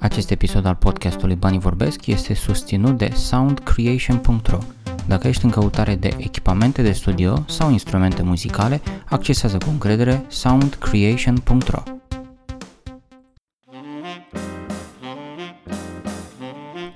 Acest 0.00 0.30
episod 0.30 0.64
al 0.66 0.74
podcastului 0.74 1.34
Banii 1.34 1.58
Vorbesc 1.58 2.06
este 2.06 2.34
susținut 2.34 2.98
de 2.98 3.10
soundcreation.ro. 3.14 4.58
Dacă 5.06 5.28
ești 5.28 5.44
în 5.44 5.50
căutare 5.50 5.94
de 5.94 6.14
echipamente 6.18 6.82
de 6.82 6.92
studio 6.92 7.44
sau 7.48 7.70
instrumente 7.70 8.22
muzicale, 8.22 8.80
accesează 9.08 9.58
cu 9.58 9.70
încredere 9.70 10.24
soundcreation.ro. 10.28 11.82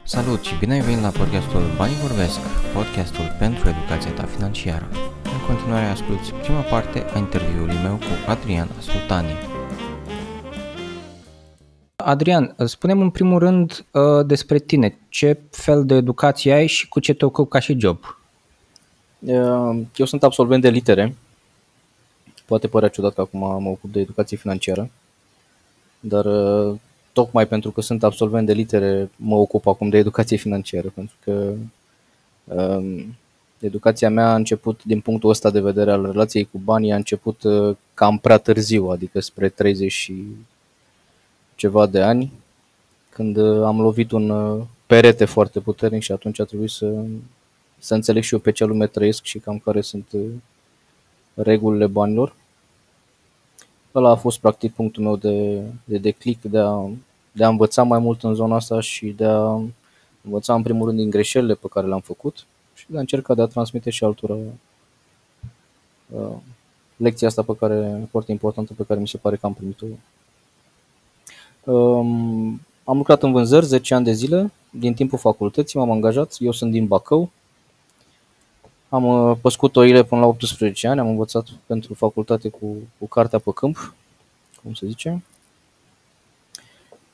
Salut 0.05 0.43
și 0.45 0.59
bine 0.59 0.73
ai 0.73 0.81
venit 0.81 1.03
la 1.03 1.09
podcastul 1.09 1.63
Banii 1.77 1.97
Vorbesc, 1.97 2.39
podcastul 2.75 3.37
pentru 3.39 3.69
educația 3.69 4.11
ta 4.11 4.23
financiară. 4.23 4.89
În 5.25 5.55
continuare 5.55 5.87
asculti 5.87 6.33
prima 6.43 6.61
parte 6.61 7.05
a 7.15 7.19
interviului 7.19 7.77
meu 7.83 7.95
cu 7.95 8.31
Adrian 8.31 8.69
Sultani, 8.81 9.54
Adrian, 12.05 12.55
spunem 12.65 13.01
în 13.01 13.11
primul 13.11 13.39
rând 13.39 13.85
uh, 13.91 14.27
despre 14.27 14.59
tine. 14.59 14.99
Ce 15.09 15.41
fel 15.51 15.85
de 15.85 15.95
educație 15.95 16.53
ai 16.53 16.67
și 16.67 16.89
cu 16.89 17.01
ce 17.01 17.15
te 17.15 17.25
ocupi 17.25 17.51
ca 17.51 17.59
și 17.59 17.79
job? 17.79 17.99
Uh, 19.19 19.81
eu 19.97 20.07
sunt 20.07 20.23
absolvent 20.23 20.63
de 20.63 20.69
litere. 20.69 21.15
Poate 22.47 22.69
părea 22.69 22.89
ciudat 22.89 23.15
că 23.15 23.21
acum 23.21 23.63
mă 23.63 23.69
ocup 23.69 23.93
de 23.93 24.01
educație 24.01 24.37
financiară, 24.37 24.91
dar 26.01 26.25
uh, 26.25 26.79
tocmai 27.13 27.47
pentru 27.47 27.71
că 27.71 27.81
sunt 27.81 28.03
absolvent 28.03 28.47
de 28.47 28.53
litere 28.53 29.11
mă 29.17 29.37
ocup 29.37 29.67
acum 29.67 29.89
de 29.89 29.99
educație 29.99 30.37
financiară, 30.37 30.93
pentru 30.95 31.17
că 31.25 31.53
um, 32.45 33.17
educația 33.59 34.11
mea 34.11 34.31
a 34.31 34.35
început 34.35 34.81
din 34.85 35.01
punctul 35.01 35.31
ăsta 35.31 35.51
de 35.51 35.61
vedere 35.61 35.91
al 35.91 36.07
relației 36.07 36.45
cu 36.45 36.59
banii, 36.59 36.93
a 36.93 36.97
început 36.97 37.43
cam 37.95 38.19
prea 38.19 38.39
târziu, 38.39 38.87
adică 38.89 39.21
spre 39.21 39.49
30 39.49 40.13
ceva 41.65 41.87
de 41.87 42.03
ani, 42.03 42.33
când 43.09 43.37
uh, 43.37 43.65
am 43.65 43.81
lovit 43.81 44.11
un 44.11 44.31
uh, 44.31 44.63
perete 44.87 45.25
foarte 45.25 45.61
puternic 45.61 46.03
și 46.03 46.13
atunci 46.13 46.41
a 46.41 46.45
trebuit 46.45 46.71
să, 46.71 47.05
să 47.79 47.95
înțeleg 47.95 48.23
și 48.23 48.35
eu 48.35 48.41
pe 48.41 48.53
ce 48.53 48.65
lume 48.65 48.87
trăiesc 48.87 49.23
și 49.23 49.39
cam 49.39 49.59
care 49.59 49.81
sunt 49.81 50.09
uh, 50.13 50.31
regulile 51.35 51.87
banilor. 51.87 52.35
Ăla 53.95 54.11
a 54.11 54.15
fost 54.15 54.39
practic 54.39 54.75
punctul 54.75 55.03
meu 55.03 55.17
de, 55.17 55.63
de 55.85 55.99
declic, 55.99 56.43
de 56.43 56.59
a, 56.59 56.89
de 57.33 57.45
a 57.45 57.49
învăța 57.49 57.83
mai 57.83 57.99
mult 57.99 58.23
în 58.23 58.35
zona 58.35 58.55
asta 58.55 58.81
și 58.81 59.07
de 59.07 59.25
a 59.25 59.61
învăța 60.25 60.55
în 60.55 60.63
primul 60.63 60.87
rând 60.87 60.99
din 60.99 61.11
greșelile 61.11 61.55
pe 61.55 61.67
care 61.71 61.87
le-am 61.87 62.01
făcut 62.01 62.45
și 62.75 62.85
de 62.89 62.97
a 62.97 63.01
încerca 63.01 63.35
de 63.35 63.43
a 63.43 63.47
transmite 63.47 63.91
și 63.91 64.05
altora 64.05 64.37
uh, 66.09 66.37
lecția 66.97 67.29
asta 67.29 67.43
pe 67.43 67.57
care, 67.57 68.09
foarte 68.11 68.33
importantă 68.33 68.73
pe 68.77 68.85
care 68.85 69.01
mi 69.01 69.09
se 69.09 69.17
pare 69.17 69.37
că 69.37 69.47
am 69.47 69.55
primit-o 69.55 69.87
Um, 69.87 69.99
am 72.85 72.97
lucrat 72.97 73.23
în 73.23 73.33
vânzări 73.33 73.67
10 73.67 73.95
ani 73.95 74.05
de 74.05 74.13
zile, 74.13 74.53
din 74.71 74.95
timpul 74.95 75.19
facultății 75.19 75.79
m-am 75.79 75.91
angajat, 75.91 76.37
eu 76.39 76.53
sunt 76.53 76.71
din 76.71 76.87
Bacău. 76.87 77.31
Am 78.89 79.05
uh, 79.05 79.37
păscut 79.41 79.77
oile 79.77 80.03
până 80.03 80.21
la 80.21 80.27
18 80.27 80.89
ani, 80.89 81.01
am 81.01 81.09
învățat 81.09 81.47
pentru 81.67 81.95
facultate 81.95 82.49
cu, 82.49 82.67
cu 82.99 83.07
cartea 83.07 83.39
pe 83.39 83.51
câmp, 83.55 83.95
cum 84.63 84.75
se 84.75 84.87
zice. 84.87 85.23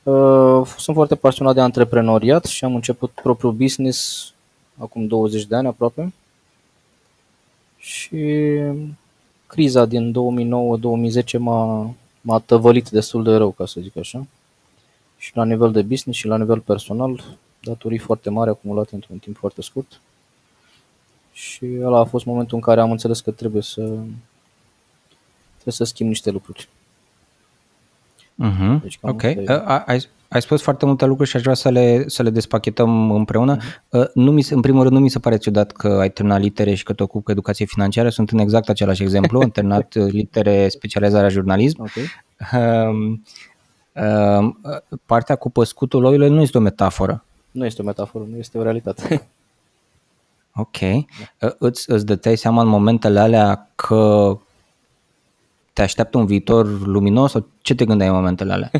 Uh, 0.03 0.65
sunt 0.77 0.95
foarte 0.95 1.15
pasionat 1.15 1.53
de 1.53 1.61
antreprenoriat 1.61 2.45
și 2.45 2.63
am 2.63 2.75
început 2.75 3.11
propriul 3.11 3.51
business 3.51 4.31
acum 4.77 5.07
20 5.07 5.45
de 5.45 5.55
ani 5.55 5.67
aproape. 5.67 6.13
Și 7.77 8.17
criza 9.47 9.85
din 9.85 10.13
2009-2010 11.23 11.37
m-a, 11.37 11.93
m-a 12.21 12.39
tăvălit 12.39 12.89
destul 12.89 13.23
de 13.23 13.35
rău, 13.35 13.49
ca 13.49 13.65
să 13.65 13.81
zic 13.81 13.97
așa 13.97 14.25
și 15.21 15.31
la 15.35 15.45
nivel 15.45 15.71
de 15.71 15.81
business 15.81 16.19
și 16.19 16.27
la 16.27 16.37
nivel 16.37 16.59
personal, 16.59 17.23
datorii 17.59 17.97
foarte 17.97 18.29
mari 18.29 18.49
acumulate 18.49 18.95
într-un 18.95 19.17
timp 19.17 19.37
foarte 19.37 19.61
scurt. 19.61 20.01
Și 21.33 21.65
ăla 21.81 21.99
a 21.99 22.03
fost 22.03 22.25
momentul 22.25 22.55
în 22.55 22.63
care 22.63 22.81
am 22.81 22.91
înțeles 22.91 23.21
că 23.21 23.31
trebuie 23.31 23.61
să 23.61 23.81
trebuie 25.51 25.73
să 25.73 25.83
schimb 25.83 26.09
niște 26.09 26.31
lucruri. 26.31 26.69
Uh-huh. 28.45 28.81
Deci, 28.81 28.97
ok. 29.01 29.21
De... 29.21 29.45
Uh, 29.47 29.83
ai, 29.85 30.07
ai 30.27 30.41
spus 30.41 30.61
foarte 30.61 30.85
multe 30.85 31.05
lucruri 31.05 31.29
și 31.29 31.35
aș 31.35 31.41
vrea 31.41 31.53
să 31.53 31.69
le, 31.69 32.07
să 32.07 32.23
le 32.23 32.29
despachetăm 32.29 33.11
împreună. 33.11 33.57
Uh-huh. 33.57 33.81
Uh, 33.89 34.05
nu 34.13 34.31
mi, 34.31 34.45
în 34.49 34.61
primul 34.61 34.81
rând, 34.81 34.95
nu 34.95 35.01
mi 35.01 35.09
se 35.09 35.19
pare 35.19 35.37
ciudat 35.37 35.71
că 35.71 35.87
ai 35.87 36.11
terminat 36.11 36.39
litere 36.39 36.73
și 36.73 36.83
că 36.83 36.93
te 36.93 37.03
ocupi 37.03 37.23
cu 37.23 37.31
educație 37.31 37.65
financiară. 37.65 38.09
Sunt 38.09 38.29
în 38.29 38.39
exact 38.39 38.69
același 38.69 39.03
exemplu. 39.03 39.41
Am 39.43 39.49
terminat 39.49 39.93
litere 39.93 40.67
specializarea 40.69 41.29
jurnalism. 41.29 41.81
Okay. 41.81 42.03
Uh, 42.03 42.31
Ehm, 42.51 43.23
partea 45.05 45.35
cu 45.35 45.49
păscutul 45.49 46.03
oile 46.03 46.27
nu 46.27 46.41
este 46.41 46.57
o 46.57 46.61
metaforă. 46.61 47.23
Nu 47.51 47.65
este 47.65 47.81
o 47.81 47.85
metaforă, 47.85 48.25
nu 48.29 48.37
este 48.37 48.57
o 48.57 48.63
realitate. 48.63 49.27
Ok. 50.55 50.77
Da. 51.37 51.55
Îți, 51.57 51.91
îți 51.91 52.05
dăteai 52.05 52.35
seama 52.35 52.61
în 52.61 52.67
momentele 52.67 53.19
alea 53.19 53.71
că 53.75 54.37
te 55.73 55.81
așteaptă 55.81 56.17
un 56.17 56.25
viitor 56.25 56.85
luminos 56.85 57.31
sau 57.31 57.47
ce 57.61 57.75
te 57.75 57.85
gândeai 57.85 58.09
în 58.09 58.15
momentele 58.15 58.53
alea? 58.53 58.71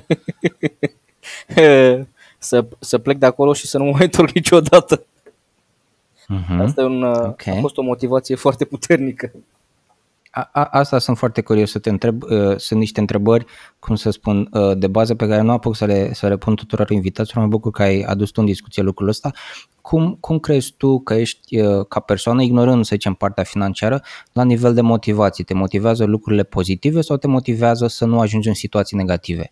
să, 2.37 2.65
să 2.79 2.97
plec 2.97 3.17
de 3.17 3.25
acolo 3.25 3.53
și 3.53 3.67
să 3.67 3.77
nu 3.77 3.83
mă 3.83 3.91
mai 3.91 4.03
întorc 4.03 4.31
niciodată. 4.31 5.05
Uh-huh. 6.31 6.59
Asta 6.59 6.81
e 6.81 6.85
un, 6.85 7.03
okay. 7.03 7.57
a 7.57 7.59
fost 7.59 7.77
o 7.77 7.81
motivație 7.81 8.35
foarte 8.35 8.65
puternică. 8.65 9.31
A, 10.33 10.49
a, 10.53 10.67
asta 10.71 10.99
sunt 10.99 11.17
foarte 11.17 11.41
curios 11.41 11.71
să 11.71 11.79
te 11.79 11.89
întreb. 11.89 12.23
Uh, 12.23 12.57
sunt 12.57 12.79
niște 12.79 12.99
întrebări, 12.99 13.45
cum 13.79 13.95
să 13.95 14.09
spun, 14.09 14.49
uh, 14.53 14.77
de 14.77 14.87
bază 14.87 15.15
pe 15.15 15.27
care 15.27 15.41
nu 15.41 15.51
apuc 15.51 15.75
să 15.75 15.85
le, 15.85 16.13
să 16.13 16.27
le 16.27 16.37
pun 16.37 16.55
tuturor 16.55 16.89
invitaților. 16.89 17.43
Mă 17.43 17.49
bucur 17.49 17.71
că 17.71 17.81
ai 17.81 18.01
adus 18.01 18.29
tu 18.29 18.39
în 18.39 18.45
discuție 18.45 18.83
lucrul 18.83 19.07
ăsta. 19.07 19.31
Cum, 19.81 20.17
cum 20.19 20.39
crezi 20.39 20.73
tu 20.77 20.99
că 20.99 21.13
ești 21.13 21.59
uh, 21.59 21.85
ca 21.87 21.99
persoană, 21.99 22.41
ignorând, 22.41 22.85
să 22.85 22.89
zicem, 22.93 23.13
partea 23.13 23.43
financiară, 23.43 24.01
la 24.33 24.43
nivel 24.43 24.73
de 24.73 24.81
motivație? 24.81 25.43
Te 25.43 25.53
motivează 25.53 26.05
lucrurile 26.05 26.43
pozitive 26.43 27.01
sau 27.01 27.17
te 27.17 27.27
motivează 27.27 27.87
să 27.87 28.05
nu 28.05 28.19
ajungi 28.19 28.47
în 28.47 28.53
situații 28.53 28.97
negative? 28.97 29.51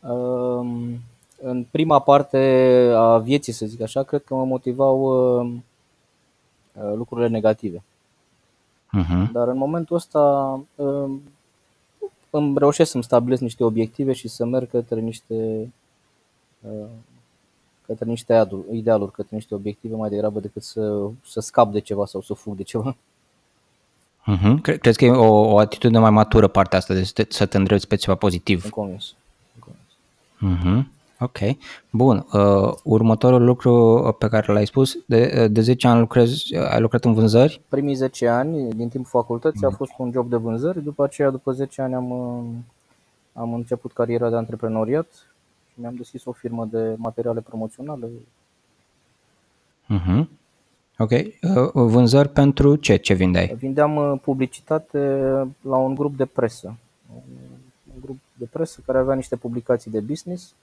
Um, 0.00 1.00
în 1.42 1.66
prima 1.70 2.00
parte 2.00 2.38
a 2.94 3.18
vieții, 3.18 3.52
să 3.52 3.66
zic 3.66 3.80
așa, 3.80 4.02
cred 4.02 4.22
că 4.24 4.34
mă 4.34 4.44
motivau 4.44 5.00
uh, 5.42 6.92
lucrurile 6.96 7.28
negative 7.28 7.82
Uh-huh. 8.96 9.32
Dar 9.32 9.48
în 9.48 9.56
momentul 9.56 9.96
ăsta 9.96 10.20
um, 10.74 11.22
îmi 12.30 12.58
reușesc 12.58 12.90
să-mi 12.90 13.02
stabilesc 13.02 13.42
niște 13.42 13.64
obiective 13.64 14.12
și 14.12 14.28
să 14.28 14.44
merg 14.44 14.70
către 14.70 15.00
niște 15.00 15.70
uh, 16.60 16.86
către 17.86 18.06
niște 18.06 18.48
idealuri, 18.72 19.12
către 19.12 19.36
niște 19.36 19.54
obiective 19.54 19.94
mai 19.94 20.08
degrabă 20.08 20.40
decât 20.40 20.62
să, 20.62 21.08
să 21.24 21.40
scap 21.40 21.72
de 21.72 21.78
ceva 21.78 22.06
sau 22.06 22.20
să 22.20 22.34
fug 22.34 22.56
de 22.56 22.62
ceva. 22.62 22.96
Uh-huh. 24.32 24.78
Crezi 24.80 24.98
că 24.98 25.04
e 25.04 25.10
o, 25.10 25.52
o 25.52 25.58
atitudine 25.58 25.98
mai 25.98 26.10
matură 26.10 26.48
partea 26.48 26.78
asta 26.78 26.94
de 26.94 27.04
să 27.04 27.12
te, 27.12 27.26
să 27.28 27.46
te 27.46 27.56
îndrepți 27.56 27.86
pe 27.86 27.96
ceva 27.96 28.16
pozitiv? 28.16 28.64
În 28.64 28.70
convins. 28.70 29.14
În 29.54 29.60
convins. 29.60 30.58
Uh-huh. 30.58 30.97
Ok, 31.20 31.38
bun. 31.90 32.26
Uh, 32.32 32.72
următorul 32.84 33.44
lucru 33.44 34.02
pe 34.18 34.28
care 34.28 34.52
l-ai 34.52 34.66
spus, 34.66 34.98
de, 35.06 35.48
de 35.48 35.60
10 35.60 35.86
ani 35.86 36.00
lucrezi, 36.00 36.56
ai 36.56 36.80
lucrat 36.80 37.04
în 37.04 37.14
vânzări? 37.14 37.60
Primii 37.68 37.94
10 37.94 38.28
ani 38.28 38.68
din 38.68 38.88
timpul 38.88 39.10
facultății 39.10 39.60
mm. 39.66 39.72
a 39.72 39.76
fost 39.76 39.92
un 39.98 40.10
job 40.12 40.28
de 40.28 40.36
vânzări, 40.36 40.82
după 40.82 41.04
aceea, 41.04 41.30
după 41.30 41.52
10 41.52 41.82
ani 41.82 41.94
am, 41.94 42.12
am 43.32 43.54
început 43.54 43.92
cariera 43.92 44.30
de 44.30 44.36
antreprenoriat 44.36 45.06
și 45.72 45.80
mi-am 45.80 45.94
deschis 45.94 46.24
o 46.24 46.32
firmă 46.32 46.68
de 46.70 46.94
materiale 46.96 47.40
promoționale. 47.40 48.06
Uh-huh. 49.94 50.26
Ok. 50.98 51.10
Uh, 51.10 51.70
vânzări 51.72 52.28
pentru 52.28 52.76
ce? 52.76 52.96
Ce 52.96 53.14
vindeai? 53.14 53.56
Vindeam 53.58 53.96
uh, 53.96 54.18
publicitate 54.22 54.98
la 55.60 55.76
un 55.76 55.94
grup 55.94 56.16
de 56.16 56.24
presă. 56.24 56.76
Un 57.94 58.00
grup 58.00 58.18
de 58.34 58.44
presă 58.44 58.80
care 58.86 58.98
avea 58.98 59.14
niște 59.14 59.36
publicații 59.36 59.90
de 59.90 60.00
business 60.00 60.54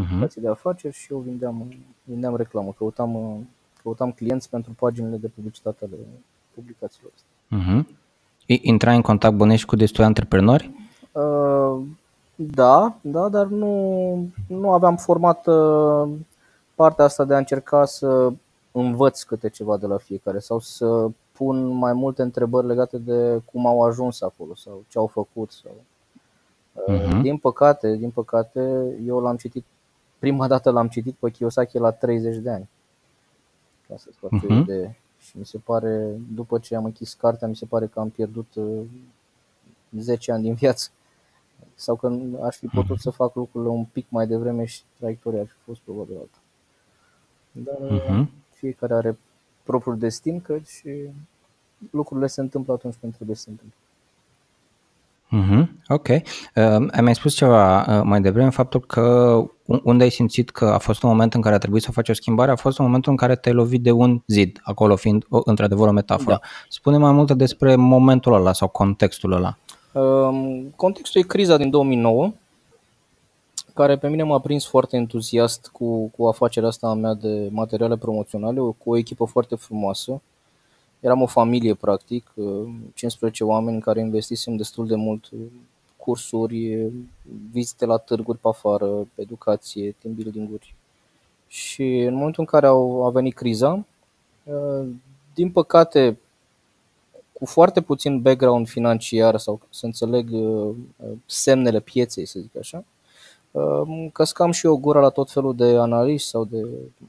uh-huh. 0.00 0.34
de 0.34 0.48
afaceri 0.48 0.94
și 0.94 1.12
eu 1.12 1.18
vindeam, 1.18 1.74
vindeam 2.02 2.36
reclamă, 2.36 2.74
căutam, 2.76 3.46
căutam 3.82 4.12
clienți 4.12 4.50
pentru 4.50 4.72
paginile 4.78 5.16
de 5.16 5.28
publicitate 5.28 5.84
ale 5.84 5.96
publicațiilor 6.54 7.12
astea. 7.14 7.58
Uh-huh. 7.58 7.84
Intrai 8.46 8.96
în 8.96 9.02
contact 9.02 9.36
bănești 9.36 9.66
cu 9.66 9.76
destui 9.76 10.04
antreprenori? 10.04 10.70
Uh, 11.12 11.80
da, 12.34 12.96
da, 13.00 13.28
dar 13.28 13.46
nu, 13.46 14.28
nu 14.46 14.72
aveam 14.72 14.96
format 14.96 15.46
uh, 15.46 16.08
partea 16.74 17.04
asta 17.04 17.24
de 17.24 17.34
a 17.34 17.38
încerca 17.38 17.84
să 17.84 18.32
învăț 18.72 19.22
câte 19.22 19.48
ceva 19.48 19.76
de 19.76 19.86
la 19.86 19.96
fiecare 19.96 20.38
sau 20.38 20.58
să 20.58 21.08
pun 21.32 21.66
mai 21.66 21.92
multe 21.92 22.22
întrebări 22.22 22.66
legate 22.66 22.98
de 22.98 23.40
cum 23.52 23.66
au 23.66 23.82
ajuns 23.82 24.22
acolo 24.22 24.54
sau 24.54 24.84
ce 24.88 24.98
au 24.98 25.06
făcut. 25.06 25.50
Sau... 25.50 25.72
Uh-huh. 26.88 27.20
Din 27.22 27.36
păcate, 27.36 27.96
din 27.96 28.10
păcate, 28.10 28.94
eu 29.06 29.20
l-am 29.20 29.36
citit 29.36 29.64
prima 30.24 30.46
dată 30.46 30.70
l-am 30.70 30.88
citit 30.88 31.14
pe 31.14 31.30
Kiyosaki 31.30 31.78
la 31.78 31.90
30 31.90 32.36
de 32.36 32.50
ani. 32.50 32.68
Ca 33.88 33.94
să 33.96 34.08
fac 34.20 34.30
uh-huh. 34.30 34.60
idee. 34.60 34.98
Și 35.18 35.38
mi 35.38 35.46
se 35.46 35.58
pare, 35.58 36.10
după 36.34 36.58
ce 36.58 36.76
am 36.76 36.84
închis 36.84 37.14
cartea, 37.14 37.48
mi 37.48 37.56
se 37.56 37.66
pare 37.66 37.86
că 37.86 38.00
am 38.00 38.08
pierdut 38.08 38.54
uh, 38.54 38.80
10 39.98 40.32
ani 40.32 40.42
din 40.42 40.54
viață. 40.54 40.90
sau 41.74 41.96
că 41.96 42.16
aș 42.42 42.56
fi 42.56 42.66
putut 42.66 42.98
să 42.98 43.10
fac 43.10 43.34
lucrurile 43.34 43.70
un 43.70 43.84
pic 43.84 44.06
mai 44.08 44.26
devreme 44.26 44.64
și 44.64 44.82
traiectoria 44.98 45.40
ar 45.40 45.46
fi 45.46 45.56
fost 45.64 45.80
probabil 45.80 46.16
alta. 46.16 46.38
Dar 47.52 48.00
uh-huh. 48.00 48.26
fiecare 48.52 48.94
are 48.94 49.18
propriul 49.62 49.98
destin, 49.98 50.40
cred, 50.40 50.66
și 50.66 50.90
lucrurile 51.90 52.26
se 52.26 52.40
întâmplă 52.40 52.72
atunci 52.72 52.96
când 53.00 53.14
trebuie 53.14 53.36
să 53.36 53.42
se 53.42 53.50
întâmple. 53.50 53.78
Mm-hmm. 55.34 55.68
Ok. 55.88 56.08
Uh, 56.08 56.22
ai 56.90 57.00
mai 57.00 57.14
spus 57.14 57.34
ceva 57.34 57.80
uh, 57.80 58.02
mai 58.04 58.20
devreme, 58.20 58.50
faptul 58.50 58.80
că 58.80 59.36
unde 59.66 60.02
ai 60.02 60.10
simțit 60.10 60.50
că 60.50 60.64
a 60.64 60.78
fost 60.78 61.02
un 61.02 61.08
moment 61.08 61.34
în 61.34 61.40
care 61.40 61.54
a 61.54 61.58
trebuit 61.58 61.82
să 61.82 61.92
faci 61.92 62.08
o 62.08 62.12
schimbare, 62.12 62.50
a 62.50 62.56
fost 62.56 62.78
un 62.78 62.84
moment 62.84 63.06
în 63.06 63.16
care 63.16 63.36
te-ai 63.36 63.54
lovit 63.54 63.82
de 63.82 63.90
un 63.90 64.22
zid, 64.26 64.60
acolo 64.62 64.96
fiind 64.96 65.24
o, 65.28 65.40
într-adevăr 65.44 65.88
o 65.88 65.92
metaforă. 65.92 66.38
Da. 66.40 66.48
Spune 66.68 66.96
mai 66.96 67.12
multe 67.12 67.34
despre 67.34 67.76
momentul 67.76 68.32
ăla 68.32 68.52
sau 68.52 68.68
contextul 68.68 69.32
ăla. 69.32 69.56
Uh, 69.92 70.62
contextul 70.76 71.20
e 71.20 71.24
criza 71.24 71.56
din 71.56 71.70
2009, 71.70 72.32
care 73.74 73.96
pe 73.96 74.08
mine 74.08 74.22
m-a 74.22 74.38
prins 74.38 74.66
foarte 74.66 74.96
entuziast 74.96 75.68
cu, 75.72 76.06
cu 76.16 76.26
afacerea 76.26 76.68
asta 76.68 76.86
a 76.86 76.94
mea 76.94 77.14
de 77.14 77.48
materiale 77.50 77.96
promoționale, 77.96 78.60
cu 78.60 78.90
o 78.90 78.96
echipă 78.96 79.24
foarte 79.24 79.54
frumoasă, 79.54 80.20
eram 81.00 81.22
o 81.22 81.26
familie 81.26 81.74
practic, 81.74 82.32
15 82.94 83.44
oameni 83.44 83.74
în 83.74 83.80
care 83.80 84.00
investisem 84.00 84.56
destul 84.56 84.86
de 84.86 84.94
mult 84.94 85.30
cursuri, 86.04 86.90
vizite 87.52 87.84
la 87.84 87.96
târguri 87.96 88.38
pe 88.38 88.48
afară, 88.48 89.06
educație, 89.14 89.94
team 89.98 90.14
building-uri. 90.14 90.74
Și 91.46 91.98
în 91.98 92.14
momentul 92.14 92.40
în 92.40 92.46
care 92.46 92.66
au, 92.66 93.06
a 93.06 93.10
venit 93.10 93.34
criza, 93.34 93.84
din 95.34 95.50
păcate, 95.50 96.18
cu 97.32 97.46
foarte 97.46 97.80
puțin 97.80 98.20
background 98.20 98.68
financiar 98.68 99.36
sau 99.36 99.60
să 99.70 99.86
înțeleg 99.86 100.30
semnele 101.26 101.80
pieței, 101.80 102.26
să 102.26 102.40
zic 102.40 102.56
așa, 102.56 102.84
căscam 104.12 104.50
și 104.50 104.66
eu 104.66 104.76
gura 104.76 105.00
la 105.00 105.08
tot 105.08 105.30
felul 105.30 105.54
de 105.56 105.64
analiști 105.64 106.28
sau 106.28 106.44
de 106.44 106.66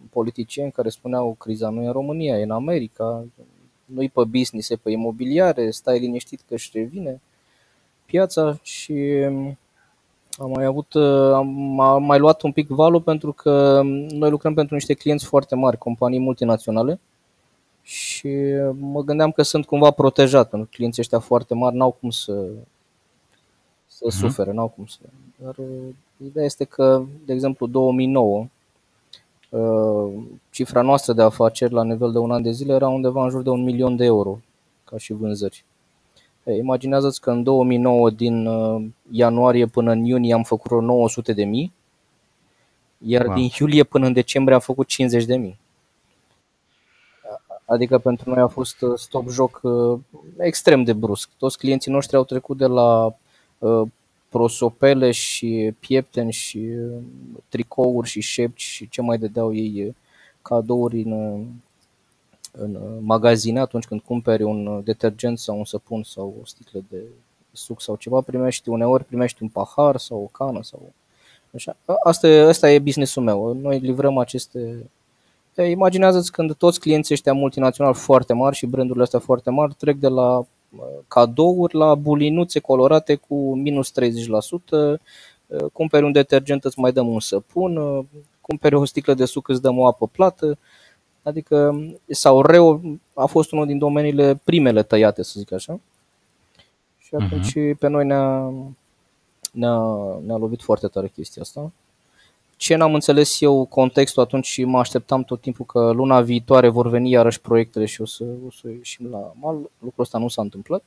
politicieni 0.10 0.72
care 0.72 0.90
spuneau 0.90 1.36
criza 1.40 1.70
nu 1.70 1.82
e 1.82 1.86
în 1.86 1.92
România, 1.92 2.40
e 2.40 2.44
în 2.44 2.52
America, 2.52 3.26
nu-i 3.86 4.10
pe 4.10 4.24
business, 4.24 4.70
e 4.70 4.76
pe 4.76 4.92
imobiliare, 4.92 5.72
stai 5.72 6.00
liniștit 6.00 6.42
că 6.48 6.54
își 6.54 6.70
revine 6.74 7.22
piața 8.06 8.60
și 8.62 8.92
um, 9.28 9.58
am 10.38 10.50
mai 10.50 10.66
avut, 10.66 10.94
uh, 10.94 11.32
am, 11.34 11.80
am 11.80 12.04
mai 12.04 12.20
luat 12.20 12.42
un 12.42 12.52
pic 12.52 12.68
valul 12.68 13.02
pentru 13.02 13.32
că 13.32 13.82
noi 14.10 14.30
lucrăm 14.30 14.54
pentru 14.54 14.76
niște 14.76 14.94
clienți 14.94 15.26
foarte 15.26 15.56
mari, 15.56 15.78
companii 15.78 16.20
multinaționale 16.20 17.00
și 17.82 18.30
mă 18.80 19.02
gândeam 19.02 19.32
că 19.32 19.42
sunt 19.42 19.66
cumva 19.66 19.92
protejat 19.92 20.50
pentru 20.50 20.68
că 20.68 20.76
clienții 20.76 21.02
ăștia 21.02 21.20
foarte 21.20 21.54
mari 21.54 21.76
n-au 21.76 21.92
cum 21.92 22.10
să, 22.10 22.46
să 23.88 24.06
uh-huh. 24.06 24.20
sufere, 24.20 24.52
n-au 24.52 24.68
cum 24.68 24.86
să. 24.86 25.00
Dar 25.44 25.56
uh, 25.58 25.94
ideea 26.26 26.46
este 26.46 26.64
că, 26.64 27.04
de 27.26 27.34
exemplu, 27.34 27.68
2009 27.68 28.48
Uh, 29.56 30.14
cifra 30.50 30.82
noastră 30.82 31.14
de 31.14 31.22
afaceri 31.22 31.74
la 31.74 31.84
nivel 31.84 32.12
de 32.12 32.18
un 32.18 32.32
an 32.32 32.42
de 32.42 32.52
zile 32.52 32.74
era 32.74 32.88
undeva 32.88 33.24
în 33.24 33.30
jur 33.30 33.42
de 33.42 33.50
un 33.50 33.64
milion 33.64 33.96
de 33.96 34.06
euro 34.06 34.40
ca 34.84 34.98
și 34.98 35.14
vânzări. 35.14 35.66
Imaginează-ți 36.58 37.22
că 37.22 37.32
în 37.32 37.44
2009 37.44 38.10
din 38.10 38.46
uh, 38.46 38.86
ianuarie 39.12 39.66
până 39.66 39.92
în 39.92 40.04
iunie 40.04 40.34
am 40.34 40.44
făcut 40.44 40.72
vreo 40.72 40.82
900 40.82 41.34
de 41.34 41.44
mii, 41.44 41.74
iar 42.98 43.26
wow. 43.26 43.36
din 43.36 43.50
iulie 43.60 43.84
până 43.84 44.06
în 44.06 44.14
decembrie 44.14 44.56
am 44.56 44.62
făcut 44.62 44.88
50 44.88 45.26
de 45.26 45.36
mii. 45.36 45.58
Adică 47.66 47.98
pentru 47.98 48.30
noi 48.30 48.42
a 48.42 48.48
fost 48.48 48.82
uh, 48.82 48.98
stop 48.98 49.30
joc 49.30 49.62
extrem 50.38 50.84
de 50.84 50.94
brusc. 50.94 51.30
Toți 51.38 51.58
clienții 51.58 51.92
noștri 51.92 52.16
au 52.16 52.24
trecut 52.24 52.58
de 52.58 52.66
la 52.66 53.16
prosopele 54.36 55.12
și 55.12 55.74
piepteni 55.80 56.32
și 56.32 56.58
uh, 56.58 57.02
tricouri 57.50 58.08
și 58.08 58.22
șepci 58.22 58.62
și 58.62 58.90
ce 58.90 59.02
mai 59.02 59.18
dădeau 59.18 59.54
ei 59.54 59.86
uh, 59.88 59.94
cadouri 60.42 61.02
în, 61.02 61.12
uh, 61.12 61.42
în 62.58 63.00
magazine 63.02 63.60
atunci 63.60 63.86
când 63.86 64.02
cumperi 64.02 64.44
un 64.44 64.82
detergent 64.84 65.40
sau 65.40 65.58
un 65.58 65.66
săpun 65.66 66.04
sau 66.04 66.34
o 66.42 66.46
sticlă 66.46 66.84
de 66.90 66.98
suc 67.52 67.82
sau 67.82 67.96
ceva, 67.96 68.22
primești 68.22 68.70
uneori 68.70 69.04
primești 69.04 69.44
un 69.44 69.50
pahar 69.50 69.98
sau 69.98 70.18
o 70.22 70.46
cană 70.46 70.60
sau 70.64 70.92
așa. 71.56 71.76
Asta 72.04 72.28
e, 72.28 72.40
asta 72.40 72.72
e 72.72 72.80
businessul 72.80 73.24
meu. 73.24 73.54
Noi 73.54 73.80
livrăm 73.80 74.18
aceste 74.18 74.90
Imaginează-ți 75.64 76.32
când 76.32 76.56
toți 76.56 76.80
clienții 76.80 77.14
ăștia 77.14 77.34
multinaționali 77.34 77.96
foarte 77.96 78.34
mari 78.34 78.56
și 78.56 78.66
brandurile 78.66 79.04
astea 79.04 79.20
foarte 79.20 79.50
mari 79.50 79.74
trec 79.74 79.96
de 79.96 80.08
la 80.08 80.46
cadouri 81.08 81.76
la 81.76 81.96
bulinuțe 81.96 82.60
colorate 82.60 83.16
cu 83.16 83.56
minus 83.56 83.92
30%, 83.92 85.00
cumperi 85.74 86.06
un 86.06 86.12
detergent 86.12 86.64
îți 86.64 86.80
mai 86.80 86.92
dăm 86.92 87.08
un 87.08 87.20
săpun, 87.20 88.06
cumperi 88.42 88.76
o 88.76 88.86
sticlă 88.86 89.14
de 89.14 89.26
suc 89.26 89.48
îți 89.48 89.62
dăm 89.62 89.78
o 89.78 89.88
apă 89.88 90.08
plată, 90.08 90.58
adică 91.26 91.86
sau 92.08 92.42
reu 92.42 92.82
a 93.14 93.26
fost 93.26 93.52
unul 93.52 93.66
din 93.66 93.78
domeniile 93.78 94.42
primele 94.44 94.84
tăiate, 94.84 95.24
să 95.24 95.34
zic 95.38 95.52
așa. 95.52 95.80
Și 96.98 97.16
atunci 97.16 97.52
uh-huh. 97.52 97.78
pe 97.80 97.88
noi 97.88 98.06
ne-a, 98.06 98.54
ne-a, 99.52 99.80
ne-a 100.26 100.38
lovit 100.38 100.62
foarte 100.62 100.88
tare 100.88 101.08
chestia 101.08 101.42
asta 101.42 101.72
ce 102.58 102.76
n-am 102.76 102.94
înțeles 102.94 103.42
eu 103.42 103.66
contextul 103.66 104.22
atunci 104.22 104.46
și 104.46 104.64
mă 104.64 104.80
așteptam 104.80 105.24
tot 105.24 105.42
timpul 105.42 105.66
că 105.66 105.92
luna 105.92 106.22
viitoare 106.22 106.70
vor 106.70 106.88
veni 106.90 107.10
iarăși 107.10 107.42
proiectele 107.42 107.86
și 107.86 108.02
o 108.02 108.06
să, 108.06 108.24
o 108.48 108.52
să 108.52 108.68
ieșim 108.68 109.10
la 109.10 109.34
mal. 109.40 109.56
Lucrul 109.56 110.04
ăsta 110.04 110.18
nu 110.18 110.28
s-a 110.28 110.42
întâmplat. 110.42 110.84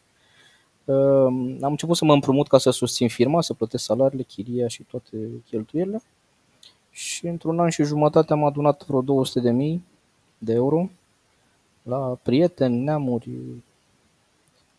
Am 1.61 1.71
început 1.71 1.97
să 1.97 2.05
mă 2.05 2.13
împrumut 2.13 2.49
ca 2.49 2.59
să 2.59 2.71
susțin 2.71 3.09
firma, 3.09 3.41
să 3.41 3.55
plătesc 3.55 3.85
salariile, 3.85 4.23
chiria 4.23 4.69
și 4.69 4.83
toate 4.83 5.17
cheltuielile. 5.51 6.03
Și 6.91 7.27
într-un 7.27 7.61
an 7.61 7.69
și 7.69 7.83
jumătate 7.83 8.33
am 8.33 8.45
adunat 8.45 8.87
vreo 8.87 9.01
200 9.01 9.41
de 9.41 9.51
mii 9.51 9.85
de 10.39 10.53
euro 10.53 10.91
la 11.83 12.19
prieteni, 12.23 12.83
neamuri, 12.83 13.31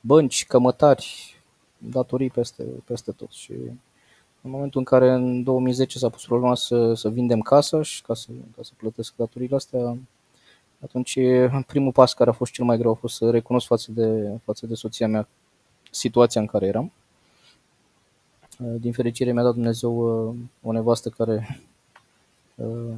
bănci, 0.02 0.46
cămătari, 0.46 1.36
datorii 1.78 2.30
peste, 2.30 2.64
peste 2.64 3.12
tot. 3.12 3.32
Și 3.32 3.52
în 4.42 4.50
momentul 4.52 4.80
în 4.80 4.86
care 4.86 5.12
în 5.12 5.44
2010 5.44 5.98
s-a 5.98 6.10
pus 6.10 6.26
problema 6.26 6.56
să, 6.56 6.94
să 6.94 7.10
vindem 7.10 7.40
casa 7.42 7.82
și 7.82 8.02
ca 8.02 8.14
să, 8.14 8.28
ca 8.56 8.62
să 8.64 8.72
plătesc 8.78 9.14
datorile 9.16 9.56
astea, 9.56 9.98
atunci 10.84 11.20
primul 11.68 11.92
pas 11.92 12.14
care 12.14 12.30
a 12.30 12.34
fost 12.34 12.52
cel 12.52 12.66
mai 12.66 12.78
greu 12.78 12.92
a 12.92 12.94
fost 12.94 13.16
să 13.16 13.30
recunosc 13.30 13.68
față 13.68 13.92
de, 13.92 14.38
față 14.44 14.68
de 14.68 14.76
soția 14.76 15.08
mea 15.08 15.28
situația 15.92 16.42
în 16.42 16.48
care 16.48 16.66
eram. 16.66 16.92
Din 18.58 18.92
fericire 18.92 19.32
mi-a 19.32 19.44
dat 19.44 19.54
Dumnezeu 19.54 20.28
uh, 20.28 20.36
o 20.62 20.72
nevastă 20.72 21.10
care 21.10 21.60
uh, 22.56 22.96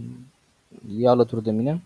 e 0.97 1.07
alături 1.07 1.43
de 1.43 1.51
mine 1.51 1.83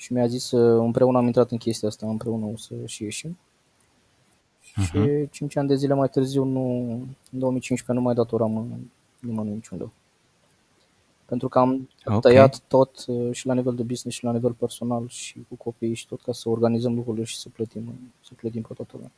și 0.00 0.12
mi-a 0.12 0.26
zis 0.26 0.50
uh, 0.50 0.80
împreună 0.84 1.18
am 1.18 1.26
intrat 1.26 1.50
în 1.50 1.58
chestia 1.58 1.88
asta, 1.88 2.06
împreună 2.06 2.44
o 2.46 2.56
să 2.56 2.74
și 2.84 3.02
ieșim. 3.02 3.38
Uh-huh. 4.60 4.84
Și 4.84 5.28
5 5.30 5.56
ani 5.56 5.68
de 5.68 5.74
zile 5.74 5.94
mai 5.94 6.08
târziu, 6.08 6.44
nu, 6.44 6.90
în 7.32 7.38
2015, 7.38 7.92
nu 7.92 8.00
mai 8.00 8.14
datoram 8.14 8.80
nimănui 9.18 9.52
niciun 9.52 9.78
leu. 9.78 9.92
Pentru 11.24 11.48
că 11.48 11.58
am 11.58 11.88
okay. 12.04 12.18
tăiat 12.20 12.60
tot 12.68 13.04
uh, 13.06 13.32
și 13.32 13.46
la 13.46 13.54
nivel 13.54 13.74
de 13.74 13.82
business 13.82 14.16
și 14.16 14.24
la 14.24 14.32
nivel 14.32 14.52
personal 14.52 15.08
și 15.08 15.44
cu 15.48 15.54
copiii 15.54 15.94
și 15.94 16.06
tot 16.06 16.20
ca 16.22 16.32
să 16.32 16.48
organizăm 16.48 16.94
lucrurile 16.94 17.24
și 17.24 17.36
să 17.36 17.48
plătim, 17.48 18.12
să 18.24 18.30
plătim 18.36 18.62
pe 18.62 18.74
toată 18.74 18.92
lumea. 18.94 19.12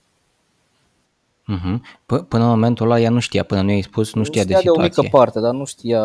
Uh-huh. 1.42 1.80
P- 1.80 2.28
până 2.28 2.42
în 2.44 2.50
momentul 2.50 2.86
ăla 2.86 3.00
ea 3.00 3.10
nu 3.10 3.20
știa, 3.20 3.42
până 3.42 3.62
nu 3.62 3.70
i-ai 3.70 3.82
spus, 3.82 4.14
nu 4.14 4.22
știa, 4.22 4.42
știa 4.42 4.54
de 4.54 4.60
situație. 4.62 4.90
de 4.90 5.00
o 5.00 5.02
mică 5.02 5.16
parte, 5.16 5.40
dar 5.40 5.54
nu 5.54 5.64
știa 5.64 6.02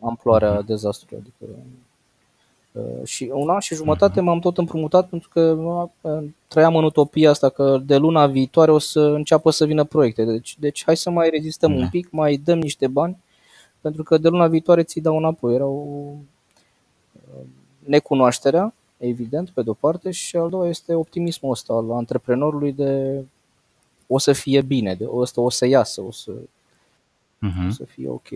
amploarea 0.00 0.62
uh-huh. 0.62 0.66
dezastrului. 0.66 1.24
Adică 1.24 1.60
Uh, 1.62 1.87
și 3.04 3.30
un 3.34 3.48
an 3.48 3.60
și 3.60 3.74
jumătate 3.74 4.20
m-am 4.20 4.38
tot 4.38 4.58
împrumutat 4.58 5.08
pentru 5.08 5.28
că 5.28 5.40
uh, 6.00 6.24
trăiam 6.48 6.76
în 6.76 6.84
utopia 6.84 7.30
asta 7.30 7.48
că 7.48 7.78
de 7.84 7.96
luna 7.96 8.26
viitoare 8.26 8.70
o 8.70 8.78
să 8.78 9.00
înceapă 9.00 9.50
să 9.50 9.64
vină 9.64 9.84
proiecte. 9.84 10.24
Deci, 10.24 10.56
deci 10.58 10.82
hai 10.84 10.96
să 10.96 11.10
mai 11.10 11.30
rezistăm 11.30 11.74
da. 11.74 11.82
un 11.82 11.88
pic, 11.88 12.10
mai 12.10 12.36
dăm 12.36 12.58
niște 12.58 12.86
bani, 12.86 13.16
pentru 13.80 14.02
că 14.02 14.18
de 14.18 14.28
luna 14.28 14.46
viitoare 14.46 14.82
ți 14.82 15.00
dau 15.00 15.16
înapoi. 15.16 15.54
Era 15.54 15.66
o 15.66 16.12
uh, 17.12 17.44
necunoașterea, 17.78 18.74
evident, 18.96 19.50
pe 19.50 19.62
de-o 19.62 19.72
parte, 19.72 20.10
și 20.10 20.36
al 20.36 20.48
doua 20.48 20.68
este 20.68 20.94
optimismul 20.94 21.50
ăsta 21.50 21.72
al 21.72 21.90
antreprenorului 21.92 22.72
de 22.72 23.24
o 24.06 24.18
să 24.18 24.32
fie 24.32 24.62
bine, 24.62 24.94
de 24.94 25.04
o 25.04 25.24
să, 25.24 25.40
o 25.40 25.50
să 25.50 25.66
iasă, 25.66 26.00
o 26.00 26.12
să, 26.12 26.32
uh-huh. 26.32 27.68
o 27.68 27.70
să 27.70 27.84
fie 27.84 28.08
ok. 28.08 28.28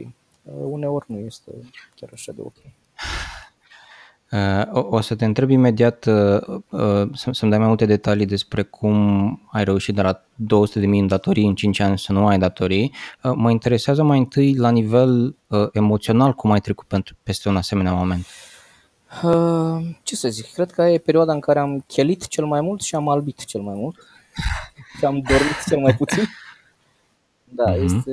Uneori 0.65 1.05
nu 1.09 1.19
este 1.19 1.51
chiar 1.95 2.11
așa 2.13 2.33
de 2.33 2.41
ok. 2.41 2.57
Uh, 4.33 4.63
o, 4.73 4.87
o 4.97 5.01
să 5.01 5.15
te 5.15 5.25
întreb 5.25 5.51
imediat 5.51 6.05
uh, 6.05 6.61
uh, 6.71 7.09
să-mi 7.13 7.51
dai 7.51 7.59
mai 7.59 7.67
multe 7.67 7.85
detalii 7.87 8.27
despre 8.27 8.63
cum 8.63 9.49
ai 9.53 9.65
reușit 9.65 9.95
de 9.95 10.03
la 10.03 10.15
200.000 10.15 10.23
în 10.83 11.07
datorii 11.07 11.47
în 11.47 11.55
5 11.55 11.81
ani 11.81 11.99
să 11.99 12.13
nu 12.13 12.27
ai 12.27 12.39
datorii. 12.39 12.95
Mă 13.35 13.51
interesează 13.51 14.03
mai 14.03 14.19
întâi 14.19 14.55
la 14.55 14.71
nivel 14.71 15.37
emoțional 15.73 16.33
cum 16.33 16.51
ai 16.51 16.61
trecut 16.61 16.87
pentru, 16.87 17.15
peste 17.23 17.49
un 17.49 17.57
asemenea 17.57 17.93
moment. 17.93 18.27
Ce 20.03 20.17
să 20.17 20.29
zic, 20.29 20.53
cred 20.53 20.71
că 20.71 20.83
e 20.83 20.99
perioada 20.99 21.33
în 21.33 21.41
care 21.41 21.59
am 21.59 21.85
chelit 21.87 22.27
cel 22.27 22.45
mai 22.45 22.61
mult 22.61 22.81
și 22.81 22.95
am 22.95 23.09
albit 23.09 23.45
cel 23.45 23.61
mai 23.61 23.75
mult 23.75 23.97
și 24.99 25.05
am 25.05 25.13
dormit 25.13 25.65
cel 25.69 25.79
mai 25.79 25.95
puțin. 25.95 26.25
Da, 27.45 27.75
uh-huh. 27.75 27.83
este 27.83 28.13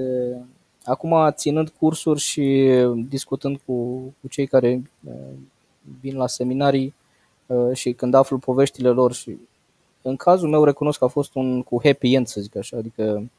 acum, 0.83 1.31
ținând 1.31 1.69
cursuri 1.69 2.19
și 2.19 2.69
discutând 3.07 3.59
cu, 3.65 3.73
cu 4.21 4.27
cei 4.27 4.47
care 4.47 4.81
uh, 5.03 5.13
vin 6.01 6.17
la 6.17 6.27
seminarii 6.27 6.93
uh, 7.45 7.75
și 7.75 7.93
când 7.93 8.13
aflu 8.13 8.37
poveștile 8.37 8.89
lor 8.89 9.13
și 9.13 9.37
în 10.01 10.15
cazul 10.15 10.49
meu 10.49 10.63
recunosc 10.63 10.99
că 10.99 11.05
a 11.05 11.07
fost 11.07 11.35
un 11.35 11.63
cu 11.63 11.79
happy 11.83 12.13
end, 12.13 12.27
să 12.27 12.41
zic 12.41 12.55
așa, 12.55 12.77
adică 12.77 13.29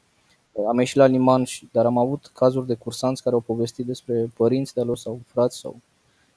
am 0.67 0.79
ieșit 0.79 0.95
la 0.95 1.05
liman, 1.05 1.43
și, 1.43 1.69
dar 1.71 1.85
am 1.85 1.97
avut 1.97 2.31
cazuri 2.33 2.67
de 2.67 2.73
cursanți 2.73 3.23
care 3.23 3.35
au 3.35 3.41
povestit 3.41 3.85
despre 3.85 4.31
părinți 4.35 4.73
de 4.73 4.81
lor 4.81 4.97
sau 4.97 5.19
frați 5.25 5.57
sau 5.57 5.75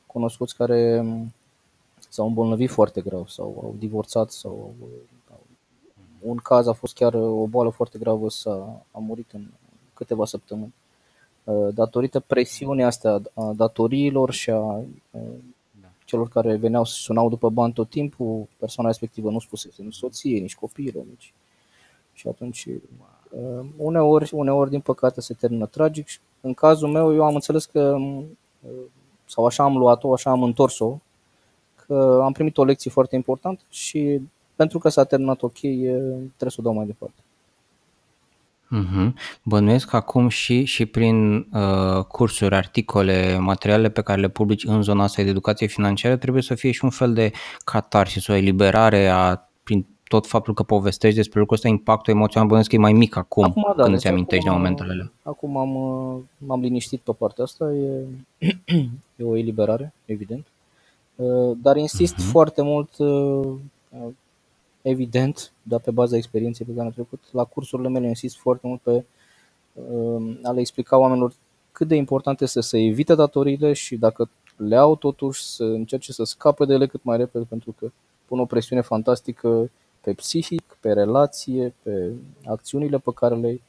cunoscuți 0.07 0.57
care 0.57 0.99
um, 0.99 1.33
s-au 2.09 2.27
îmbolnăvit 2.27 2.71
foarte 2.71 3.01
grav 3.01 3.29
sau 3.29 3.45
au 3.63 3.75
divorțat 3.79 4.31
sau 4.31 4.75
un 6.25 6.37
caz 6.37 6.67
a 6.67 6.73
fost 6.73 6.95
chiar 6.95 7.15
o 7.15 7.47
boală 7.47 7.71
foarte 7.71 7.99
gravă, 7.99 8.31
s-a, 8.31 8.83
a 8.91 8.99
murit 8.99 9.33
în 9.33 9.47
câteva 9.95 10.25
săptămâni. 10.25 10.75
Uh, 11.45 11.75
datorită 11.75 12.21
presiunii 12.21 12.85
astea 12.85 13.21
a 13.35 13.53
datoriilor 13.57 14.33
și 14.33 14.51
a 14.51 14.63
uh, 15.11 15.21
celor 16.05 16.29
care 16.29 16.57
veneau 16.57 16.85
să 16.85 16.95
sunau 16.95 17.29
după 17.29 17.51
bani 17.51 17.73
tot 17.73 17.91
timpul, 17.91 18.49
persoana 18.59 18.91
respectivă 18.91 19.31
nu 19.31 19.39
spusese 19.39 19.83
nici 19.83 19.95
soție, 19.95 20.39
nici 20.41 20.55
copilă, 20.57 21.05
nici... 21.09 21.33
Și 22.13 22.29
atunci, 22.29 22.67
uh, 23.31 23.67
uneori, 23.77 24.31
uneori, 24.33 24.71
din 24.71 24.81
păcate, 24.81 25.21
se 25.21 25.35
termină 25.35 25.67
tragic. 25.67 26.07
În 26.41 26.55
cazul 26.55 26.89
meu, 26.89 27.15
eu 27.15 27.25
am 27.25 27.35
înțeles 27.35 27.65
că, 27.65 27.97
sau 29.25 29.47
așa 29.47 29.63
am 29.63 29.77
luat-o, 29.77 30.13
așa 30.13 30.31
am 30.31 30.43
întors-o, 30.43 30.99
că 31.87 32.21
am 32.23 32.33
primit 32.33 32.59
o 32.59 32.65
lecție 32.65 32.91
foarte 32.91 33.15
importantă 33.17 33.63
și 33.69 34.21
pentru 34.55 34.79
că 34.79 34.89
s-a 34.89 35.05
terminat 35.05 35.43
ok, 35.43 35.59
trebuie 35.59 36.51
să 36.51 36.57
o 36.59 36.63
dau 36.63 36.73
mai 36.73 36.87
departe. 36.87 37.24
Mm-hmm. 38.75 39.13
Bănuiesc 39.43 39.93
acum 39.93 40.29
și, 40.29 40.65
și 40.65 40.87
prin 40.87 41.35
uh, 41.53 42.05
cursuri, 42.09 42.55
articole, 42.55 43.39
materiale 43.39 43.91
pe 43.91 44.03
care 44.03 44.21
le 44.21 44.29
publici 44.29 44.65
în 44.65 44.83
zona 44.83 45.03
asta 45.03 45.23
de 45.23 45.29
educație 45.29 45.67
financiară 45.67 46.17
trebuie 46.17 46.43
să 46.43 46.55
fie 46.55 46.71
și 46.71 46.85
un 46.85 46.91
fel 46.91 47.13
de 47.13 47.31
catarsis, 47.65 48.27
o 48.27 48.35
eliberare 48.35 49.07
a, 49.07 49.49
prin 49.63 49.87
tot 50.09 50.27
faptul 50.27 50.55
că 50.55 50.63
povestești 50.63 51.17
despre 51.17 51.39
lucrul 51.39 51.57
ăsta, 51.57 51.69
impactul 51.69 52.13
emoțional 52.13 52.47
bănuiesc 52.47 52.71
că 52.71 52.77
e 52.77 52.79
mai 52.79 52.93
mic 52.93 53.17
acum, 53.17 53.45
acum 53.45 53.63
da, 53.63 53.73
când 53.73 53.87
deci 53.87 53.95
îți 53.95 54.09
amintești 54.09 54.49
acum, 54.49 54.59
de 54.59 54.63
momentele 54.63 54.93
alea. 54.93 55.13
Acum 55.23 55.57
am, 55.57 55.71
m-am 56.39 56.61
liniștit 56.61 57.01
pe 57.01 57.13
partea 57.13 57.45
asta, 57.45 57.73
e, 57.73 58.07
e 59.17 59.25
o 59.25 59.37
eliberare, 59.37 59.93
evident. 60.05 60.47
Uh, 61.15 61.57
dar 61.63 61.77
insist 61.77 62.15
uh-huh. 62.15 62.31
foarte 62.31 62.63
mult 62.63 62.99
uh, 62.99 63.53
evident, 64.85 65.53
dar 65.63 65.81
pe 65.81 65.91
baza 65.91 66.17
experienței 66.17 66.67
pe 66.67 66.73
care 66.73 66.87
am 66.87 66.93
trecut, 66.93 67.21
la 67.33 67.45
cursurile 67.45 67.89
mele 67.89 68.09
insist 68.09 68.37
foarte 68.37 68.67
mult 68.67 68.81
pe 68.81 69.05
uh, 69.73 70.39
a 70.43 70.53
le 70.53 70.61
explica 70.61 70.99
oamenilor 70.99 71.33
cât 71.73 71.89
de 71.89 71.95
important 71.95 72.41
este 72.41 72.61
să 72.61 72.79
evite 72.79 73.15
datoriile 73.15 73.73
și 73.73 73.97
dacă 73.97 74.31
le 74.57 74.77
au 74.77 74.97
totuși 74.97 75.43
să 75.43 75.65
încerce 75.65 76.13
să 76.13 76.25
scape 76.25 76.65
de 76.65 76.73
ele 76.75 76.87
cât 76.87 77.03
mai 77.03 77.17
repede 77.17 77.45
pentru 77.49 77.75
că 77.79 77.91
pun 78.25 78.39
o 78.39 78.45
presiune 78.45 78.83
fantastică 78.83 79.71
pe 80.01 80.13
psihic, 80.13 80.77
pe 80.81 80.93
relație, 80.93 81.75
pe 81.83 82.13
acțiunile 82.45 82.99
pe 82.99 83.11
care 83.15 83.35
le 83.35 83.61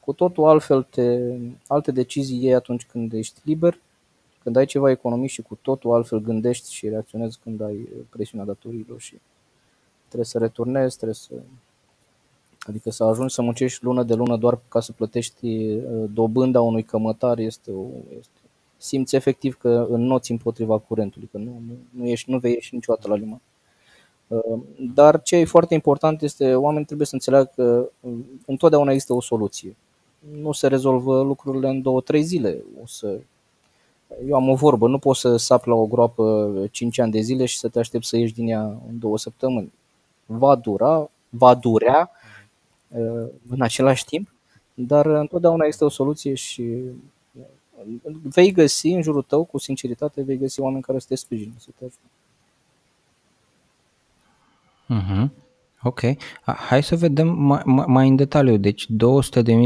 cu 0.00 0.12
totul 0.12 0.44
altfel 0.44 0.82
te, 0.82 1.18
alte 1.66 1.90
decizii 1.90 2.42
iei 2.42 2.54
atunci 2.54 2.86
când 2.86 3.12
ești 3.12 3.40
liber, 3.44 3.80
când 4.42 4.56
ai 4.56 4.66
ceva 4.66 4.90
economii 4.90 5.28
și 5.28 5.42
cu 5.42 5.58
totul 5.62 5.92
altfel 5.92 6.18
gândești 6.18 6.72
și 6.72 6.88
reacționezi 6.88 7.38
când 7.42 7.60
ai 7.60 7.88
presiunea 8.10 8.46
datoriilor 8.46 9.00
și 9.00 9.20
trebuie 10.12 10.24
să 10.24 10.38
returnezi, 10.38 10.96
trebuie 10.96 11.14
să... 11.14 11.34
Adică 12.68 12.90
să 12.90 13.04
ajungi 13.04 13.34
să 13.34 13.42
muncești 13.42 13.84
lună 13.84 14.02
de 14.02 14.14
lună 14.14 14.36
doar 14.36 14.58
ca 14.68 14.80
să 14.80 14.92
plătești 14.92 15.46
uh, 15.46 16.10
dobânda 16.12 16.60
unui 16.60 16.82
cămătar 16.82 17.38
este 17.38 17.70
o... 17.70 17.84
Este... 18.18 18.40
Simți 18.76 19.16
efectiv 19.16 19.56
că 19.56 19.86
înnoți 19.90 20.30
împotriva 20.30 20.78
curentului, 20.78 21.28
că 21.32 21.38
nu, 21.38 21.62
nu, 21.66 21.72
nu, 21.90 22.06
ești, 22.06 22.30
nu 22.30 22.38
vei 22.38 22.52
ieși 22.52 22.74
niciodată 22.74 23.08
la 23.08 23.14
liman. 23.14 23.40
Uh, 24.26 24.60
dar 24.94 25.22
ce 25.22 25.36
e 25.36 25.44
foarte 25.44 25.74
important 25.74 26.22
este, 26.22 26.54
oamenii 26.54 26.86
trebuie 26.86 27.06
să 27.06 27.14
înțeleagă 27.14 27.50
că 27.54 27.88
uh, 28.00 28.12
întotdeauna 28.46 28.90
există 28.90 29.14
o 29.14 29.20
soluție. 29.20 29.76
Nu 30.40 30.52
se 30.52 30.66
rezolvă 30.66 31.22
lucrurile 31.22 31.68
în 31.68 31.82
două, 31.82 32.00
trei 32.00 32.22
zile. 32.22 32.64
O 32.82 32.86
să 32.86 33.18
eu 34.28 34.34
am 34.34 34.48
o 34.48 34.54
vorbă, 34.54 34.88
nu 34.88 34.98
poți 34.98 35.20
să 35.20 35.36
sapi 35.36 35.68
la 35.68 35.74
o 35.74 35.86
groapă 35.86 36.52
5 36.70 36.98
ani 36.98 37.12
de 37.12 37.20
zile 37.20 37.44
și 37.44 37.58
să 37.58 37.68
te 37.68 37.78
aștepți 37.78 38.08
să 38.08 38.16
ieși 38.16 38.34
din 38.34 38.48
ea 38.48 38.62
în 38.62 38.98
două 38.98 39.18
săptămâni 39.18 39.72
va 40.26 40.54
dura, 40.54 41.10
va 41.28 41.54
durea 41.54 42.10
uh, 42.88 43.28
în 43.48 43.62
același 43.62 44.04
timp, 44.04 44.34
dar 44.74 45.06
întotdeauna 45.06 45.64
este 45.64 45.84
o 45.84 45.88
soluție 45.88 46.34
și 46.34 46.62
uh, 46.62 47.44
vei 48.22 48.52
găsi 48.52 48.88
în 48.88 49.02
jurul 49.02 49.22
tău, 49.22 49.44
cu 49.44 49.58
sinceritate, 49.58 50.22
vei 50.22 50.38
găsi 50.38 50.60
oameni 50.60 50.82
care 50.82 50.98
să 50.98 51.06
te 51.08 51.14
sprijină, 51.14 51.54
să 51.58 51.68
te 51.78 51.84
ajute. 51.84 52.06
Mm-hmm. 54.92 55.30
Ok. 55.82 56.00
Hai 56.44 56.82
să 56.82 56.96
vedem 56.96 57.28
mai, 57.28 57.62
mai 57.86 58.08
în 58.08 58.16
detaliu. 58.16 58.56
Deci 58.56 58.86
200.000 58.86 58.92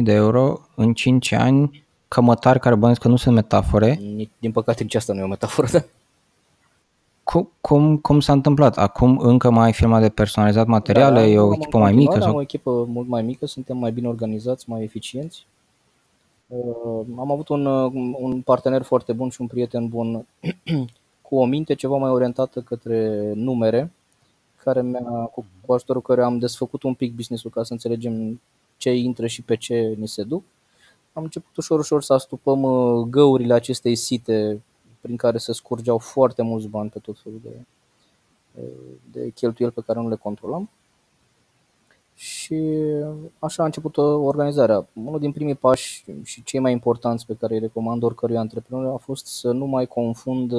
de 0.03 0.13
euro 0.13 0.61
în 0.75 0.95
5 0.95 1.33
ani, 1.33 1.87
cămătari 2.09 2.61
care 2.61 2.75
bănesc 2.75 3.01
că 3.01 3.09
nu 3.09 3.17
sunt 3.17 3.35
metafore. 3.35 4.01
Din 4.39 4.53
păcate 4.53 4.83
nici 4.83 4.95
asta 4.95 5.13
nu 5.13 5.21
e 5.21 5.23
o 5.23 5.27
metaforă. 5.27 5.69
Da? 7.27 7.33
Cum, 7.33 7.51
cum, 7.61 7.97
cum 7.97 8.21
s-a 8.21 8.33
întâmplat? 8.33 8.77
Acum 8.79 9.19
încă 9.19 9.51
mai 9.51 9.65
ai 9.65 9.73
firma 9.73 10.01
de 10.01 10.09
personalizat 10.09 10.67
materiale? 10.67 11.21
Da, 11.21 11.27
e 11.27 11.39
o 11.39 11.55
echipă 11.55 11.79
mai 11.79 11.93
mică? 11.93 12.21
Sau? 12.21 12.29
Am 12.29 12.35
o 12.35 12.41
echipă 12.41 12.85
mult 12.89 13.09
mai 13.09 13.23
mică, 13.23 13.47
suntem 13.47 13.77
mai 13.77 13.93
bine 13.93 14.09
organizați, 14.09 14.71
mai 14.71 14.83
eficienți. 14.83 15.47
Uh, 16.47 17.07
am 17.19 17.31
avut 17.31 17.49
un, 17.49 17.67
uh, 17.67 17.93
un 18.21 18.41
partener 18.41 18.83
foarte 18.83 19.13
bun 19.13 19.29
și 19.29 19.41
un 19.41 19.47
prieten 19.47 19.89
bun 19.89 20.27
cu 21.29 21.37
o 21.37 21.45
minte 21.45 21.75
ceva 21.75 21.97
mai 21.97 22.11
orientată 22.11 22.61
către 22.61 23.33
numere, 23.35 23.93
care 24.63 24.83
mi-a, 24.83 25.31
cu, 25.35 25.45
cu 25.67 25.73
ajutorul 25.73 26.03
care 26.03 26.23
am 26.23 26.39
desfăcut 26.39 26.83
un 26.83 26.95
pic 26.95 27.15
business-ul 27.15 27.51
ca 27.51 27.63
să 27.63 27.73
înțelegem 27.73 28.41
ce 28.77 28.95
intră 28.95 29.27
și 29.27 29.43
pe 29.43 29.57
ce 29.57 29.95
ni 29.99 30.09
se 30.09 30.23
duc. 30.23 30.43
Am 31.13 31.23
început 31.23 31.57
ușor, 31.57 31.79
ușor 31.79 32.03
să 32.03 32.13
astupăm 32.13 32.63
uh, 32.63 33.07
găurile 33.11 33.55
acestei 33.55 33.95
site 33.95 34.63
prin 35.07 35.19
care 35.19 35.39
se 35.39 35.53
scurgeau 35.53 35.99
foarte 35.99 36.43
mulți 36.43 36.67
bani 36.67 36.91
pe 36.91 36.99
tot 36.99 37.19
felul 37.23 37.41
de, 37.43 37.57
de 39.13 39.31
cheltuieli 39.31 39.75
pe 39.75 39.83
care 39.87 40.01
nu 40.01 40.09
le 40.09 40.17
controlam. 40.17 40.71
Și 42.15 42.63
așa 43.39 43.63
a 43.63 43.67
început 43.67 43.97
organizarea. 43.97 44.87
Unul 44.93 45.19
din 45.19 45.33
primii 45.33 45.55
pași 45.55 46.05
și 46.23 46.43
cei 46.43 46.61
mai 46.61 46.73
importanți 46.73 47.27
pe 47.27 47.35
care 47.35 47.55
îi 47.55 47.61
recomand 47.61 48.03
oricărui 48.03 48.37
antreprenor 48.37 48.93
a 48.93 48.97
fost 48.97 49.27
să 49.27 49.51
nu 49.51 49.67
mai 49.67 49.87
confund 49.87 50.53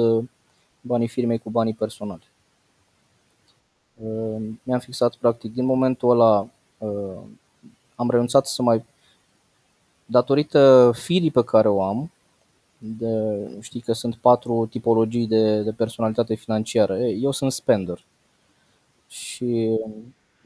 banii 0.80 1.08
firmei 1.08 1.38
cu 1.38 1.50
banii 1.50 1.74
personali. 1.74 2.28
Mi-am 4.62 4.78
fixat 4.78 5.14
practic 5.14 5.54
din 5.54 5.64
momentul 5.64 6.10
ăla 6.10 6.48
am 7.94 8.10
renunțat 8.10 8.46
să 8.46 8.62
mai 8.62 8.84
datorită 10.06 10.90
firii 10.94 11.30
pe 11.30 11.44
care 11.44 11.68
o 11.68 11.82
am, 11.82 12.10
de, 12.78 13.40
știi 13.60 13.80
că 13.80 13.92
sunt 13.92 14.14
patru 14.14 14.66
tipologii 14.70 15.26
de, 15.26 15.62
de 15.62 15.72
personalitate 15.72 16.34
financiară. 16.34 16.98
Eu 16.98 17.30
sunt 17.30 17.52
spender. 17.52 18.04
Și 19.08 19.78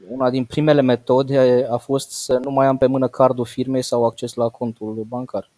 una 0.09 0.29
din 0.29 0.45
primele 0.45 0.81
metode 0.81 1.67
a 1.69 1.77
fost 1.77 2.11
să 2.11 2.39
nu 2.43 2.51
mai 2.51 2.67
am 2.67 2.77
pe 2.77 2.85
mână 2.85 3.07
cardul 3.07 3.45
firmei 3.45 3.81
sau 3.81 4.05
acces 4.05 4.33
la 4.33 4.49
contul 4.49 5.05
bancar. 5.07 5.49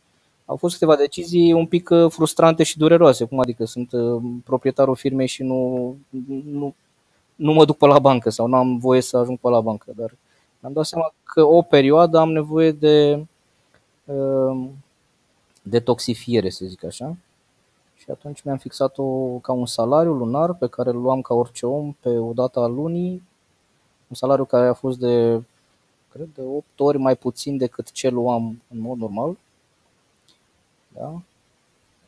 Au 0.45 0.55
fost 0.55 0.73
câteva 0.73 0.95
decizii 0.95 1.53
un 1.53 1.65
pic 1.65 1.89
uh, 1.89 2.11
frustrante 2.11 2.63
și 2.63 2.77
dureroase, 2.77 3.25
cum 3.25 3.39
adică 3.39 3.65
sunt 3.65 3.91
uh, 3.91 4.21
proprietarul 4.43 4.95
firmei 4.95 5.27
și 5.27 5.43
nu, 5.43 5.95
nu, 6.51 6.75
nu 7.35 7.53
mă 7.53 7.65
duc 7.65 7.77
pe 7.77 7.85
la 7.85 7.99
bancă 7.99 8.29
sau 8.29 8.47
nu 8.47 8.55
am 8.55 8.77
voie 8.77 9.01
să 9.01 9.17
ajung 9.17 9.37
pe 9.39 9.49
la 9.49 9.61
bancă, 9.61 9.91
dar 9.95 10.15
am 10.61 10.73
dat 10.73 10.85
seama 10.85 11.13
că 11.23 11.43
o 11.43 11.61
perioadă 11.61 12.17
am 12.17 12.31
nevoie 12.31 12.71
de 12.71 13.25
uh, 14.05 14.67
detoxifiere, 15.67 16.49
să 16.49 16.65
zic 16.65 16.83
așa. 16.83 17.15
Și 17.95 18.11
atunci 18.11 18.41
mi-am 18.41 18.57
fixat-o 18.57 19.03
ca 19.41 19.51
un 19.51 19.65
salariu 19.65 20.13
lunar 20.13 20.53
pe 20.53 20.67
care 20.67 20.89
îl 20.89 21.01
luam 21.01 21.21
ca 21.21 21.33
orice 21.33 21.65
om 21.65 21.95
pe 21.99 22.09
o 22.09 22.33
dată 22.33 22.59
a 22.59 22.67
lunii, 22.67 23.23
un 24.07 24.15
salariu 24.15 24.45
care 24.45 24.67
a 24.67 24.73
fost 24.73 24.99
de, 24.99 25.41
cred, 26.11 26.27
de 26.35 26.41
8 26.41 26.65
ori 26.77 26.97
mai 26.97 27.15
puțin 27.15 27.57
decât 27.57 27.91
ce 27.91 28.09
luam 28.09 28.61
în 28.69 28.79
mod 28.79 28.97
normal. 28.97 29.37
Da? 30.87 31.21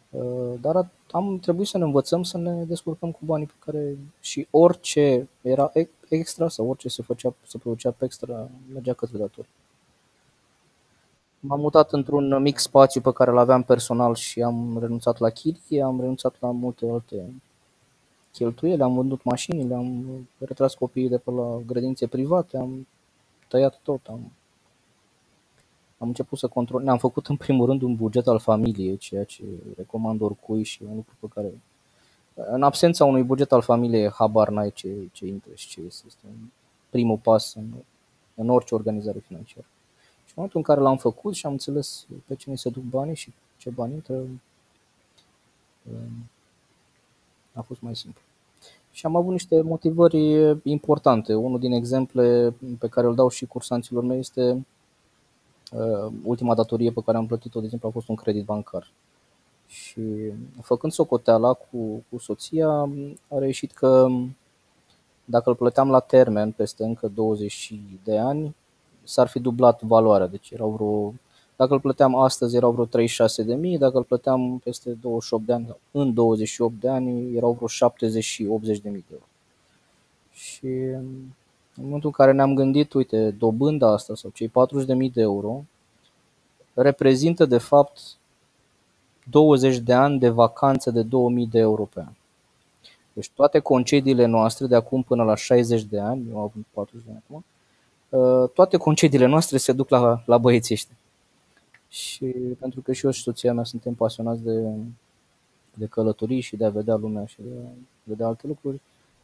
Uh, 0.09 0.59
dar 0.61 0.89
am 1.11 1.39
trebuit 1.39 1.67
să 1.67 1.77
ne 1.77 1.83
învățăm 1.83 2.23
să 2.23 2.37
ne 2.37 2.63
descurcăm 2.63 3.11
cu 3.11 3.19
banii 3.25 3.45
pe 3.45 3.53
care 3.59 3.97
și 4.19 4.47
orice 4.51 5.27
era 5.41 5.71
extra 6.09 6.49
sau 6.49 6.69
orice 6.69 6.89
se 6.89 7.01
făcea, 7.01 7.33
se 7.47 7.57
producea 7.57 7.91
pe 7.91 8.05
extra 8.05 8.49
mergea 8.73 8.93
către 8.93 9.17
datorii. 9.17 9.49
M-am 11.39 11.59
mutat 11.59 11.91
într-un 11.91 12.41
mic 12.41 12.57
spațiu 12.57 13.01
pe 13.01 13.11
care 13.11 13.31
îl 13.31 13.37
aveam 13.37 13.63
personal 13.63 14.15
și 14.15 14.41
am 14.41 14.77
renunțat 14.79 15.19
la 15.19 15.29
chirie, 15.29 15.81
am 15.81 15.99
renunțat 15.99 16.35
la 16.39 16.51
multe 16.51 16.89
alte 16.89 17.33
cheltuieli, 18.31 18.81
am 18.81 18.93
vândut 18.95 19.23
mașinile, 19.23 19.73
am 19.73 20.05
retras 20.37 20.73
copiii 20.73 21.09
de 21.09 21.17
pe 21.17 21.31
la 21.31 21.59
grădințe 21.65 22.07
private, 22.07 22.57
am 22.57 22.87
tăiat 23.47 23.79
tot, 23.83 23.99
am 24.07 24.31
am 25.97 26.07
început 26.07 26.37
să 26.37 26.47
control, 26.47 26.83
ne-am 26.83 26.97
făcut 26.97 27.27
în 27.27 27.35
primul 27.35 27.65
rând 27.65 27.81
un 27.81 27.95
buget 27.95 28.27
al 28.27 28.39
familiei, 28.39 28.97
ceea 28.97 29.23
ce 29.23 29.43
recomand 29.77 30.21
oricui 30.21 30.63
și 30.63 30.83
un 30.89 30.95
lucru 30.95 31.15
pe 31.19 31.27
care 31.33 31.61
în 32.33 32.63
absența 32.63 33.05
unui 33.05 33.23
buget 33.23 33.51
al 33.51 33.61
familiei, 33.61 34.11
habar 34.11 34.49
n-ai 34.49 34.71
ce, 34.71 34.89
ce 35.11 35.25
intră 35.25 35.51
și 35.55 35.67
ce 35.67 35.81
este. 35.81 36.03
Este 36.07 36.25
un 36.25 36.49
primul 36.89 37.17
pas 37.17 37.53
în, 37.55 37.65
în 38.35 38.49
orice 38.49 38.75
organizare 38.75 39.19
financiară. 39.19 39.65
Și 40.37 40.43
în 40.43 40.49
momentul 40.49 40.59
în 40.59 40.75
care 40.75 40.89
l-am 40.89 41.11
făcut 41.11 41.35
și 41.35 41.45
am 41.45 41.51
înțeles 41.51 42.05
pe 42.25 42.35
cine 42.35 42.55
se 42.55 42.69
duc 42.69 42.83
banii 42.83 43.15
și 43.15 43.33
ce 43.57 43.69
bani 43.69 43.93
intră, 43.93 44.13
um, 44.13 46.29
a 47.53 47.61
fost 47.61 47.81
mai 47.81 47.95
simplu. 47.95 48.21
Și 48.91 49.05
am 49.05 49.15
avut 49.15 49.31
niște 49.31 49.61
motivări 49.61 50.55
importante. 50.63 51.33
Unul 51.33 51.59
din 51.59 51.71
exemple 51.71 52.53
pe 52.79 52.87
care 52.87 53.07
îl 53.07 53.15
dau 53.15 53.29
și 53.29 53.45
cursanților 53.45 54.03
mei 54.03 54.19
este 54.19 54.65
uh, 55.71 56.11
ultima 56.23 56.55
datorie 56.55 56.91
pe 56.91 57.01
care 57.05 57.17
am 57.17 57.27
plătit-o, 57.27 57.59
de 57.59 57.65
exemplu, 57.65 57.87
a 57.87 57.91
fost 57.91 58.07
un 58.07 58.15
credit 58.15 58.45
bancar. 58.45 58.91
Și 59.67 60.01
făcând 60.61 60.93
socoteala 60.93 61.53
cu, 61.53 62.03
cu 62.09 62.17
soția, 62.17 62.69
a 63.27 63.37
reieșit 63.37 63.71
că 63.71 64.07
dacă 65.25 65.49
îl 65.49 65.55
plăteam 65.55 65.89
la 65.89 65.99
termen 65.99 66.51
peste 66.51 66.83
încă 66.83 67.07
20 67.07 67.73
de 68.03 68.17
ani, 68.17 68.55
s-ar 69.07 69.27
fi 69.27 69.39
dublat 69.39 69.81
valoarea. 69.81 70.27
Deci 70.27 70.51
erau 70.51 70.69
vreo, 70.69 71.13
dacă 71.55 71.73
îl 71.73 71.79
plăteam 71.79 72.15
astăzi 72.15 72.55
erau 72.55 72.71
vreo 72.71 72.85
36 72.85 73.43
de 73.43 73.55
mii, 73.55 73.77
dacă 73.77 73.97
îl 73.97 74.03
plăteam 74.03 74.59
peste 74.63 74.89
28 75.01 75.45
de 75.45 75.53
ani, 75.53 75.75
în 75.91 76.13
28 76.13 76.79
de 76.79 76.89
ani 76.89 77.35
erau 77.35 77.51
vreo 77.51 77.67
70 77.67 78.23
și 78.23 78.45
80 78.45 78.79
de 78.79 78.89
mii 78.89 79.05
de 79.07 79.13
euro. 79.13 79.25
Și 80.31 80.67
în 81.75 81.83
momentul 81.83 82.09
în 82.09 82.25
care 82.25 82.31
ne-am 82.31 82.55
gândit, 82.55 82.93
uite, 82.93 83.31
dobânda 83.31 83.91
asta 83.91 84.15
sau 84.15 84.29
cei 84.33 84.47
40 84.47 84.87
de 84.87 84.93
mii 84.93 85.09
de 85.09 85.21
euro 85.21 85.63
reprezintă 86.73 87.45
de 87.45 87.57
fapt 87.57 87.99
20 89.29 89.77
de 89.77 89.93
ani 89.93 90.19
de 90.19 90.29
vacanță 90.29 90.91
de 90.91 91.01
2000 91.01 91.47
de 91.47 91.59
euro 91.59 91.83
pe 91.83 91.99
an. 91.99 92.13
Deci 93.13 93.29
toate 93.29 93.59
concediile 93.59 94.25
noastre 94.25 94.67
de 94.67 94.75
acum 94.75 95.01
până 95.01 95.23
la 95.23 95.35
60 95.35 95.83
de 95.83 95.99
ani, 95.99 96.25
eu 96.29 96.39
am 96.39 96.65
40 96.73 97.05
de 97.05 97.11
ani 97.11 97.23
acum, 97.25 97.35
uh, 97.35 97.56
toate 98.53 98.77
concediile 98.77 99.25
noastre 99.25 99.57
se 99.57 99.71
duc 99.71 99.89
la, 99.89 100.21
la 100.25 100.37
băieții 100.37 100.73
ăștia. 100.73 100.95
Și 101.89 102.25
pentru 102.59 102.81
că 102.81 102.93
și 102.93 103.05
eu 103.05 103.11
și 103.11 103.21
soția 103.21 103.53
mea 103.53 103.63
suntem 103.63 103.93
pasionați 103.93 104.41
de, 104.43 104.63
de 105.73 105.85
călătorii 105.85 106.41
și 106.41 106.55
de 106.55 106.65
a 106.65 106.69
vedea 106.69 106.95
lumea 106.95 107.25
și 107.25 107.37
de 107.39 107.49
a 107.65 107.69
vedea 108.03 108.27
alte 108.27 108.47
lucruri, 108.47 108.81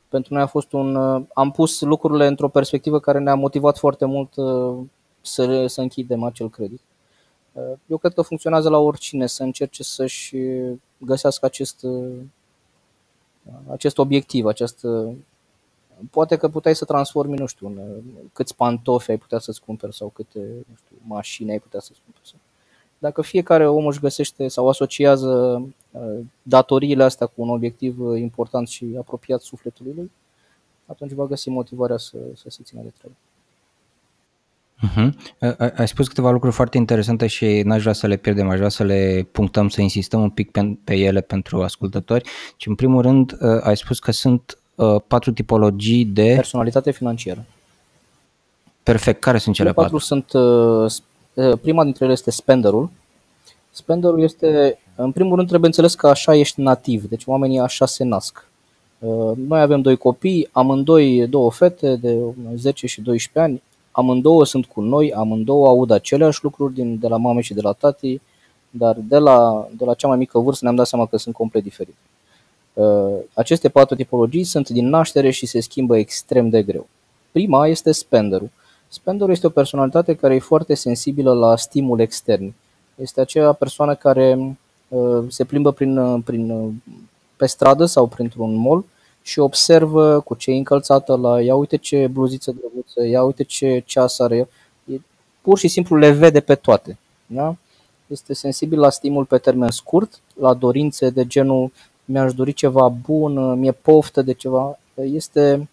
pentru 0.10 0.34
noi 0.34 0.44
a 0.44 0.48
fost 0.48 0.72
un... 0.72 0.96
Uh, 0.96 1.24
am 1.34 1.52
pus 1.52 1.82
lucrurile 1.82 2.28
într-o 2.28 2.48
perspectivă 2.48 3.00
care 3.00 3.20
ne-a 3.20 3.36
motivat 3.36 3.78
foarte 3.78 4.06
mult 4.06 4.36
uh, 4.36 4.86
să, 5.22 5.68
să 5.68 5.82
închidem 5.82 6.24
acel 6.24 6.50
credit. 6.50 6.82
Eu 7.86 7.98
cred 7.98 8.14
că 8.14 8.22
funcționează 8.22 8.70
la 8.70 8.78
oricine 8.78 9.28
să 9.28 9.44
încerce 9.44 9.84
să-și 9.84 10.36
găsească 10.98 11.46
acest, 11.46 11.86
acest 13.68 13.98
obiectiv, 13.98 14.46
acest, 14.46 14.86
poate 16.12 16.36
că 16.36 16.50
puteai 16.50 16.76
să 16.76 16.86
transformi, 16.86 17.38
nu 17.38 17.46
știu, 17.46 17.68
în 17.68 17.80
câți 18.34 18.56
pantofi 18.56 19.12
ai 19.12 19.18
putea 19.18 19.40
să-ți 19.40 19.62
cumperi 19.62 19.96
sau 19.96 20.08
câte 20.08 20.40
nu 20.40 20.76
știu, 20.76 20.96
mașini 21.08 21.52
ai 21.52 21.60
putea 21.60 21.80
să-ți 21.80 22.00
cumperi. 22.04 22.36
Dacă 22.98 23.22
fiecare 23.22 23.68
om 23.68 23.86
își 23.86 24.00
găsește 24.00 24.48
sau 24.48 24.70
asociază 24.70 25.64
uh, 25.92 26.20
datoriile 26.42 27.04
astea 27.04 27.28
cu 27.28 27.42
un 27.42 27.50
obiectiv 27.50 27.98
important 28.16 28.68
și 28.68 28.96
apropiat 29.00 29.42
sufletului 29.42 29.94
lui, 29.96 30.12
atunci 30.86 31.12
va 31.12 31.26
găsi 31.26 31.50
motivarea 31.50 31.98
să, 31.98 32.18
să 32.36 32.46
se 32.48 32.64
țină 32.64 32.82
de 32.82 32.94
treabă. 32.98 33.16
Uh-huh. 34.84 35.12
Ai 35.76 35.88
spus 35.88 36.08
câteva 36.08 36.32
lucruri 36.32 36.56
foarte 36.56 36.78
interesante 36.78 37.28
și 37.28 37.62
n-aș 37.62 37.82
vrea 37.82 37.94
să 37.94 38.08
le 38.08 38.18
pierdem, 38.18 38.50
aș 38.50 38.58
vrea 38.58 38.70
să 38.70 38.84
le 38.84 39.28
punctăm, 39.32 39.70
să 39.70 39.82
insistăm 39.82 40.22
un 40.22 40.30
pic 40.30 40.52
pe, 40.52 40.78
pe 40.84 40.96
ele 40.96 41.22
pentru 41.22 41.64
ascultători. 41.64 42.30
Și 42.58 42.68
în 42.68 42.76
primul 42.76 43.02
rând 43.02 43.38
ai 43.62 43.78
spus 43.78 44.00
că 44.00 44.12
sunt 44.12 44.58
uh, 44.76 44.96
patru 45.08 45.32
tipologii 45.32 46.06
de... 46.06 46.34
Personalitate 46.36 46.92
financiară. 46.92 47.46
Perfect. 48.84 49.22
Care 49.22 49.38
sunt 49.38 49.56
cele, 49.56 49.70
cele 49.70 49.82
patru? 49.82 49.98
patru 49.98 50.06
sunt, 50.06 50.34
uh, 51.34 51.60
prima 51.62 51.84
dintre 51.84 52.04
ele 52.04 52.14
este 52.14 52.32
spenderul. 52.32 52.90
Spenderul 53.72 54.22
este, 54.22 54.80
în 54.96 55.12
primul 55.12 55.36
rând 55.36 55.48
trebuie 55.48 55.70
înțeles 55.70 55.96
că 55.96 56.08
așa 56.08 56.36
ești 56.36 56.62
nativ, 56.62 57.04
deci 57.04 57.24
oamenii 57.26 57.60
așa 57.60 57.86
se 57.86 58.04
nasc. 58.04 58.48
Noi 59.36 59.62
avem 59.62 59.82
doi 59.82 59.98
copii, 59.98 60.50
amândoi 60.52 61.28
două 61.28 61.52
fete 61.52 61.96
de 61.96 62.18
10 62.56 62.88
și 62.88 63.02
12 63.02 63.52
ani, 63.52 63.62
amândouă 63.92 64.46
sunt 64.46 64.66
cu 64.66 64.82
noi, 64.82 65.14
amândouă 65.14 65.68
aud 65.68 65.92
aceleași 65.92 66.44
lucruri 66.44 66.74
din, 66.74 67.00
de 67.00 67.08
la 67.08 67.18
mame 67.18 67.42
și 67.42 67.54
de 67.54 67.62
la 67.62 67.72
tati, 67.72 68.22
dar 68.70 68.98
de 69.00 69.18
la, 69.18 69.68
de 69.78 69.86
la 69.86 69.94
cea 69.94 70.08
mai 70.08 70.18
mică 70.18 70.40
vârstă 70.40 70.64
ne-am 70.64 70.76
dat 70.76 70.88
seama 70.88 71.06
că 71.06 71.18
sunt 71.18 71.36
complet 71.36 71.64
diferite. 71.64 71.98
Uh, 72.74 73.20
aceste 73.34 73.70
patru 73.70 73.96
tipologii 73.96 74.44
sunt 74.44 74.70
din 74.70 74.90
naștere 74.90 75.30
și 75.30 75.46
se 75.46 75.60
schimbă 75.60 75.98
extrem 75.98 76.50
de 76.50 76.64
greu. 76.64 76.88
Prima 77.32 77.68
este 77.68 77.92
spenderul. 77.92 78.50
Spenderul 78.88 79.34
este 79.34 79.48
o 79.48 79.50
personalitate 79.50 80.16
care 80.16 80.36
e 80.36 80.40
foarte 80.40 80.74
sensibilă 80.74 81.34
la 81.34 81.56
stimul 81.56 82.00
extern. 82.00 82.54
Este 82.96 83.22
aceea 83.22 83.54
persoană 83.54 83.96
care 83.96 84.58
uh, 84.88 85.24
se 85.28 85.44
plimbă 85.44 85.72
prin, 85.72 86.22
prin, 86.22 86.74
pe 87.36 87.46
stradă 87.46 87.86
sau 87.86 88.08
printr-un 88.08 88.56
mall 88.56 88.86
și 89.22 89.40
observă 89.40 90.20
cu 90.20 90.36
ce 90.36 90.52
e 90.52 90.56
încălțată 90.56 91.16
la 91.16 91.42
ia 91.42 91.56
uite 91.56 91.78
ce 91.78 92.08
bluziță 92.08 92.52
drăguță, 92.52 93.06
ia 93.06 93.24
uite 93.24 93.44
ce 93.44 93.84
ceas 93.86 94.20
are, 94.20 94.50
e, 94.86 95.00
pur 95.42 95.58
și 95.58 95.68
simplu 95.68 95.96
le 95.96 96.12
vede 96.12 96.40
pe 96.40 96.56
toate. 96.56 96.98
Da? 97.26 97.56
Este 98.08 98.34
sensibil 98.34 98.80
la 98.80 98.90
stimul 98.90 99.26
pe 99.26 99.38
termen 99.38 99.70
scurt, 99.70 100.22
la 100.40 100.54
dorințe 100.54 101.10
de 101.10 101.28
genul 101.28 101.72
mi-aș 102.06 102.34
dori 102.34 102.54
ceva 102.54 102.88
bun, 102.88 103.60
mi-e 103.60 103.72
poftă 103.72 104.22
de 104.22 104.34
ceva. 104.34 104.80
Este 104.94 105.70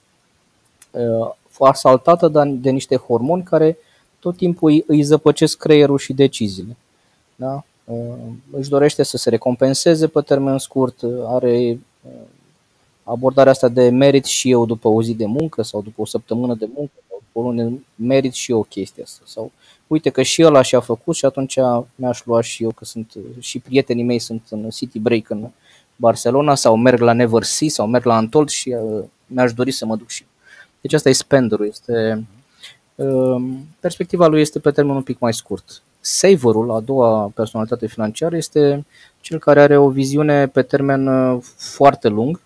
uh, 0.91 1.31
asaltată 1.59 2.29
de, 2.29 2.45
de 2.45 2.71
niște 2.71 2.97
hormoni 2.97 3.43
care 3.43 3.79
tot 4.19 4.37
timpul 4.37 4.71
îi, 4.71 4.85
îi 4.87 5.03
zăpăcesc 5.03 5.59
creierul 5.59 5.99
și 5.99 6.13
deciziile. 6.13 6.77
Da? 7.37 7.65
Uh, 7.85 8.15
își 8.51 8.69
dorește 8.69 9.03
să 9.03 9.17
se 9.17 9.31
recompenseze 9.31 10.07
pe 10.07 10.21
termen 10.21 10.59
scurt, 10.59 11.03
are 11.27 11.81
uh, 12.03 12.13
abordarea 13.03 13.53
asta 13.53 13.69
de 13.69 13.89
merit 13.89 14.25
și 14.25 14.51
eu 14.51 14.67
după 14.67 14.89
o 14.89 15.03
zi 15.03 15.15
de 15.15 15.27
muncă 15.27 15.63
sau 15.63 15.83
după 15.83 16.01
o 16.01 16.05
săptămână 16.07 16.55
de 16.55 16.69
muncă 16.75 16.93
sau 17.09 17.23
după 17.23 17.39
o 17.39 17.43
lună, 17.43 17.73
merit 17.95 18.33
și 18.33 18.51
eu 18.51 18.59
o 18.59 18.63
chestie 18.63 19.03
asta. 19.03 19.23
Sau 19.25 19.53
uite 19.87 20.11
că 20.11 20.23
și 20.23 20.45
ăla 20.45 20.63
și-a 20.63 20.81
făcut 20.81 21.15
și 21.15 21.25
atunci 21.25 21.59
mi-aș 21.95 22.25
lua 22.25 22.41
și 22.41 22.63
eu 22.63 22.71
că 22.71 22.85
sunt 22.85 23.13
și 23.39 23.59
prietenii 23.59 24.05
mei 24.05 24.19
sunt 24.19 24.43
în 24.51 24.71
City 24.71 24.99
Break 24.99 25.31
în 25.31 25.49
Barcelona 26.01 26.55
sau 26.55 26.77
merg 26.77 27.01
la 27.01 27.13
Never 27.13 27.43
See 27.43 27.69
sau 27.69 27.87
merg 27.87 28.05
la 28.05 28.17
Antold 28.17 28.49
și 28.49 28.77
uh, 28.81 29.05
mi-aș 29.27 29.53
dori 29.53 29.71
să 29.71 29.87
mă 29.87 29.97
duc 29.97 30.09
și 30.09 30.25
Deci 30.81 30.93
asta 30.93 31.09
e 31.09 31.13
spenderul, 31.13 31.67
este 31.67 32.27
uh, 32.95 33.43
perspectiva 33.81 34.27
lui 34.27 34.41
este 34.41 34.59
pe 34.59 34.71
termen 34.71 34.97
un 34.97 35.03
pic 35.03 35.19
mai 35.19 35.35
scurt. 35.35 35.83
Saverul, 36.01 36.71
a 36.71 36.81
doua 36.81 37.31
personalitate 37.35 37.87
financiară, 37.87 38.37
este 38.37 38.87
cel 39.21 39.39
care 39.39 39.61
are 39.61 39.77
o 39.77 39.89
viziune 39.89 40.47
pe 40.47 40.63
termen 40.63 41.07
uh, 41.07 41.43
foarte 41.57 42.09
lung, 42.09 42.41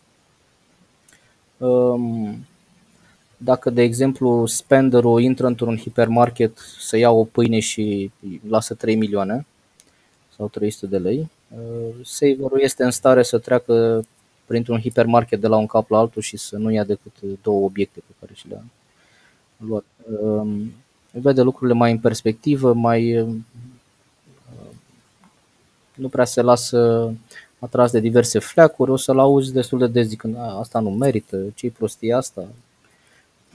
dacă, 3.37 3.71
de 3.71 3.83
exemplu, 3.83 4.47
spenderul 4.47 5.21
intră 5.21 5.47
într-un 5.47 5.77
hipermarket 5.77 6.59
să 6.79 6.97
ia 6.97 7.11
o 7.11 7.25
pâine 7.25 7.61
și 7.61 8.11
lasă 8.49 8.75
3 8.75 8.95
milioane 8.95 9.47
sau 10.37 10.49
300 10.49 10.87
de 10.87 10.99
lei, 10.99 11.19
uh, 11.19 11.27
saverul 12.03 12.61
este 12.61 12.85
în 12.85 12.91
stare 12.91 13.23
să 13.23 13.39
treacă 13.39 14.05
printr-un 14.45 14.81
hipermarket 14.81 15.41
de 15.41 15.47
la 15.47 15.57
un 15.57 15.67
cap 15.67 15.91
la 15.91 15.99
altul 15.99 16.23
și 16.23 16.37
să 16.37 16.57
nu 16.57 16.71
ia 16.71 16.85
decât 16.85 17.13
două 17.43 17.65
obiecte 17.65 18.03
pe 18.07 18.13
care 18.21 18.33
și 18.35 18.49
le-a 18.49 18.65
luat. 19.57 19.85
Um, 20.21 20.73
vede 21.11 21.43
lucrurile 21.43 21.77
mai 21.77 21.91
în 21.91 21.99
perspectivă, 21.99 22.73
mai 22.73 23.21
uh, 23.21 23.35
nu 25.95 26.09
prea 26.09 26.25
se 26.25 26.41
lasă 26.41 27.13
atras 27.59 27.91
de 27.91 28.01
diverse 28.01 28.39
fleacuri, 28.39 28.91
o 28.91 28.97
să-l 28.97 29.19
auzi 29.19 29.53
destul 29.53 29.79
de 29.79 29.87
des 29.87 30.07
zicând 30.07 30.37
asta 30.37 30.79
nu 30.81 30.91
merită, 30.91 31.45
ce-i 31.55 31.71
prostia 31.71 32.17
asta. 32.17 32.47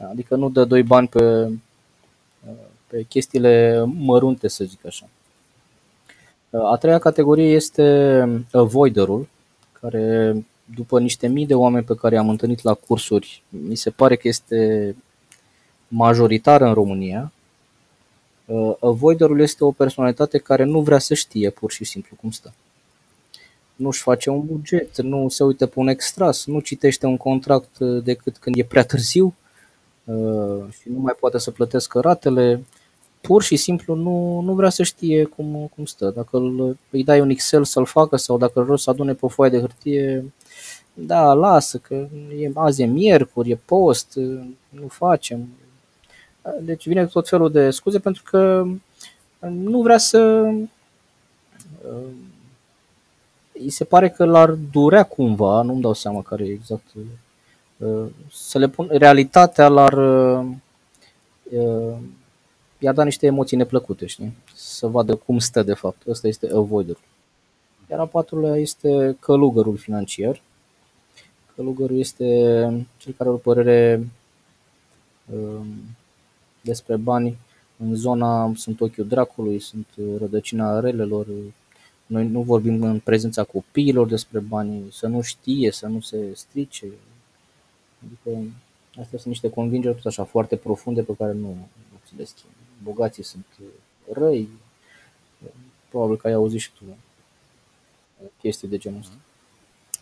Adică 0.10 0.36
nu 0.36 0.49
dă 0.49 0.65
doi 0.65 0.84
bani 0.84 1.08
pe, 1.08 1.49
pe 2.88 3.04
chestiile 3.04 3.84
mărunte, 3.86 4.47
să 4.47 4.63
zic 4.63 4.86
așa. 4.86 5.08
A 6.51 6.77
treia 6.77 6.99
categorie 6.99 7.53
este 7.53 8.45
avoiderul, 8.51 9.27
care 9.81 10.35
după 10.75 10.99
niște 10.99 11.27
mii 11.27 11.45
de 11.45 11.53
oameni 11.53 11.85
pe 11.85 11.95
care 11.95 12.15
i-am 12.15 12.29
întâlnit 12.29 12.63
la 12.63 12.73
cursuri, 12.73 13.43
mi 13.49 13.75
se 13.75 13.89
pare 13.89 14.15
că 14.15 14.27
este 14.27 14.95
majoritar 15.88 16.62
în 16.62 16.73
România. 16.73 17.31
Avoiderul 18.79 19.39
este 19.39 19.63
o 19.63 19.71
personalitate 19.71 20.38
care 20.38 20.63
nu 20.63 20.81
vrea 20.81 20.99
să 20.99 21.13
știe 21.13 21.49
pur 21.49 21.71
și 21.71 21.83
simplu 21.83 22.15
cum 22.21 22.31
stă 22.31 22.53
nu-și 23.79 24.01
face 24.01 24.29
un 24.29 24.45
buget, 24.45 25.01
nu 25.01 25.29
se 25.29 25.43
uită 25.43 25.65
pe 25.65 25.79
un 25.79 25.88
extras, 25.88 26.45
nu 26.45 26.59
citește 26.59 27.05
un 27.05 27.17
contract 27.17 27.79
decât 27.79 28.38
când 28.38 28.57
e 28.57 28.63
prea 28.63 28.83
târziu 28.83 29.35
uh, 30.03 30.63
și 30.71 30.89
nu 30.89 30.99
mai 30.99 31.13
poate 31.19 31.38
să 31.38 31.51
plătească 31.51 31.99
ratele. 31.99 32.63
Pur 33.21 33.43
și 33.43 33.55
simplu 33.55 33.95
nu, 33.95 34.41
nu 34.41 34.53
vrea 34.53 34.69
să 34.69 34.84
știe 34.84 35.23
cum, 35.23 35.71
cum 35.75 35.86
stă. 35.86 36.10
Dacă 36.10 36.38
îl, 36.38 36.77
îi 36.89 37.03
dai 37.03 37.19
un 37.21 37.29
Excel 37.29 37.63
să-l 37.63 37.86
facă 37.86 38.15
sau 38.15 38.38
dacă 38.38 38.60
îl 38.60 38.65
rogi 38.65 38.84
să 38.84 38.89
adune 38.89 39.13
pe 39.13 39.25
o 39.25 39.27
foaie 39.27 39.51
de 39.51 39.60
hârtie, 39.60 40.34
da, 40.93 41.34
lasă, 41.34 41.77
că 41.77 42.08
e, 42.39 42.51
azi 42.53 42.82
e 42.82 42.86
miercuri, 42.86 43.49
e 43.49 43.60
post, 43.65 44.15
nu 44.69 44.88
facem. 44.88 45.49
Deci 46.62 46.88
vine 46.88 47.05
tot 47.05 47.27
felul 47.27 47.51
de 47.51 47.69
scuze 47.69 47.99
pentru 47.99 48.23
că 48.23 48.65
nu 49.39 49.82
vrea 49.82 49.97
să... 49.97 50.51
Îi 53.53 53.69
se 53.69 53.84
pare 53.84 54.10
că 54.10 54.25
l-ar 54.25 54.51
durea 54.51 55.03
cumva, 55.03 55.62
nu-mi 55.62 55.82
dau 55.82 55.93
seama 55.93 56.21
care 56.21 56.45
e 56.45 56.51
exact... 56.51 56.86
Să 58.32 58.58
le 58.58 58.67
pun... 58.67 58.88
Realitatea 58.91 59.67
l-ar 59.67 59.93
i-ar 62.80 62.94
da 62.94 63.04
niște 63.04 63.26
emoții 63.26 63.58
neplăcute, 63.58 64.06
știi? 64.06 64.34
Să 64.54 64.88
vadă 64.88 65.15
cum 65.15 65.39
stă 65.39 65.63
de 65.63 65.74
fapt. 65.74 66.08
Ăsta 66.08 66.28
este 66.28 66.50
avoider. 66.54 66.98
Iar 67.89 68.00
a 68.00 68.06
patrulea 68.06 68.56
este 68.56 69.18
călugărul 69.20 69.78
financiar. 69.78 70.42
Călugărul 71.56 71.98
este 72.00 72.26
cel 72.98 73.13
care 73.18 73.30
are 73.30 73.30
o 73.30 73.36
părere 73.36 74.08
um, 75.34 75.68
despre 76.62 76.96
bani 76.96 77.38
în 77.78 77.96
zona, 77.96 78.52
sunt 78.56 78.82
ochiul 78.82 79.08
dracului, 79.08 79.60
sunt 79.60 79.88
rădăcina 80.18 80.80
relelor, 80.80 81.28
noi 82.06 82.28
nu 82.28 82.42
vorbim 82.42 82.84
în 82.84 83.00
prezența 83.00 83.44
copiilor 83.44 84.08
despre 84.08 84.39
bani, 84.39 84.84
să 84.92 85.08
nu 85.08 85.22
știe, 85.22 85.72
să 85.72 85.88
nu 85.88 86.00
se 86.00 86.18
strice. 86.34 86.86
Adică 88.06 88.44
astea 88.89 89.20
sunt 89.20 89.26
niște 89.26 89.50
convingeri 89.50 89.96
tot 89.96 90.06
așa 90.06 90.24
foarte 90.24 90.56
profunde 90.56 91.02
pe 91.02 91.15
care 91.18 91.34
nu, 91.34 91.48
nu 91.48 92.00
ți 92.06 92.15
le 92.18 92.24
schimbi 92.24 92.59
bogații 92.84 93.24
sunt 93.24 93.46
răi, 94.12 94.50
probabil 95.89 96.18
că 96.18 96.28
ai 96.28 96.34
auzit 96.34 96.60
și 96.60 96.72
tu 96.72 96.84
chestii 98.42 98.68
de 98.68 98.78
genul 98.78 99.00
ăsta. 99.00 99.15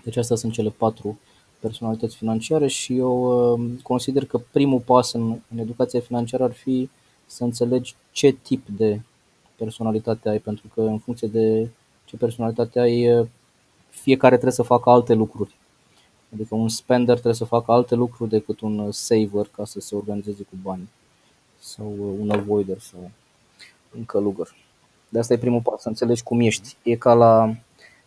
Deci 0.04 0.18
astea 0.18 0.36
sunt 0.36 0.54
cele 0.54 0.70
patru 0.70 1.20
personalități 1.60 2.16
financiare 2.16 2.68
și 2.68 2.98
eu 2.98 3.52
um, 3.54 3.76
consider 3.76 4.26
că 4.26 4.38
primul 4.52 4.80
pas 4.80 5.14
în, 5.14 5.40
în 5.52 5.58
educația 5.58 6.00
financiară 6.00 6.44
ar 6.44 6.54
fi 6.54 6.90
să 7.26 7.44
înțelegi 7.44 7.96
ce 8.12 8.32
tip 8.32 8.68
de 8.68 9.02
personalitate 9.56 10.30
ai, 10.30 10.40
pentru 10.40 10.68
că 10.74 10.82
în 10.82 10.98
funcție 10.98 11.28
de 11.28 11.70
ce 12.06 12.18
personalitate 12.18 12.80
ai, 12.80 13.28
fiecare 13.90 14.34
trebuie 14.34 14.56
să 14.56 14.64
facă 14.64 14.90
alte 14.90 15.14
lucruri. 15.14 15.56
Adică 16.34 16.56
un 16.56 16.70
spender 16.70 17.14
trebuie 17.14 17.34
să 17.34 17.46
facă 17.46 17.72
alte 17.72 17.96
lucruri 17.96 18.30
decât 18.30 18.60
un 18.60 18.92
saver 18.92 19.48
ca 19.52 19.66
să 19.66 19.80
se 19.80 19.96
organizeze 19.96 20.44
cu 20.44 20.56
bani 20.62 20.90
sau 21.68 22.16
un 22.20 22.30
avoider 22.30 22.80
sau 22.80 23.12
un 23.98 24.06
călugăr. 24.06 24.56
De 25.10 25.20
asta 25.20 25.34
e 25.34 25.38
primul 25.38 25.62
pas, 25.62 25.82
să 25.82 25.88
înțelegi 25.88 26.24
cum 26.24 26.40
ești. 26.40 26.76
E 26.84 26.96
ca 26.96 27.14
la, 27.14 27.56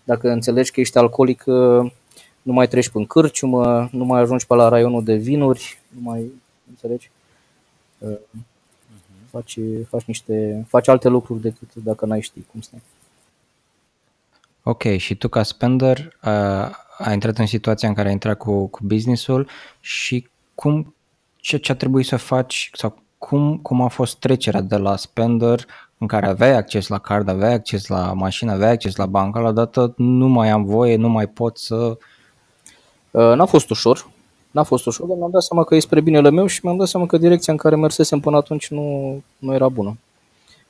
dacă 0.05 0.31
înțelegi 0.31 0.71
că 0.71 0.81
ești 0.81 0.99
alcoolic, 0.99 1.43
uh, 1.47 1.93
nu 2.43 2.53
mai 2.53 2.69
treci 2.69 2.91
în 2.93 3.07
cârciumă, 3.07 3.89
nu 3.93 4.05
mai 4.05 4.21
ajungi 4.21 4.47
pe 4.47 4.55
la 4.55 4.69
raionul 4.69 5.05
de 5.05 5.15
vinuri, 5.15 5.81
nu 5.89 6.01
mai 6.11 6.33
înțelegi? 6.69 7.11
Uh, 7.99 8.19
faci, 9.31 9.59
faci, 9.89 10.05
niște, 10.05 10.65
faci 10.69 10.89
alte 10.89 11.09
lucruri 11.09 11.41
decât 11.41 11.69
dacă 11.75 12.07
n-ai 12.07 12.21
ști 12.21 12.41
cum 12.53 12.61
stai. 12.61 12.83
Ok, 14.63 14.83
și 14.97 15.15
tu 15.15 15.29
ca 15.29 15.43
spender 15.43 16.19
uh, 16.23 16.71
ai 16.99 17.13
intrat 17.13 17.39
în 17.39 17.47
situația 17.47 17.89
în 17.89 17.95
care 17.95 18.07
ai 18.07 18.13
intrat 18.13 18.37
cu, 18.37 18.67
cu 18.67 18.79
businessul 18.83 19.49
și 19.81 20.29
cum, 20.55 20.95
ce, 21.37 21.57
ce 21.57 21.73
a 21.73 21.75
trebuit 21.75 22.07
să 22.07 22.17
faci 22.17 22.71
sau 22.73 22.99
cum, 23.21 23.59
cum 23.63 23.81
a 23.81 23.89
fost 23.89 24.17
trecerea 24.17 24.61
de 24.61 24.77
la 24.77 24.97
spender 24.97 25.67
în 25.99 26.07
care 26.07 26.27
aveai 26.27 26.57
acces 26.57 26.89
la 26.89 26.99
card, 26.99 27.29
aveai 27.29 27.53
acces 27.53 27.87
la 27.87 28.13
mașină, 28.13 28.53
aveai 28.53 28.71
acces 28.71 28.97
la 28.97 29.07
bancă, 29.07 29.39
la 29.39 29.53
dată 29.53 29.95
nu 29.97 30.29
mai 30.29 30.51
am 30.51 30.65
voie, 30.65 30.97
nu 30.97 31.09
mai 31.09 31.27
pot 31.27 31.59
să... 31.59 31.99
Uh, 33.11 33.33
n-a 33.35 33.45
fost 33.45 33.71
ușor, 33.71 34.11
n-a 34.51 34.63
fost 34.63 34.87
ușor, 34.87 35.07
dar 35.07 35.17
mi-am 35.17 35.31
dat 35.31 35.43
seama 35.43 35.65
că 35.65 35.75
e 35.75 35.81
spre 35.81 36.01
binele 36.01 36.31
meu 36.31 36.47
și 36.47 36.61
mi-am 36.63 36.77
dat 36.77 36.89
seama 36.89 37.07
că 37.07 37.17
direcția 37.17 37.53
în 37.53 37.59
care 37.59 37.77
mersesem 37.77 38.21
până 38.21 38.37
atunci 38.37 38.71
nu, 38.71 39.23
nu 39.39 39.55
era 39.55 39.69
bună. 39.69 39.97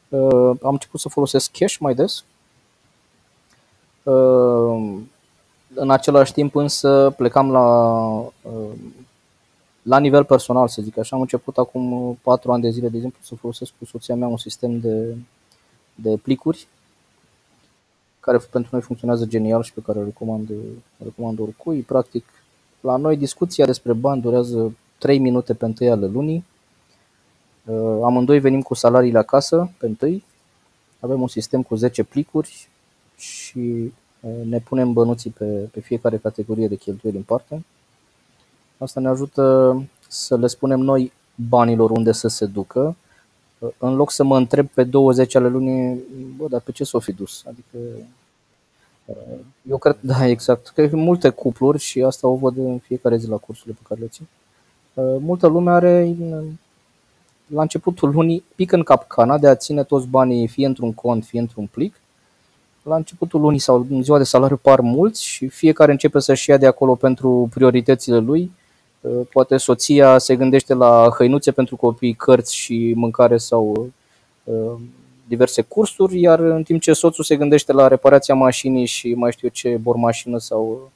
Uh, 0.08 0.56
am 0.62 0.72
început 0.72 1.00
să 1.00 1.08
folosesc 1.08 1.50
cash 1.58 1.76
mai 1.76 1.94
des. 1.94 2.24
Uh, 4.02 4.98
în 5.74 5.90
același 5.90 6.32
timp 6.32 6.54
însă 6.54 7.14
plecam 7.16 7.50
la 7.50 7.66
la 9.82 9.98
nivel 9.98 10.24
personal, 10.24 10.68
să 10.68 10.82
zic 10.82 10.98
așa, 10.98 11.16
am 11.16 11.22
început 11.22 11.58
acum 11.58 12.18
patru 12.22 12.52
ani 12.52 12.62
de 12.62 12.70
zile, 12.70 12.88
de 12.88 12.96
exemplu, 12.96 13.20
să 13.22 13.34
folosesc 13.34 13.72
cu 13.78 13.84
soția 13.84 14.14
mea 14.14 14.28
un 14.28 14.36
sistem 14.36 14.78
de, 14.78 15.16
de 15.94 16.16
plicuri 16.22 16.68
care 18.20 18.38
pentru 18.50 18.70
noi 18.72 18.80
funcționează 18.80 19.26
genial 19.26 19.62
și 19.62 19.72
pe 19.72 19.80
care 19.80 19.98
îl 19.98 20.04
recomand, 20.04 20.50
recomand 21.04 21.38
oricui. 21.38 21.80
Practic, 21.80 22.24
la 22.80 22.96
noi 22.96 23.16
discuția 23.16 23.66
despre 23.66 23.92
bani 23.92 24.20
durează 24.20 24.76
3 24.98 25.18
minute 25.18 25.54
pe 25.54 25.64
întâi 25.64 25.90
ale 25.90 26.06
lunii. 26.06 26.44
Uh, 27.64 28.00
amândoi 28.04 28.38
venim 28.38 28.62
cu 28.62 28.74
salariile 28.74 29.18
acasă 29.18 29.70
pe 29.78 29.86
întâi. 29.86 30.24
Avem 31.00 31.20
un 31.20 31.28
sistem 31.28 31.62
cu 31.62 31.74
10 31.74 32.02
plicuri 32.02 32.68
și 33.16 33.92
uh, 34.20 34.44
ne 34.44 34.58
punem 34.58 34.92
bănuții 34.92 35.30
pe, 35.30 35.44
pe 35.44 35.80
fiecare 35.80 36.16
categorie 36.16 36.68
de 36.68 36.76
cheltuieli 36.76 37.18
în 37.18 37.22
parte. 37.22 37.64
Asta 38.80 39.00
ne 39.00 39.08
ajută 39.08 39.76
să 40.08 40.36
le 40.36 40.46
spunem 40.46 40.80
noi 40.80 41.12
banilor 41.34 41.90
unde 41.90 42.12
să 42.12 42.28
se 42.28 42.46
ducă, 42.46 42.96
în 43.78 43.94
loc 43.94 44.10
să 44.10 44.24
mă 44.24 44.36
întreb 44.36 44.66
pe 44.66 44.84
20 44.84 45.34
ale 45.34 45.48
lunii, 45.48 46.00
bă, 46.36 46.46
dar 46.48 46.60
pe 46.60 46.72
ce 46.72 46.84
s-o 46.84 46.98
fi 46.98 47.12
dus? 47.12 47.44
Adică, 47.46 47.78
eu 49.70 49.78
cred, 49.78 49.96
da, 50.10 50.26
exact, 50.26 50.68
că 50.68 50.88
multe 50.92 51.28
cupluri 51.28 51.78
și 51.78 52.02
asta 52.02 52.26
o 52.28 52.34
văd 52.34 52.56
în 52.56 52.78
fiecare 52.78 53.16
zi 53.16 53.28
la 53.28 53.36
cursurile 53.36 53.76
pe 53.82 53.86
care 53.88 54.00
le 54.00 54.06
țin. 54.06 54.26
Multă 55.20 55.46
lume 55.46 55.70
are 55.70 56.16
la 57.46 57.62
începutul 57.62 58.10
lunii 58.10 58.44
pică 58.54 58.76
în 58.76 58.82
capcana 58.82 59.38
de 59.38 59.48
a 59.48 59.54
ține 59.54 59.82
toți 59.82 60.06
banii 60.06 60.46
fie 60.46 60.66
într-un 60.66 60.92
cont, 60.92 61.24
fie 61.24 61.40
într-un 61.40 61.66
plic. 61.66 61.94
La 62.82 62.96
începutul 62.96 63.40
lunii 63.40 63.58
sau 63.58 63.86
în 63.90 64.02
ziua 64.02 64.18
de 64.18 64.24
salariu 64.24 64.56
par 64.56 64.80
mulți 64.80 65.24
și 65.24 65.48
fiecare 65.48 65.92
începe 65.92 66.20
să-și 66.20 66.50
ia 66.50 66.56
de 66.56 66.66
acolo 66.66 66.94
pentru 66.94 67.48
prioritățile 67.52 68.18
lui 68.18 68.42
Uh, 68.42 68.59
poate 69.32 69.56
soția 69.56 70.18
se 70.18 70.36
gândește 70.36 70.74
la 70.74 71.08
hăinuțe 71.16 71.50
pentru 71.50 71.76
copii, 71.76 72.14
cărți 72.14 72.56
și 72.56 72.92
mâncare 72.96 73.36
sau 73.36 73.90
uh, 74.44 74.72
diverse 75.28 75.62
cursuri, 75.62 76.20
iar 76.20 76.38
în 76.38 76.62
timp 76.62 76.80
ce 76.80 76.92
soțul 76.92 77.24
se 77.24 77.36
gândește 77.36 77.72
la 77.72 77.88
reparația 77.88 78.34
mașinii 78.34 78.86
și 78.86 79.14
mai 79.14 79.32
știu 79.32 79.48
eu 79.48 79.52
ce, 79.54 79.76
bormașină 79.76 80.38
sau 80.38 80.90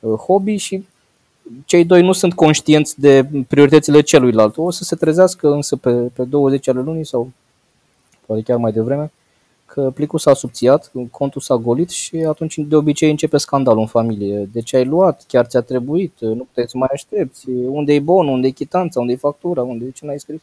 uh, 0.00 0.18
hobby 0.18 0.56
și 0.56 0.86
cei 1.64 1.84
doi 1.84 2.02
nu 2.02 2.12
sunt 2.12 2.34
conștienți 2.34 3.00
de 3.00 3.26
prioritățile 3.48 4.00
celuilalt. 4.00 4.56
O 4.56 4.70
să 4.70 4.84
se 4.84 4.96
trezească 4.96 5.48
însă 5.48 5.76
pe, 5.76 5.90
pe 5.92 6.24
20 6.24 6.68
ale 6.68 6.80
lunii 6.80 7.06
sau 7.06 7.30
poate 8.26 8.42
chiar 8.42 8.56
mai 8.56 8.72
devreme 8.72 9.10
că 9.72 9.90
plicul 9.94 10.18
s-a 10.18 10.34
subțiat, 10.34 10.92
contul 11.10 11.40
s-a 11.40 11.56
golit 11.56 11.90
și 11.90 12.16
atunci 12.16 12.58
de 12.58 12.76
obicei 12.76 13.10
începe 13.10 13.36
scandalul 13.36 13.80
în 13.80 13.86
familie. 13.86 14.48
De 14.52 14.60
ce 14.60 14.76
ai 14.76 14.84
luat? 14.84 15.24
Chiar 15.28 15.46
ți-a 15.46 15.60
trebuit? 15.60 16.20
Nu 16.20 16.44
puteți 16.52 16.76
mai 16.76 16.88
aștepți? 16.92 17.48
Unde 17.48 17.92
e 17.92 18.00
bonul? 18.00 18.32
Unde 18.32 18.46
e 18.46 18.50
chitanța? 18.50 19.00
Unde 19.00 19.12
e 19.12 19.16
factura? 19.16 19.62
Unde 19.62 19.84
de 19.84 19.90
ce 19.90 20.06
n-ai 20.06 20.18
scris? 20.18 20.40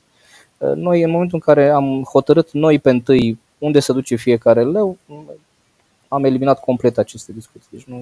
Noi, 0.75 1.01
în 1.01 1.09
momentul 1.09 1.39
în 1.45 1.53
care 1.53 1.69
am 1.69 2.03
hotărât 2.03 2.51
noi 2.51 2.79
pe 2.79 2.89
întâi 2.89 3.39
unde 3.57 3.79
să 3.79 3.93
duce 3.93 4.15
fiecare 4.15 4.63
leu, 4.63 4.97
am 6.07 6.23
eliminat 6.23 6.59
complet 6.59 6.97
aceste 6.97 7.31
discuții. 7.31 7.69
Deci 7.71 7.83
nu 7.83 8.01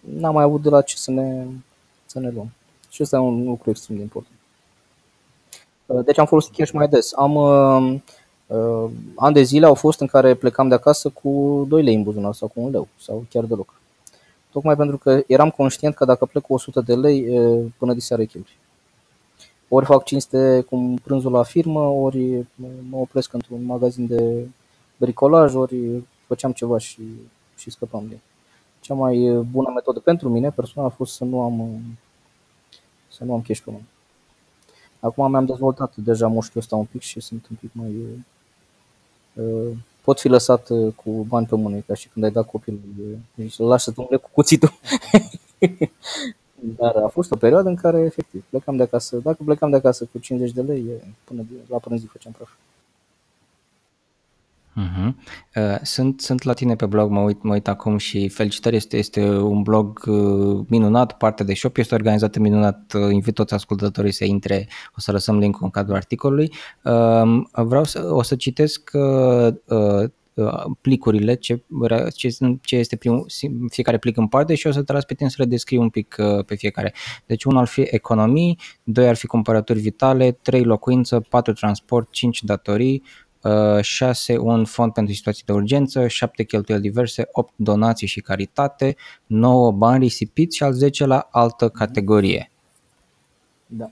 n-am 0.00 0.34
mai 0.34 0.44
avut 0.44 0.62
de 0.62 0.68
la 0.68 0.82
ce 0.82 0.96
să 0.96 1.10
ne, 1.10 1.46
să 2.06 2.20
ne 2.20 2.30
luăm. 2.30 2.50
Și 2.90 3.02
ăsta 3.02 3.16
e 3.16 3.20
un 3.20 3.44
lucru 3.44 3.70
extrem 3.70 3.96
de 3.96 4.02
important. 4.02 4.34
Deci 6.04 6.18
am 6.18 6.26
folosit 6.26 6.54
cash 6.54 6.70
mai 6.70 6.88
des. 6.88 7.12
Am 7.14 7.32
uh, 8.50 8.90
ani 9.16 9.34
de 9.34 9.42
zile 9.42 9.66
au 9.66 9.74
fost 9.74 10.00
în 10.00 10.06
care 10.06 10.34
plecam 10.34 10.68
de 10.68 10.74
acasă 10.74 11.08
cu 11.08 11.64
2 11.68 11.82
lei 11.82 11.94
în 11.94 12.02
buzunar 12.02 12.34
sau 12.34 12.48
cu 12.48 12.60
un 12.60 12.70
leu 12.70 12.88
sau 12.98 13.24
chiar 13.30 13.44
deloc. 13.44 13.74
Tocmai 14.52 14.76
pentru 14.76 14.98
că 14.98 15.22
eram 15.26 15.50
conștient 15.50 15.94
că 15.94 16.04
dacă 16.04 16.26
plec 16.26 16.42
cu 16.42 16.52
100 16.52 16.80
de 16.80 16.94
lei, 16.94 17.38
uh, 17.38 17.66
până 17.78 17.94
diseară 17.94 18.24
cheltui. 18.24 18.58
Ori 19.68 19.86
fac 19.86 20.04
cinste 20.04 20.64
cu 20.68 20.94
prânzul 21.02 21.32
la 21.32 21.42
firmă, 21.42 21.80
ori 21.80 22.46
mă 22.90 22.96
opresc 22.96 23.32
într-un 23.32 23.64
magazin 23.64 24.06
de 24.06 24.46
bricolaj, 24.96 25.54
ori 25.54 26.02
făceam 26.26 26.52
ceva 26.52 26.78
și, 26.78 27.02
și 27.56 27.70
scăpam 27.70 28.04
de 28.08 28.18
Cea 28.80 28.94
mai 28.94 29.44
bună 29.50 29.70
metodă 29.74 29.98
pentru 30.00 30.28
mine 30.28 30.50
personal 30.50 30.88
a 30.88 30.92
fost 30.92 31.14
să 31.14 31.24
nu 31.24 31.40
am, 31.40 31.80
să 33.08 33.24
nu 33.24 33.32
am 33.32 33.42
cash 33.42 33.60
pe 33.60 33.70
mână. 33.70 33.84
Acum 35.00 35.30
mi-am 35.30 35.44
dezvoltat 35.44 35.96
deja 35.96 36.26
mușchiul 36.26 36.60
ăsta 36.60 36.76
un 36.76 36.84
pic 36.84 37.00
și 37.00 37.20
sunt 37.20 37.46
un 37.50 37.56
pic 37.60 37.70
mai 37.72 37.88
Uh, 37.88 38.39
pot 40.04 40.20
fi 40.20 40.28
lăsat 40.28 40.68
uh, 40.68 40.92
cu 40.94 41.10
bani 41.10 41.46
pe 41.46 41.56
mână, 41.56 41.76
ca 41.86 41.94
și 41.94 42.08
când 42.08 42.24
ai 42.24 42.30
dat 42.30 42.46
copilul, 42.46 42.80
deci 43.34 43.58
îl 43.58 43.66
lași 43.66 43.84
să 43.84 43.92
umble 43.96 44.16
cu 44.16 44.28
cuțitul. 44.32 44.72
Dar 46.78 46.96
a 46.96 47.08
fost 47.08 47.30
o 47.30 47.36
perioadă 47.36 47.68
în 47.68 47.74
care, 47.74 48.00
efectiv, 48.00 48.44
plecam 48.50 48.76
de 48.76 48.82
acasă, 48.82 49.16
dacă 49.16 49.42
plecam 49.44 49.70
de 49.70 49.76
acasă 49.76 50.08
cu 50.12 50.18
50 50.18 50.54
de 50.54 50.62
lei, 50.62 50.84
până 51.24 51.44
la 51.68 51.78
prânz 51.78 52.02
făceam 52.12 52.32
praf. 52.32 52.50
Uh-huh. 54.76 55.14
Uh, 55.54 55.78
sunt, 55.82 56.20
sunt 56.20 56.42
la 56.42 56.52
tine 56.52 56.76
pe 56.76 56.86
blog, 56.86 57.10
mă 57.10 57.20
uit, 57.20 57.42
mă 57.42 57.52
uit 57.52 57.68
acum 57.68 57.96
și 57.96 58.28
felicitări, 58.28 58.76
este, 58.76 58.96
este 58.96 59.28
un 59.28 59.62
blog 59.62 60.02
uh, 60.06 60.64
minunat, 60.68 61.16
parte 61.16 61.44
de 61.44 61.54
shop 61.54 61.76
este 61.76 61.94
organizată 61.94 62.40
minunat, 62.40 62.92
uh, 62.94 63.12
invit 63.12 63.34
toți 63.34 63.54
ascultătorii 63.54 64.12
să 64.12 64.24
intre, 64.24 64.68
o 64.96 65.00
să 65.00 65.12
lăsăm 65.12 65.38
link 65.38 65.60
în 65.60 65.70
cadrul 65.70 65.96
articolului. 65.96 66.52
Uh, 66.84 67.42
vreau 67.52 67.84
să, 67.84 68.08
o 68.12 68.22
să 68.22 68.36
citesc 68.36 68.90
uh, 68.92 69.54
uh, 69.64 70.10
plicurile, 70.80 71.34
ce, 71.34 71.62
ce, 72.14 72.28
ce 72.60 72.76
este 72.76 72.96
primul, 72.96 73.26
fiecare 73.68 73.98
plic 73.98 74.16
în 74.16 74.26
parte 74.26 74.54
și 74.54 74.66
o 74.66 74.70
să 74.70 74.82
te 74.82 74.92
las 74.92 75.04
pe 75.04 75.14
tine 75.14 75.28
să 75.28 75.36
le 75.38 75.44
descriu 75.44 75.80
un 75.80 75.88
pic 75.88 76.16
uh, 76.18 76.44
pe 76.44 76.54
fiecare. 76.54 76.94
Deci 77.26 77.44
unul 77.44 77.60
ar 77.60 77.66
fi 77.66 77.80
economii, 77.90 78.58
doi 78.82 79.08
ar 79.08 79.16
fi 79.16 79.26
cumpărături 79.26 79.80
vitale, 79.80 80.32
trei 80.42 80.64
locuință, 80.64 81.20
patru 81.28 81.52
transport, 81.52 82.10
cinci 82.10 82.42
datorii, 82.42 83.02
6 83.80 84.36
uh, 84.36 84.38
un 84.42 84.64
fond 84.64 84.92
pentru 84.92 85.14
situații 85.14 85.44
de 85.46 85.52
urgență, 85.52 86.06
7 86.06 86.44
cheltuieli 86.44 86.82
diverse, 86.82 87.28
8 87.32 87.52
donații 87.56 88.06
și 88.06 88.20
caritate, 88.20 88.96
9 89.26 89.72
bani 89.72 90.02
risipiți 90.02 90.56
și 90.56 90.62
al 90.62 90.72
10 90.72 91.04
la 91.06 91.28
altă 91.30 91.68
categorie. 91.68 92.50
Da. 93.66 93.90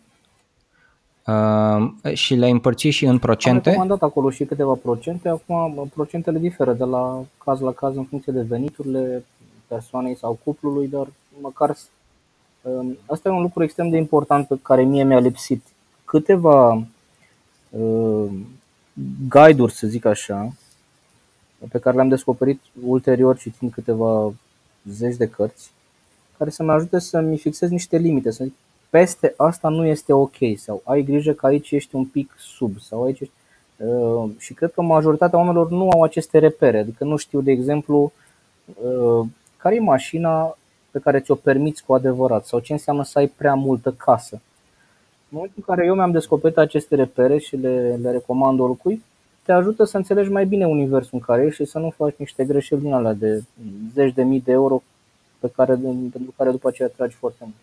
Uh, 1.29 2.13
și 2.15 2.35
le-ai 2.35 2.51
împărțit 2.51 2.93
și 2.93 3.05
în 3.05 3.19
procente? 3.19 3.77
Am 3.77 3.87
dat 3.87 4.03
acolo 4.03 4.31
și 4.31 4.45
câteva 4.45 4.75
procente, 4.75 5.29
acum 5.29 5.91
procentele 5.95 6.39
diferă 6.39 6.73
de 6.73 6.85
la 6.85 7.25
caz 7.45 7.61
la 7.61 7.73
caz 7.73 7.97
în 7.97 8.05
funcție 8.05 8.33
de 8.33 8.43
veniturile 8.43 9.25
persoanei 9.67 10.17
sau 10.17 10.39
cuplului, 10.45 10.89
dar 10.89 11.07
măcar 11.41 11.77
uh, 12.63 12.87
asta 13.07 13.29
e 13.29 13.33
un 13.33 13.43
lucru 13.43 13.63
extrem 13.63 13.89
de 13.89 13.97
important 13.97 14.47
pe 14.47 14.59
care 14.63 14.83
mie 14.83 15.05
mi-a 15.05 15.19
lipsit. 15.19 15.65
Câteva 16.05 16.87
uh, 17.71 18.31
guide-uri, 19.29 19.73
să 19.73 19.87
zic 19.87 20.05
așa, 20.05 20.53
pe 21.71 21.79
care 21.79 21.97
le-am 21.97 22.09
descoperit 22.09 22.61
ulterior 22.87 23.37
citind 23.37 23.73
câteva 23.73 24.33
zeci 24.91 25.17
de 25.17 25.29
cărți, 25.29 25.71
care 26.39 26.51
să 26.51 26.63
mă 26.63 26.73
ajute 26.73 26.99
să-mi 26.99 27.39
fixez 27.39 27.71
niște 27.71 27.97
limite, 27.97 28.31
să 28.31 28.45
zic, 28.45 28.55
peste 28.91 29.35
asta 29.37 29.69
nu 29.69 29.87
este 29.87 30.13
ok 30.13 30.37
sau 30.57 30.83
ai 30.85 31.03
grijă 31.03 31.33
că 31.33 31.47
aici 31.47 31.71
ești 31.71 31.95
un 31.95 32.05
pic 32.05 32.35
sub 32.39 32.79
sau 32.81 33.05
aici 33.05 33.21
ești... 33.21 33.35
Uh, 33.77 34.31
și 34.39 34.55
cred 34.55 34.73
că 34.73 34.83
majoritatea 34.83 35.39
oamenilor 35.39 35.71
nu 35.71 35.91
au 35.91 36.03
aceste 36.03 36.39
repere, 36.39 36.79
adică 36.79 37.05
nu 37.05 37.17
știu, 37.17 37.41
de 37.41 37.51
exemplu, 37.51 38.13
uh, 38.65 39.27
care 39.57 39.75
e 39.75 39.81
mașina 39.81 40.59
pe 40.91 40.99
care 40.99 41.21
ți-o 41.21 41.35
permiți 41.35 41.85
cu 41.85 41.95
adevărat 41.95 42.47
sau 42.47 42.59
ce 42.59 42.73
înseamnă 42.73 43.05
să 43.05 43.19
ai 43.19 43.27
prea 43.27 43.55
multă 43.55 43.93
casă. 43.93 44.41
În 45.31 45.37
momentul 45.37 45.65
în 45.67 45.75
care 45.75 45.87
eu 45.87 45.95
mi-am 45.95 46.11
descoperit 46.11 46.57
aceste 46.57 46.95
repere 46.95 47.39
și 47.39 47.57
le, 47.57 47.99
le 48.03 48.11
recomand 48.11 48.61
oricui, 48.61 49.03
te 49.43 49.53
ajută 49.53 49.85
să 49.85 49.97
înțelegi 49.97 50.31
mai 50.31 50.47
bine 50.47 50.67
universul 50.67 51.11
în 51.13 51.21
care 51.21 51.45
ești 51.45 51.63
și 51.63 51.71
să 51.71 51.79
nu 51.79 51.91
faci 51.91 52.15
niște 52.17 52.45
greșeli 52.45 52.81
din 52.81 52.93
alea 52.93 53.13
de 53.13 53.43
zeci 53.95 54.15
de 54.15 54.23
mii 54.23 54.41
de 54.41 54.53
euro 54.53 54.83
pe 55.39 55.51
care, 55.57 55.75
pentru 56.11 56.35
care 56.37 56.51
după 56.51 56.69
aceea 56.69 56.89
tragi 56.89 57.15
foarte 57.15 57.45
mult. 57.45 57.57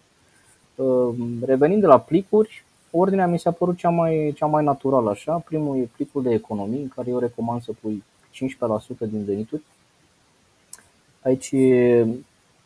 Ehm, 0.75 1.45
revenind 1.45 1.81
de 1.81 1.87
la 1.87 1.99
plicuri, 1.99 2.63
ordinea 2.91 3.27
mi 3.27 3.39
s-a 3.39 3.51
părut 3.51 3.77
cea 3.77 3.89
mai, 3.89 4.33
cea 4.35 4.45
mai 4.45 4.63
naturală 4.63 5.09
așa. 5.09 5.37
Primul 5.37 5.77
e 5.77 5.89
plicul 5.95 6.23
de 6.23 6.33
economii, 6.33 6.81
în 6.81 6.87
care 6.87 7.09
eu 7.09 7.19
recomand 7.19 7.61
să 7.61 7.71
pui 7.81 8.03
15% 8.31 9.05
din 9.09 9.23
venituri. 9.25 9.61
Aici 11.21 11.53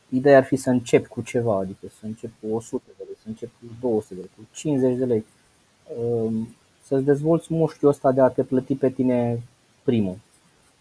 ideea 0.10 0.38
ar 0.38 0.44
fi 0.44 0.56
să 0.56 0.70
începi 0.70 1.08
cu 1.08 1.22
ceva, 1.22 1.58
adică 1.58 1.88
să 2.00 2.06
începi 2.06 2.34
cu 2.42 2.56
100 2.56 2.84
de 2.98 3.04
lei, 3.06 3.16
să 3.22 3.28
începi 3.28 3.52
cu 3.60 3.66
200 3.80 4.14
de 4.14 4.20
lei, 4.20 4.30
cu 4.38 4.48
50 4.52 4.98
de 4.98 5.06
lei. 5.06 5.26
Ehm, 5.98 6.56
să-ți 6.84 7.04
dezvolți 7.04 7.54
mușchiul 7.54 7.90
ăsta 7.90 8.12
de 8.12 8.22
a 8.22 8.28
te 8.28 8.44
plăti 8.44 8.76
pe 8.76 8.90
tine 8.90 9.42
primul. 9.84 10.18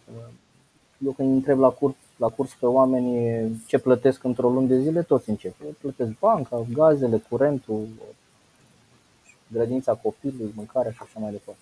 Ehm, 0.09 0.33
eu 1.05 1.13
când 1.13 1.35
întreb 1.35 1.59
la 1.59 1.69
curs, 1.69 1.95
la 2.17 2.29
curs 2.29 2.55
pe 2.55 2.67
oameni 2.67 3.63
ce 3.67 3.79
plătesc 3.79 4.25
într-o 4.25 4.51
lună 4.51 4.67
de 4.67 4.81
zile, 4.81 5.03
toți 5.03 5.31
încep. 5.31 5.55
Eu 5.65 5.75
plătesc 5.81 6.19
banca, 6.19 6.67
gazele, 6.73 7.23
curentul, 7.29 7.89
grădința 9.53 9.95
copilului, 9.95 10.53
mâncarea 10.57 10.91
și 10.91 10.99
așa 11.03 11.19
mai 11.19 11.31
departe. 11.31 11.61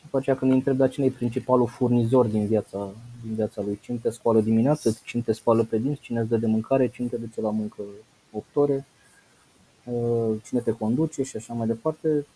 Ehm, 0.00 0.06
și 0.06 0.06
după 0.06 0.18
aceea 0.18 0.36
când 0.36 0.50
îi 0.50 0.56
întreb, 0.56 0.76
dar 0.76 0.90
cine 0.90 1.06
e 1.06 1.10
principalul 1.10 1.66
furnizor 1.66 2.26
din 2.26 2.46
viața, 2.46 2.90
din 3.22 3.34
viața 3.34 3.62
lui, 3.62 3.78
cine 3.82 3.98
te 4.02 4.10
scoală 4.10 4.40
dimineața, 4.40 4.90
cine 5.04 5.22
te 5.22 5.32
spală 5.32 5.64
pe 5.64 5.78
dinți, 5.78 6.00
cine 6.00 6.20
îți 6.20 6.28
dă 6.28 6.36
de 6.36 6.46
mâncare, 6.46 6.88
cine 6.88 7.08
te 7.08 7.16
duce 7.16 7.40
la 7.40 7.50
muncă 7.50 7.82
8 8.32 8.56
ore, 8.56 8.86
ehm, 9.84 10.40
cine 10.44 10.60
te 10.60 10.72
conduce? 10.72 11.22
Și 11.22 11.36
așa 11.36 11.54
mai 11.54 11.66
departe, 11.66 12.26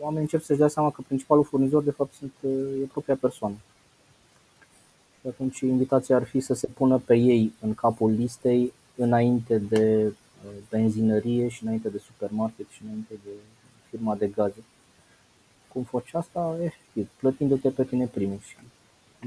oamenii 0.00 0.22
încep 0.22 0.42
să-și 0.42 0.58
dea 0.58 0.68
seama 0.68 0.90
că 0.90 1.02
principalul 1.06 1.44
furnizor 1.44 1.82
de 1.82 1.90
fapt 1.90 2.12
sunt, 2.12 2.32
e 2.82 2.86
propria 2.92 3.16
persoană. 3.20 3.56
Și 5.20 5.28
atunci 5.28 5.60
invitația 5.60 6.16
ar 6.16 6.24
fi 6.24 6.40
să 6.40 6.54
se 6.54 6.66
pună 6.66 6.98
pe 6.98 7.14
ei 7.14 7.52
în 7.60 7.74
capul 7.74 8.10
listei 8.10 8.72
înainte 8.96 9.58
de 9.58 10.12
benzinărie 10.70 11.48
și 11.48 11.64
înainte 11.64 11.88
de 11.88 11.98
supermarket 11.98 12.66
și 12.68 12.82
înainte 12.84 13.14
de 13.24 13.30
firma 13.90 14.14
de 14.14 14.26
gaze 14.26 14.64
cum 15.72 15.82
faci 15.82 16.14
asta, 16.14 16.56
efectiv, 16.62 17.08
plătindu-te 17.18 17.70
pe 17.70 17.84
tine 17.84 18.06
primul 18.06 18.38
și 18.38 18.56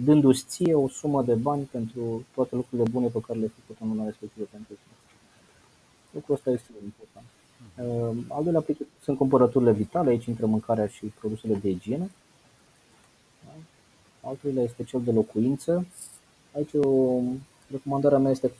dându-ți 0.03 0.45
ție 0.47 0.73
o 0.73 0.87
sumă 0.87 1.23
de 1.23 1.33
bani 1.33 1.63
pentru 1.63 2.25
toate 2.33 2.55
lucrurile 2.55 2.89
bune 2.91 3.07
pe 3.07 3.19
care 3.27 3.39
le-ai 3.39 3.51
făcut 3.59 3.81
în 3.81 3.87
luna 3.87 4.05
respectivă 4.05 4.47
pentru 4.51 4.73
tine. 4.73 4.95
Lucrul 6.11 6.35
ăsta 6.35 6.51
este 6.51 6.69
important. 6.83 7.25
Ehm, 7.77 8.25
al 8.33 8.43
doilea 8.43 8.59
aplic 8.59 8.77
sunt 9.01 9.17
cumpărăturile 9.17 9.71
vitale, 9.71 10.09
aici 10.09 10.25
intră 10.25 10.45
mâncarea 10.45 10.87
și 10.87 11.05
produsele 11.05 11.55
de 11.55 11.69
igienă. 11.69 12.09
Al 14.21 14.35
treilea 14.35 14.63
este 14.63 14.83
cel 14.83 15.01
de 15.03 15.11
locuință. 15.11 15.85
Aici 16.55 16.73
o 16.73 17.19
recomandarea 17.71 18.17
mea 18.17 18.31
este 18.31 18.51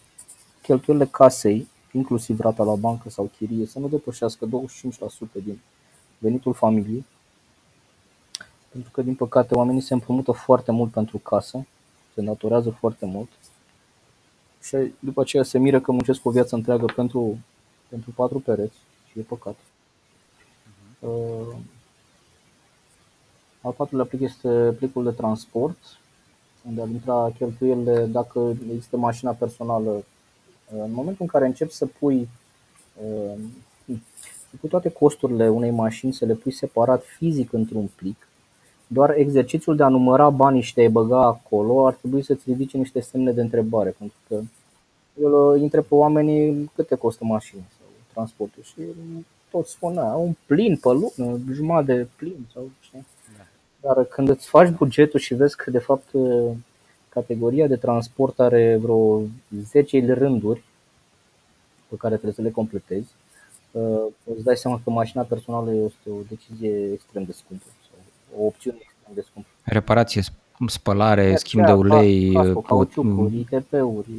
cheltuielile 0.62 1.08
casei, 1.12 1.68
inclusiv 1.92 2.40
rata 2.40 2.64
la 2.64 2.76
bancă 2.76 3.10
sau 3.10 3.32
chirie, 3.38 3.66
să 3.66 3.80
nu 3.80 3.88
depășească 3.88 4.46
25% 4.46 5.44
din 5.44 5.60
venitul 6.18 6.54
familiei 6.54 7.06
pentru 8.76 8.94
că, 8.94 9.02
din 9.02 9.16
păcate, 9.16 9.56
oamenii 9.56 9.82
se 9.82 9.94
împrumută 9.94 10.32
foarte 10.32 10.72
mult 10.72 10.92
pentru 10.92 11.18
casă, 11.18 11.66
se 12.14 12.20
îndatorează 12.20 12.70
foarte 12.70 13.06
mult 13.06 13.30
și 14.62 14.94
după 15.00 15.22
aceea 15.22 15.44
se 15.44 15.58
miră 15.58 15.80
că 15.80 15.92
muncesc 15.92 16.26
o 16.26 16.30
viață 16.30 16.56
întreagă 16.56 16.86
pentru, 16.96 17.38
pentru 17.88 18.12
patru 18.12 18.40
pereți 18.40 18.78
și 19.12 19.20
e 19.20 19.22
păcat. 19.22 19.56
Uh, 21.00 21.56
al 23.62 23.72
patrulea 23.72 24.06
plic 24.06 24.22
este 24.22 24.76
plicul 24.78 25.04
de 25.04 25.12
transport, 25.12 25.78
unde 26.68 26.82
ar 26.82 26.88
intra 26.88 27.32
cheltuielile 27.38 28.06
dacă 28.06 28.56
există 28.72 28.98
mașina 28.98 29.32
personală. 29.32 29.90
Uh, 29.90 30.04
în 30.68 30.92
momentul 30.92 31.22
în 31.22 31.28
care 31.28 31.46
începi 31.46 31.74
să 31.74 31.86
pui 31.86 32.30
uh, 33.04 33.40
cu 34.62 34.68
toate 34.68 34.90
costurile 34.90 35.50
unei 35.50 35.72
mașini, 35.72 36.14
să 36.14 36.26
le 36.26 36.34
pui 36.34 36.52
separat 36.52 37.04
fizic 37.04 37.54
într-un 37.54 37.90
plic, 37.96 38.28
doar 38.88 39.18
exercițiul 39.18 39.76
de 39.76 39.84
a 39.84 39.88
număra 39.88 40.30
banii 40.30 40.62
și 40.62 40.74
de 40.74 40.82
a-i 40.82 40.90
băga 40.90 41.22
acolo 41.22 41.86
ar 41.86 41.94
trebui 41.94 42.24
să-ți 42.24 42.44
ridice 42.46 42.78
niște 42.78 43.00
semne 43.00 43.32
de 43.32 43.42
întrebare, 43.42 43.96
pentru 43.98 44.18
că 44.28 44.42
eu 45.22 45.48
îi 45.48 45.62
întreb 45.62 45.84
pe 45.84 45.96
oamenii 45.96 46.72
câte 46.76 46.96
costă 46.96 47.24
mașina 47.24 47.62
sau 47.78 47.88
transportul 48.14 48.64
și 48.64 48.82
toți 49.52 49.72
spun, 49.72 49.98
un 49.98 50.36
plin 50.46 50.78
pe 50.78 50.90
lună, 50.90 51.40
jumătate 51.52 51.96
de 51.96 52.08
plin 52.16 52.48
sau 52.54 52.70
știi. 52.80 53.06
Da. 53.38 53.94
Dar 53.94 54.06
când 54.06 54.30
îți 54.30 54.48
faci 54.48 54.70
bugetul 54.70 55.20
și 55.20 55.34
vezi 55.34 55.56
că 55.56 55.72
de 55.72 55.80
fapt 55.80 56.10
categoria 57.10 57.68
de 57.68 57.76
transport 57.76 58.40
are 58.40 58.78
vreo 58.78 59.22
10 59.62 60.14
rânduri 60.14 60.64
pe 61.88 61.96
care 61.96 62.14
trebuie 62.14 62.34
să 62.34 62.42
le 62.42 62.52
completezi, 62.52 63.12
îți 64.24 64.44
dai 64.44 64.58
seama 64.58 64.82
că 64.84 64.90
mașina 64.90 65.24
personală 65.24 65.74
este 65.74 66.10
o 66.10 66.22
decizie 66.30 66.92
extrem 66.92 67.24
de 67.24 67.32
scumpă 67.32 67.66
o 68.40 68.46
opțiune 68.46 68.78
extrem 68.82 69.14
de 69.14 69.26
scumpă. 69.30 69.48
Reparație, 69.64 70.22
spălare, 70.68 71.30
de 71.30 71.36
schimb 71.36 71.66
de 71.66 71.72
ulei, 71.72 72.32
casco, 72.34 72.62
cauciucuri, 72.62 73.40
ITP-uri, 73.40 74.10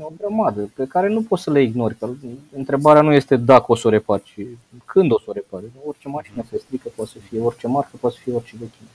o 0.00 0.10
grămadă 0.18 0.70
pe 0.74 0.86
care 0.86 1.08
nu 1.08 1.22
poți 1.22 1.42
să 1.42 1.50
le 1.50 1.62
ignori. 1.62 1.96
Că 1.98 2.08
întrebarea 2.56 3.02
nu 3.02 3.12
este 3.12 3.36
dacă 3.36 3.64
o 3.66 3.74
să 3.74 3.86
o 3.86 3.90
repari, 3.90 4.22
ci 4.22 4.46
când 4.84 5.12
o 5.12 5.18
să 5.18 5.24
o 5.28 5.32
repari. 5.32 5.64
Orice 5.86 6.08
mașină 6.08 6.44
se 6.50 6.58
strică 6.58 6.88
poate 6.94 7.10
să 7.10 7.18
fie, 7.28 7.40
orice 7.40 7.66
marcă 7.66 7.96
poate 8.00 8.16
să 8.16 8.22
fie 8.22 8.34
orice 8.34 8.56
vechime. 8.58 8.88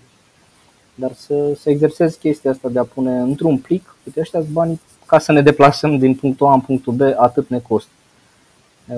Dar 0.96 1.14
să, 1.14 1.54
să 1.60 1.70
exersezi 1.70 2.20
chestia 2.20 2.52
asta 2.52 2.70
de 2.70 2.80
a 2.80 2.84
pune 2.84 3.20
într-un 3.20 3.58
plic, 3.58 3.96
uite 4.06 4.20
ăștia 4.20 4.42
banii 4.52 4.82
ca 5.06 5.20
să 5.20 5.32
ne 5.32 5.42
deplasăm 5.42 5.98
din 5.98 6.16
punctul 6.16 6.48
A 6.48 6.54
în 6.54 6.62
punctul 6.62 6.94
B, 6.94 7.02
atât 7.02 7.50
ne 7.50 7.60
costă. 7.60 7.90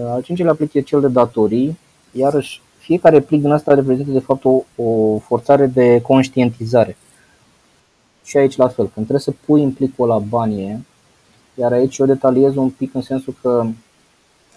Al 0.05 0.21
cincilea 0.21 0.53
plic 0.53 0.73
e 0.73 0.81
cel 0.81 1.01
de 1.01 1.07
datorii, 1.07 1.77
iarăși 2.11 2.61
fiecare 2.89 3.19
plic 3.19 3.41
din 3.41 3.51
asta 3.51 3.73
reprezintă 3.73 4.11
de 4.11 4.19
fapt 4.19 4.43
o, 4.43 4.63
o 4.75 5.17
forțare 5.17 5.65
de 5.65 6.01
conștientizare. 6.01 6.97
Și 8.23 8.37
aici 8.37 8.55
la 8.55 8.67
fel, 8.67 8.89
când 8.93 9.05
trebuie 9.07 9.19
să 9.19 9.33
pui 9.45 9.63
în 9.63 9.71
plicul 9.71 10.07
la 10.07 10.17
banie, 10.17 10.85
iar 11.55 11.71
aici 11.71 11.97
eu 11.97 12.05
detaliez 12.05 12.55
un 12.55 12.69
pic 12.69 12.93
în 12.93 13.01
sensul 13.01 13.35
că 13.41 13.65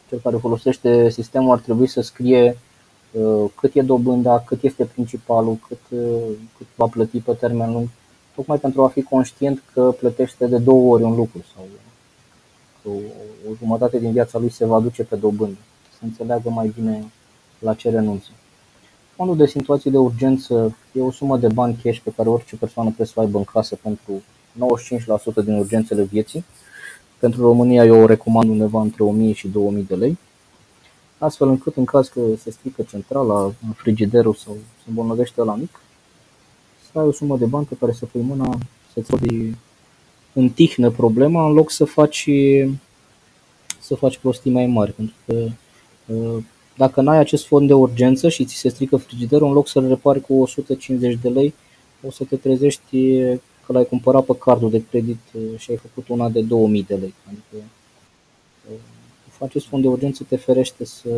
cel 0.09 0.19
care 0.23 0.37
folosește 0.37 1.11
sistemul 1.11 1.53
ar 1.53 1.59
trebui 1.59 1.87
să 1.87 2.01
scrie 2.01 2.59
cât 3.55 3.75
e 3.75 3.83
dobânda, 3.83 4.39
cât 4.47 4.63
este 4.63 4.85
principalul, 4.85 5.59
cât, 5.69 5.99
cât 6.57 6.67
va 6.75 6.87
plăti 6.87 7.21
pe 7.21 7.33
termen 7.33 7.73
lung, 7.73 7.89
tocmai 8.35 8.59
pentru 8.59 8.85
a 8.85 8.89
fi 8.89 9.03
conștient 9.03 9.63
că 9.73 9.95
plătește 9.99 10.47
de 10.47 10.59
două 10.59 10.93
ori 10.95 11.03
un 11.03 11.15
lucru 11.15 11.45
sau 11.55 11.65
că 12.83 12.89
o, 12.89 12.93
o 13.51 13.55
jumătate 13.59 13.99
din 13.99 14.13
viața 14.13 14.39
lui 14.39 14.51
se 14.51 14.67
va 14.67 14.81
duce 14.81 15.03
pe 15.03 15.17
dobândă, 15.17 15.59
să 15.99 15.99
înțeleagă 16.05 16.51
mai 16.51 16.73
bine 16.75 17.05
la 17.63 17.75
ce 17.75 17.91
renunță. 17.91 18.29
Fondul 19.17 19.37
de 19.37 19.47
situații 19.47 19.91
de 19.91 19.99
urgență 19.99 20.77
e 20.93 21.01
o 21.01 21.11
sumă 21.11 21.37
de 21.37 21.47
bani 21.47 21.79
cash 21.83 21.99
pe 21.99 22.13
care 22.17 22.29
orice 22.29 22.57
persoană 22.57 22.89
trebuie 22.89 23.09
să 23.09 23.15
o 23.17 23.21
aibă 23.21 23.39
în 23.39 23.45
casă 23.45 23.79
pentru 23.83 24.23
95% 25.43 25.45
din 25.45 25.59
urgențele 25.59 26.03
vieții. 26.03 26.45
Pentru 27.19 27.41
România 27.41 27.85
eu 27.85 28.03
o 28.03 28.07
recomand 28.07 28.51
undeva 28.51 28.81
între 28.81 29.03
1000 29.03 29.33
și 29.33 29.49
2000 29.49 29.83
de 29.83 29.95
lei, 29.95 30.19
astfel 31.19 31.49
încât 31.49 31.77
în 31.77 31.85
caz 31.85 32.09
că 32.09 32.21
se 32.39 32.51
strică 32.51 32.83
centrala, 32.83 33.53
frigiderul 33.77 34.35
sau 34.35 34.53
se 34.55 34.89
îmbolnăvește 34.89 35.43
la 35.43 35.55
mic, 35.55 35.81
să 36.93 36.99
ai 36.99 37.05
o 37.07 37.13
sumă 37.13 37.37
de 37.37 37.45
bani 37.45 37.67
pe 37.67 37.77
care 37.81 37.93
să 37.93 38.07
pui 38.07 38.21
mâna, 38.21 38.59
să-ți 38.93 39.13
în 40.33 40.49
tihnă 40.49 40.91
problema 40.91 41.47
în 41.47 41.53
loc 41.53 41.71
să 41.71 41.85
faci, 41.85 42.29
să 43.81 43.95
faci 43.95 44.19
prostii 44.19 44.51
mai 44.51 44.67
mari. 44.67 44.93
Pentru 44.93 45.15
că 45.27 45.49
uh, 46.07 46.43
dacă 46.83 47.01
n-ai 47.01 47.19
acest 47.19 47.47
fond 47.47 47.67
de 47.67 47.73
urgență 47.73 48.29
și 48.29 48.45
ți 48.45 48.55
se 48.55 48.69
strică 48.69 48.97
frigiderul, 48.97 49.47
în 49.47 49.53
loc 49.53 49.69
să-l 49.69 49.89
repari 49.89 50.21
cu 50.21 50.35
150 50.35 51.19
de 51.23 51.29
lei, 51.29 51.55
o 52.07 52.11
să 52.11 52.25
te 52.25 52.37
trezești 52.37 53.21
că 53.67 53.73
l-ai 53.73 53.85
cumpărat 53.85 54.25
pe 54.25 54.37
cardul 54.39 54.71
de 54.71 54.83
credit 54.91 55.21
uh, 55.33 55.43
și 55.59 55.71
ai 55.71 55.77
făcut 55.77 56.09
una 56.09 56.29
de 56.29 56.41
2000 56.41 56.85
de 56.89 56.95
lei. 56.95 57.15
Adică 57.27 57.65
uh, 58.71 58.79
acest 59.39 59.67
fond 59.67 59.83
de 59.83 59.89
urgență 59.89 60.25
te 60.29 60.37
ferește 60.37 60.85
să, 60.85 61.09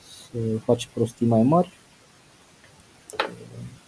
să 0.00 0.38
faci 0.64 0.88
prostii 0.94 1.26
mai 1.26 1.42
mari. 1.42 1.72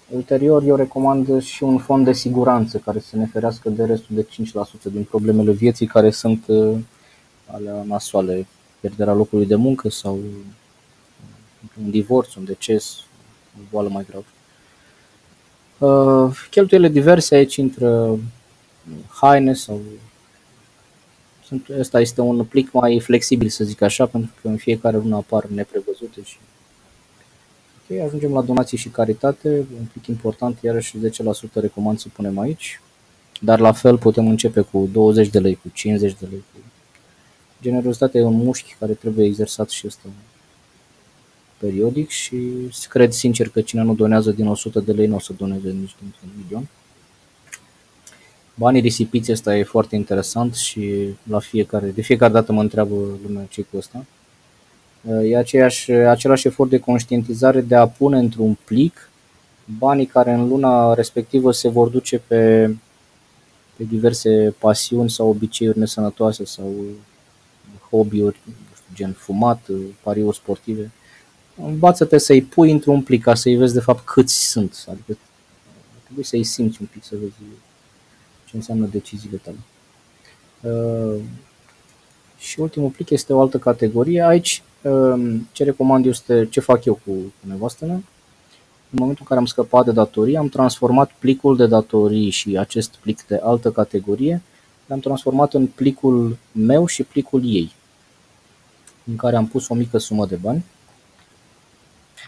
Ulterior, 0.08 0.62
eu 0.62 0.76
recomand 0.76 1.42
și 1.42 1.62
un 1.62 1.78
fond 1.78 2.04
de 2.04 2.12
siguranță 2.12 2.78
care 2.78 2.98
să 2.98 3.16
ne 3.16 3.26
ferească 3.26 3.68
de 3.68 3.84
restul 3.84 4.16
de 4.16 4.26
5% 4.90 4.92
din 4.92 5.04
problemele 5.04 5.52
vieții 5.52 5.86
care 5.86 6.10
sunt 6.10 6.44
uh, 6.46 6.76
alea 7.46 7.82
nasoale, 7.82 8.46
pierderea 8.84 9.14
locului 9.14 9.46
de 9.46 9.54
muncă 9.54 9.88
sau 9.88 10.20
un 11.82 11.90
divorț, 11.90 12.34
un 12.34 12.44
deces, 12.44 12.96
o 13.58 13.60
boală 13.70 13.88
mai 13.88 14.06
gravă. 14.10 14.24
Uh, 15.78 16.36
cheltuielile 16.50 16.92
diverse 16.92 17.34
aici 17.34 17.56
intră 17.56 18.18
haine 19.08 19.54
sau 19.54 19.80
sunt, 21.44 21.68
ăsta 21.78 22.00
este 22.00 22.20
un 22.20 22.44
plic 22.44 22.72
mai 22.72 23.00
flexibil, 23.00 23.48
să 23.48 23.64
zic 23.64 23.80
așa, 23.80 24.06
pentru 24.06 24.32
că 24.40 24.48
în 24.48 24.56
fiecare 24.56 24.96
lună 24.96 25.16
apar 25.16 25.44
neprevăzute 25.44 26.22
și 26.22 26.36
ok, 27.90 28.00
ajungem 28.00 28.32
la 28.32 28.42
donații 28.42 28.78
și 28.78 28.88
caritate, 28.88 29.48
un 29.78 29.84
plic 29.92 30.06
important, 30.06 30.58
iarăși 30.60 30.96
10% 30.98 31.00
recomand 31.52 31.98
să 31.98 32.08
punem 32.12 32.38
aici, 32.38 32.80
dar 33.40 33.60
la 33.60 33.72
fel 33.72 33.98
putem 33.98 34.28
începe 34.28 34.60
cu 34.60 34.88
20 34.92 35.28
de 35.28 35.38
lei, 35.38 35.54
cu 35.54 35.68
50 35.72 36.16
de 36.20 36.26
lei. 36.30 36.42
Generozitatea 37.64 38.20
e 38.20 38.24
un 38.24 38.44
mușchi 38.44 38.76
care 38.78 38.92
trebuie 38.92 39.26
exersat 39.26 39.70
și 39.70 39.86
ăsta 39.86 40.08
periodic 41.56 42.08
și 42.08 42.36
cred 42.88 43.12
sincer 43.12 43.48
că 43.48 43.60
cine 43.60 43.82
nu 43.82 43.94
donează 43.94 44.30
din 44.30 44.46
100 44.46 44.80
de 44.80 44.92
lei 44.92 45.06
nu 45.06 45.14
o 45.14 45.18
să 45.18 45.32
doneze 45.36 45.68
nici 45.68 45.94
din 45.98 46.14
un 46.24 46.30
milion. 46.42 46.68
Banii 48.54 48.80
risipiți 48.80 49.32
ăsta 49.32 49.56
e 49.56 49.62
foarte 49.62 49.96
interesant 49.96 50.54
și 50.54 51.14
la 51.22 51.38
fiecare, 51.38 51.86
de 51.86 52.02
fiecare 52.02 52.32
dată 52.32 52.52
mă 52.52 52.60
întreabă 52.60 52.94
lumea 53.26 53.46
ce 53.50 53.62
cu 53.62 53.76
ăsta. 53.76 54.04
E 55.22 55.36
aceeași, 55.36 55.90
același 55.90 56.46
efort 56.46 56.70
de 56.70 56.78
conștientizare 56.78 57.60
de 57.60 57.74
a 57.74 57.88
pune 57.88 58.18
într-un 58.18 58.58
plic 58.64 59.10
banii 59.78 60.06
care 60.06 60.32
în 60.32 60.48
luna 60.48 60.94
respectivă 60.94 61.52
se 61.52 61.68
vor 61.68 61.88
duce 61.88 62.22
pe, 62.26 62.66
pe 63.76 63.84
diverse 63.84 64.54
pasiuni 64.58 65.10
sau 65.10 65.28
obiceiuri 65.28 65.78
nesănătoase 65.78 66.44
sau 66.44 66.74
hobby-uri, 67.96 68.40
gen 68.94 69.12
fumat, 69.12 69.68
pariuri 70.02 70.36
sportive 70.36 70.92
învață-te 71.62 72.18
să-i 72.18 72.42
pui 72.42 72.70
într-un 72.70 73.02
plic 73.02 73.22
ca 73.22 73.34
să-i 73.34 73.56
vezi 73.56 73.74
de 73.74 73.80
fapt 73.80 74.04
câți 74.04 74.48
sunt. 74.48 74.84
Adică 74.90 75.18
trebuie 76.02 76.24
să-i 76.24 76.44
simți 76.44 76.78
un 76.80 76.86
pic, 76.92 77.04
să 77.04 77.14
vezi 77.20 77.32
ce 78.44 78.56
înseamnă 78.56 78.86
deciziile 78.86 79.40
tale. 79.44 79.56
Uh, 80.60 81.20
și 82.38 82.60
ultimul 82.60 82.90
plic 82.90 83.10
este 83.10 83.32
o 83.32 83.40
altă 83.40 83.58
categorie. 83.58 84.22
Aici 84.22 84.62
uh, 84.82 85.36
ce 85.52 85.64
recomand 85.64 86.06
este 86.06 86.46
ce 86.50 86.60
fac 86.60 86.84
eu 86.84 86.94
cu, 86.94 87.10
cu 87.12 87.46
nevastă 87.46 87.84
mea. 87.84 88.02
În 88.90 89.00
momentul 89.00 89.20
în 89.20 89.28
care 89.28 89.40
am 89.40 89.46
scăpat 89.46 89.84
de 89.84 89.92
datorii, 89.92 90.36
am 90.36 90.48
transformat 90.48 91.10
plicul 91.18 91.56
de 91.56 91.66
datorii 91.66 92.30
și 92.30 92.56
acest 92.58 92.94
plic 92.94 93.22
de 93.22 93.40
altă 93.42 93.70
categorie, 93.70 94.42
l-am 94.86 94.98
transformat 94.98 95.54
în 95.54 95.66
plicul 95.66 96.36
meu 96.52 96.86
și 96.86 97.02
plicul 97.02 97.42
ei, 97.44 97.72
în 99.04 99.16
care 99.16 99.36
am 99.36 99.46
pus 99.46 99.68
o 99.68 99.74
mică 99.74 99.98
sumă 99.98 100.26
de 100.26 100.36
bani 100.36 100.64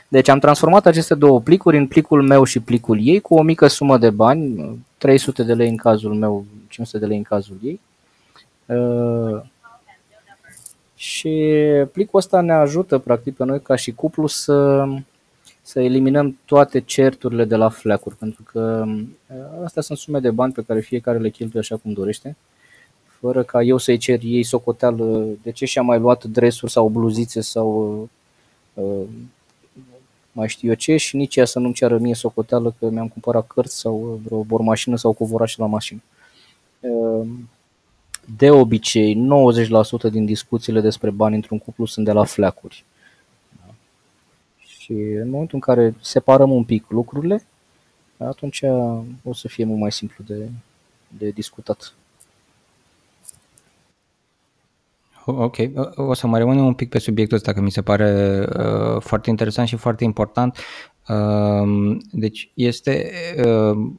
deci 0.08 0.28
am 0.28 0.38
transformat 0.38 0.86
aceste 0.86 1.14
două 1.14 1.40
plicuri 1.40 1.76
în 1.76 1.86
plicul 1.86 2.22
meu 2.22 2.44
și 2.44 2.60
plicul 2.60 2.98
ei 3.02 3.20
cu 3.20 3.34
o 3.34 3.42
mică 3.42 3.66
sumă 3.66 3.98
de 3.98 4.10
bani, 4.10 4.78
300 4.98 5.42
de 5.42 5.54
lei 5.54 5.68
în 5.68 5.76
cazul 5.76 6.14
meu, 6.14 6.44
500 6.68 6.98
de 6.98 7.06
lei 7.06 7.16
în 7.16 7.22
cazul 7.22 7.58
ei. 7.62 7.80
Uh, 8.66 9.42
și 10.94 11.54
plicul 11.92 12.18
ăsta 12.18 12.40
ne 12.40 12.52
ajută 12.52 12.98
practic 12.98 13.36
pe 13.36 13.44
noi 13.44 13.62
ca 13.62 13.76
și 13.76 13.92
cuplu 13.92 14.26
să, 14.26 14.86
să 15.62 15.80
eliminăm 15.80 16.38
toate 16.44 16.80
certurile 16.80 17.44
de 17.44 17.56
la 17.56 17.68
fleacuri, 17.68 18.16
pentru 18.16 18.42
că 18.52 18.84
uh, 18.86 19.64
astea 19.64 19.82
sunt 19.82 19.98
sume 19.98 20.18
de 20.20 20.30
bani 20.30 20.52
pe 20.52 20.62
care 20.66 20.80
fiecare 20.80 21.18
le 21.18 21.30
cheltuie 21.30 21.60
așa 21.60 21.76
cum 21.76 21.92
dorește, 21.92 22.36
fără 23.20 23.42
ca 23.42 23.62
eu 23.62 23.76
să-i 23.76 23.96
cer 23.96 24.20
ei 24.22 24.42
socoteală 24.42 25.26
de 25.42 25.50
ce 25.50 25.64
și-a 25.64 25.82
mai 25.82 25.98
luat 25.98 26.24
dresuri 26.24 26.72
sau 26.72 26.88
bluzițe 26.88 27.40
sau 27.40 28.08
uh, 28.74 29.06
mai 30.32 30.48
știu 30.48 30.68
eu 30.68 30.74
ce 30.74 30.96
și 30.96 31.16
nici 31.16 31.36
ea 31.36 31.44
să 31.44 31.58
nu-mi 31.58 31.74
ceară 31.74 31.98
mie 31.98 32.14
socoteală 32.14 32.74
că 32.78 32.88
mi-am 32.88 33.08
cumpărat 33.08 33.46
cărți 33.46 33.78
sau 33.78 34.20
vreo 34.24 34.42
bormașină 34.42 34.96
sau 34.96 35.12
covoraș 35.12 35.56
la 35.56 35.66
mașină. 35.66 36.02
Ehm, 36.80 37.48
de 38.36 38.50
obicei, 38.50 39.14
90% 39.14 40.10
din 40.10 40.24
discuțiile 40.24 40.80
despre 40.80 41.10
bani 41.10 41.34
într-un 41.34 41.58
cuplu 41.58 41.84
sunt 41.84 42.04
de 42.04 42.12
la 42.12 42.24
fleacuri. 42.24 42.84
Și 44.58 44.92
în 44.92 45.28
momentul 45.30 45.54
în 45.54 45.60
care 45.60 45.94
separăm 46.00 46.50
un 46.50 46.64
pic 46.64 46.90
lucrurile, 46.90 47.46
atunci 48.16 48.62
o 49.24 49.32
să 49.32 49.48
fie 49.48 49.64
mult 49.64 49.80
mai 49.80 49.92
simplu 49.92 50.24
de, 50.26 50.48
de 51.18 51.30
discutat. 51.30 51.94
Ok, 55.28 55.56
o 55.94 56.14
să 56.14 56.26
mai 56.26 56.40
rămânem 56.40 56.66
un 56.66 56.74
pic 56.74 56.88
pe 56.88 56.98
subiectul 56.98 57.36
ăsta, 57.36 57.52
că 57.52 57.60
mi 57.60 57.70
se 57.70 57.82
pare 57.82 58.38
uh, 58.58 59.00
foarte 59.00 59.30
interesant 59.30 59.68
și 59.68 59.76
foarte 59.76 60.04
important. 60.04 60.58
Uh, 61.08 61.96
deci 62.10 62.50
este 62.54 63.10
uh, 63.44 63.90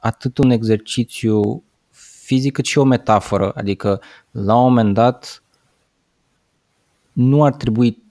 atât 0.00 0.38
un 0.38 0.50
exercițiu 0.50 1.62
fizic 2.24 2.52
cât 2.52 2.64
și 2.64 2.78
o 2.78 2.84
metaforă, 2.84 3.52
adică 3.56 4.00
la 4.30 4.56
un 4.56 4.62
moment 4.62 4.94
dat 4.94 5.42
nu 7.12 7.44
ar 7.44 7.54
trebui 7.54 8.02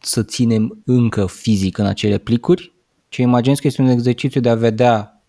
să 0.00 0.22
ținem 0.22 0.82
încă 0.84 1.26
fizic 1.26 1.78
în 1.78 1.86
acele 1.86 2.18
plicuri, 2.18 2.72
ci 3.08 3.16
imaginez 3.16 3.58
că 3.58 3.66
este 3.66 3.82
un 3.82 3.88
exercițiu 3.88 4.40
de 4.40 4.48
a 4.48 4.54
vedea 4.54 5.22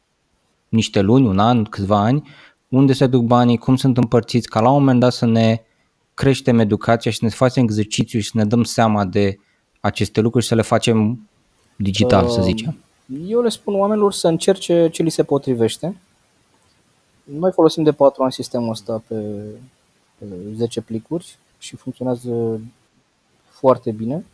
niște 0.69 1.01
luni, 1.01 1.27
un 1.27 1.39
an, 1.39 1.63
câțiva 1.63 1.97
ani, 1.97 2.29
unde 2.67 2.93
se 2.93 3.07
duc 3.07 3.23
banii, 3.23 3.57
cum 3.57 3.75
sunt 3.75 3.97
împărțiți, 3.97 4.49
ca 4.49 4.59
la 4.59 4.69
un 4.69 4.79
moment 4.79 4.99
dat 4.99 5.13
să 5.13 5.25
ne 5.25 5.61
creștem 6.17 6.59
educația 6.59 7.11
și 7.11 7.23
ne 7.23 7.29
facem 7.29 7.63
exercițiu 7.63 8.19
și 8.19 8.29
să 8.29 8.37
ne 8.37 8.45
dăm 8.45 8.63
seama 8.63 9.05
de 9.05 9.39
aceste 9.79 10.21
lucruri 10.21 10.43
și 10.43 10.49
să 10.49 10.55
le 10.55 10.61
facem 10.61 11.29
digital, 11.75 12.25
uh, 12.25 12.31
să 12.31 12.41
zicem? 12.41 12.77
Eu 13.27 13.41
le 13.41 13.49
spun 13.49 13.79
oamenilor 13.79 14.13
să 14.13 14.27
încerce 14.27 14.89
ce 14.89 15.03
li 15.03 15.09
se 15.09 15.23
potrivește. 15.23 15.97
Noi 17.23 17.51
folosim 17.51 17.83
de 17.83 17.91
4 17.91 18.23
ani 18.23 18.31
sistemul 18.31 18.69
ăsta 18.69 19.03
pe, 19.07 19.15
pe 20.17 20.25
10 20.55 20.81
plicuri 20.81 21.37
și 21.57 21.75
funcționează 21.75 22.59
foarte 23.49 23.91
bine 23.91 24.25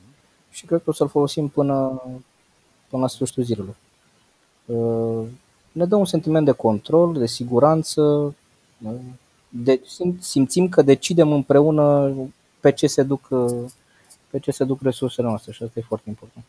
și 0.51 0.65
cred 0.65 0.83
că 0.83 0.89
o 0.89 0.93
să-l 0.93 1.07
folosim 1.07 1.47
până, 1.47 2.01
până 2.89 3.01
la 3.01 3.07
sfârșitul 3.07 3.43
zilelor. 3.43 3.75
Uh, 4.65 5.27
ne 5.71 5.85
dă 5.85 5.95
un 5.95 6.05
sentiment 6.05 6.45
de 6.45 6.51
control, 6.51 7.13
de 7.13 7.25
siguranță, 7.25 8.33
de, 9.55 9.81
simțim 10.19 10.69
că 10.69 10.81
decidem 10.81 11.31
împreună 11.31 12.13
pe 12.59 12.71
ce 12.71 12.87
se 12.87 13.03
duc, 13.03 13.27
pe 14.29 14.39
ce 14.39 14.51
se 14.51 14.63
duc 14.63 14.81
resursele 14.81 15.27
noastre 15.27 15.51
și 15.51 15.63
asta 15.63 15.79
e 15.79 15.83
foarte 15.87 16.09
important. 16.09 16.45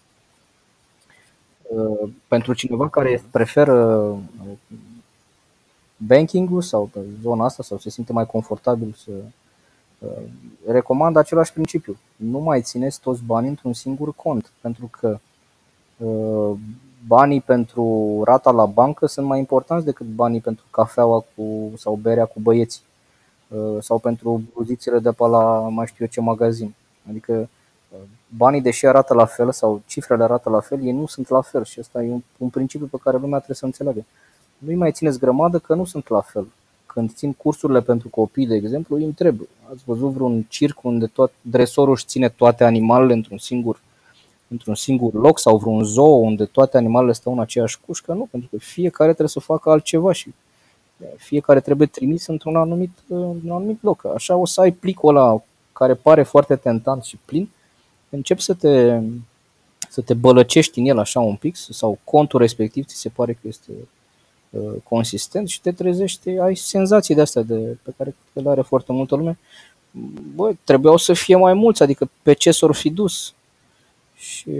Uh, 1.63 2.11
pentru 2.29 2.55
cineva 2.55 2.89
care 2.89 3.23
preferă 3.31 3.75
uh, 3.75 4.79
banking-ul 5.97 6.63
sau 6.63 6.91
pe 6.93 7.01
zona 7.23 7.45
asta 7.45 7.63
sau 7.63 7.79
se 7.79 7.91
simte 7.91 8.13
mai 8.13 8.27
confortabil 8.27 8.95
să 8.97 9.11
recomand 10.67 11.17
același 11.17 11.53
principiu. 11.53 11.97
Nu 12.17 12.39
mai 12.39 12.63
țineți 12.63 13.01
toți 13.01 13.23
banii 13.23 13.49
într-un 13.49 13.73
singur 13.73 14.15
cont, 14.15 14.53
pentru 14.61 14.91
că 15.01 15.19
banii 17.07 17.41
pentru 17.41 18.21
rata 18.25 18.51
la 18.51 18.67
bancă 18.67 19.07
sunt 19.07 19.27
mai 19.27 19.39
importanți 19.39 19.85
decât 19.85 20.07
banii 20.07 20.41
pentru 20.41 20.65
cafeaua 20.71 21.25
cu, 21.35 21.73
sau 21.77 21.95
berea 21.95 22.25
cu 22.25 22.41
băieții 22.41 22.83
sau 23.80 23.99
pentru 23.99 24.42
buzițele 24.55 24.99
de 24.99 25.11
pe 25.11 25.26
la 25.26 25.68
mai 25.68 25.86
știu 25.86 26.05
eu 26.05 26.11
ce 26.11 26.20
magazin. 26.20 26.74
Adică 27.09 27.49
banii 28.28 28.61
deși 28.61 28.86
arată 28.86 29.14
la 29.14 29.24
fel 29.24 29.53
sau 29.53 29.82
cifrele 29.86 30.22
arată 30.22 30.51
la 30.51 30.61
fel, 30.61 30.84
ei 30.84 30.92
nu 30.92 31.07
sunt 31.07 31.28
la 31.28 31.40
fel 31.40 31.64
și 31.64 31.80
ăsta 31.80 32.03
e 32.03 32.11
un, 32.11 32.22
un 32.36 32.49
principiu 32.49 32.86
pe 32.86 32.99
care 33.03 33.16
lumea 33.16 33.36
trebuie 33.36 33.57
să 33.57 33.64
înțeleagă. 33.64 34.05
Nu-i 34.59 34.74
mai 34.74 34.92
țineți 34.92 35.18
grămadă 35.18 35.59
că 35.59 35.74
nu 35.74 35.84
sunt 35.84 36.09
la 36.09 36.20
fel. 36.20 36.47
Când 36.86 37.12
țin 37.14 37.32
cursurile 37.32 37.80
pentru 37.80 38.09
copii, 38.09 38.47
de 38.47 38.55
exemplu, 38.55 38.97
îi 38.97 39.05
întreb, 39.05 39.40
ați 39.72 39.82
văzut 39.84 40.11
vreun 40.11 40.47
circ 40.49 40.82
unde 40.82 41.07
tot 41.07 41.32
dresorul 41.40 41.92
își 41.92 42.07
ține 42.07 42.28
toate 42.28 42.64
animalele 42.64 43.12
într-un 43.12 43.38
singur, 43.38 43.80
într-un 44.49 44.74
singur 44.74 45.12
loc 45.12 45.38
sau 45.38 45.57
vreun 45.57 45.84
zoo 45.84 46.14
unde 46.14 46.45
toate 46.45 46.76
animalele 46.76 47.12
stau 47.12 47.32
în 47.32 47.40
aceeași 47.40 47.80
cușcă? 47.86 48.12
Nu, 48.12 48.28
pentru 48.30 48.49
că 48.51 48.57
fiecare 48.59 49.09
trebuie 49.09 49.28
să 49.28 49.40
facă 49.40 49.70
altceva 49.70 50.12
și 50.12 50.34
fiecare 51.16 51.61
trebuie 51.61 51.86
trimis 51.86 52.26
într-un 52.26 52.57
anumit, 52.57 52.90
într-un 53.09 53.51
anumit 53.51 53.82
loc. 53.82 54.07
Așa 54.14 54.36
o 54.36 54.47
să 54.47 54.61
ai 54.61 54.72
plicul 54.72 55.16
ăla 55.16 55.42
care 55.72 55.95
pare 55.95 56.22
foarte 56.22 56.57
tentant 56.57 57.05
și 57.05 57.18
plin, 57.24 57.49
începi 58.09 58.40
să 58.40 58.55
te, 58.55 59.01
să 59.88 60.01
te 60.01 60.14
bălăcești 60.14 60.78
în 60.78 60.86
el 60.86 60.99
așa 60.99 61.20
un 61.20 61.36
pic 61.36 61.57
sau 61.57 61.99
contul 62.05 62.40
respectiv 62.40 62.84
ți 62.84 62.97
se 62.97 63.09
pare 63.09 63.32
că 63.32 63.40
este 63.49 63.72
uh, 64.51 64.72
consistent 64.82 65.49
și 65.49 65.61
te 65.61 65.72
trezești, 65.72 66.28
ai 66.38 66.57
senzații 66.57 67.14
de 67.14 67.20
astea 67.20 67.42
de, 67.42 67.78
pe 67.82 67.92
care 67.97 68.14
le 68.32 68.51
are 68.51 68.61
foarte 68.61 68.92
multă 68.92 69.16
lume. 69.16 69.38
Băi, 70.34 70.59
trebuiau 70.64 70.97
să 70.97 71.12
fie 71.12 71.36
mai 71.36 71.55
mulți, 71.55 71.82
adică 71.82 72.11
pe 72.22 72.32
ce 72.32 72.51
s-or 72.51 72.74
fi 72.74 72.90
dus. 72.90 73.34
Și 74.14 74.51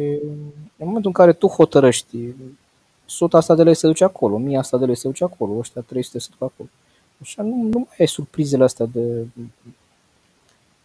în 0.77 0.87
momentul 0.87 1.07
în 1.07 1.13
care 1.13 1.33
tu 1.33 1.47
hotărăști 1.47 2.17
100 3.07 3.37
asta 3.37 3.55
de 3.55 3.63
lei 3.63 3.75
se 3.75 3.87
duce 3.87 4.05
acolo, 4.05 4.35
1000 4.35 4.59
asta 4.59 4.79
de 4.79 4.85
lei 4.85 4.97
se 4.97 5.09
duce 5.09 5.25
acolo, 5.25 5.59
ăștia 5.59 5.83
300 5.83 6.19
se 6.19 6.29
duc 6.31 6.51
acolo. 6.53 6.69
Așa 7.21 7.43
nu, 7.43 7.63
nu 7.63 7.79
mai 7.79 7.97
ai 7.99 8.07
surprizele 8.07 8.65
astea 8.65 8.87
de 8.87 9.27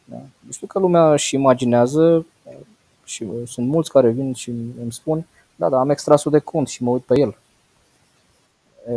da? 0.09 0.22
Știu 0.49 0.67
că 0.67 0.80
lumea 0.80 1.11
își 1.11 1.36
imaginează 1.36 2.26
și 3.03 3.28
sunt 3.47 3.67
mulți 3.67 3.91
care 3.91 4.09
vin 4.09 4.34
și 4.34 4.49
îmi 4.82 4.91
spun, 4.91 5.26
da, 5.55 5.70
da, 5.70 5.80
am 5.80 5.89
extrasul 5.89 6.32
de 6.32 6.39
cont 6.39 6.67
și 6.67 6.84
mă 6.84 6.89
uit 6.89 7.03
pe 7.03 7.20
el. 7.20 7.38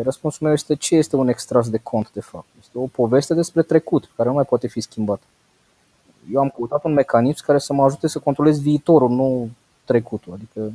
Răspunsul 0.02 0.46
meu 0.46 0.52
este 0.52 0.74
ce 0.74 0.94
este 0.96 1.16
un 1.16 1.28
extras 1.28 1.70
de 1.70 1.78
cont, 1.78 2.12
de 2.12 2.20
fapt? 2.20 2.46
Este 2.60 2.78
o 2.78 2.86
poveste 2.86 3.34
despre 3.34 3.62
trecut, 3.62 4.10
care 4.16 4.28
nu 4.28 4.34
mai 4.34 4.44
poate 4.44 4.66
fi 4.66 4.80
schimbat. 4.80 5.22
Eu 6.32 6.40
am 6.40 6.52
căutat 6.56 6.84
un 6.84 6.92
mecanism 6.92 7.44
care 7.44 7.58
să 7.58 7.72
mă 7.72 7.84
ajute 7.84 8.06
să 8.06 8.18
controlez 8.18 8.60
viitorul, 8.60 9.10
nu 9.10 9.50
trecutul. 9.84 10.32
Adică 10.32 10.72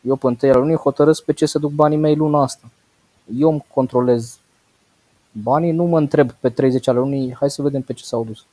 eu 0.00 0.16
pe 0.16 0.26
întâi 0.26 0.52
lunii 0.52 0.76
hotărăsc 0.76 1.24
pe 1.24 1.32
ce 1.32 1.46
se 1.46 1.58
duc 1.58 1.70
banii 1.70 1.98
mei 1.98 2.16
luna 2.16 2.42
asta. 2.42 2.70
Eu 3.38 3.50
îmi 3.50 3.64
controlez 3.74 4.38
banii, 5.32 5.72
nu 5.72 5.84
mă 5.84 5.98
întreb 5.98 6.32
pe 6.32 6.48
30 6.48 6.88
ale 6.88 6.98
lunii, 6.98 7.34
hai 7.38 7.50
să 7.50 7.62
vedem 7.62 7.82
pe 7.82 7.92
ce 7.92 8.04
s-au 8.04 8.24
dus 8.24 8.46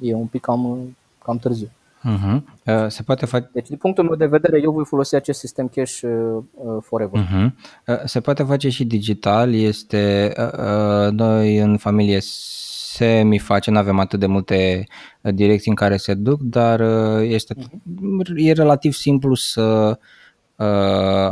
e 0.00 0.14
un 0.14 0.26
pic 0.26 0.40
cam, 0.40 0.96
cam 1.24 1.38
târziu. 1.38 1.70
Uh-huh. 2.00 2.42
Se 2.88 3.02
poate 3.02 3.26
face... 3.26 3.50
Deci, 3.52 3.68
din 3.68 3.76
punctul 3.76 4.04
meu 4.04 4.14
de 4.14 4.26
vedere, 4.26 4.60
eu 4.62 4.72
voi 4.72 4.84
folosi 4.84 5.14
acest 5.14 5.38
sistem 5.38 5.68
cash 5.68 6.00
uh, 6.00 6.42
forever. 6.80 7.20
Uh-huh. 7.22 8.04
Se 8.04 8.20
poate 8.20 8.42
face 8.42 8.68
și 8.68 8.84
digital. 8.84 9.54
Este 9.54 10.32
uh, 10.36 11.10
noi 11.10 11.56
în 11.56 11.76
familie 11.76 12.18
semi 12.22 13.38
face, 13.38 13.70
nu 13.70 13.78
avem 13.78 13.98
atât 13.98 14.20
de 14.20 14.26
multe 14.26 14.86
direcții 15.20 15.70
în 15.70 15.76
care 15.76 15.96
se 15.96 16.14
duc, 16.14 16.40
dar 16.40 16.80
este 17.20 17.54
uh-huh. 17.54 18.36
e 18.36 18.52
relativ 18.52 18.92
simplu 18.92 19.34
să 19.34 19.88
uh, 19.88 19.96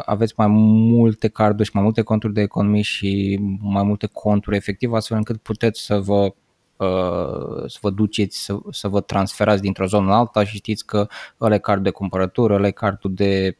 aveți 0.04 0.34
mai 0.36 0.46
multe 0.46 1.28
carduri 1.28 1.68
și 1.68 1.74
mai 1.74 1.82
multe 1.82 2.02
conturi 2.02 2.32
de 2.32 2.40
economii 2.40 2.82
și 2.82 3.38
mai 3.60 3.82
multe 3.82 4.08
conturi 4.12 4.56
efectiv, 4.56 4.92
astfel 4.92 5.16
încât 5.16 5.36
puteți 5.36 5.80
să 5.80 6.00
vă 6.00 6.32
Uh, 6.78 7.64
să 7.66 7.78
vă 7.80 7.90
duceți, 7.90 8.44
să, 8.44 8.58
să 8.70 8.88
vă 8.88 9.00
transferați 9.00 9.62
dintr-o 9.62 9.86
zonă 9.86 10.06
în 10.06 10.12
alta 10.12 10.44
și 10.44 10.56
știți 10.56 10.86
că 10.86 11.06
ăla 11.40 11.54
e 11.54 11.58
cardul 11.58 11.84
de 11.84 11.90
cumpărătură, 11.90 12.54
ăla 12.54 12.66
e 12.66 12.70
cardul 12.70 13.14
de 13.14 13.58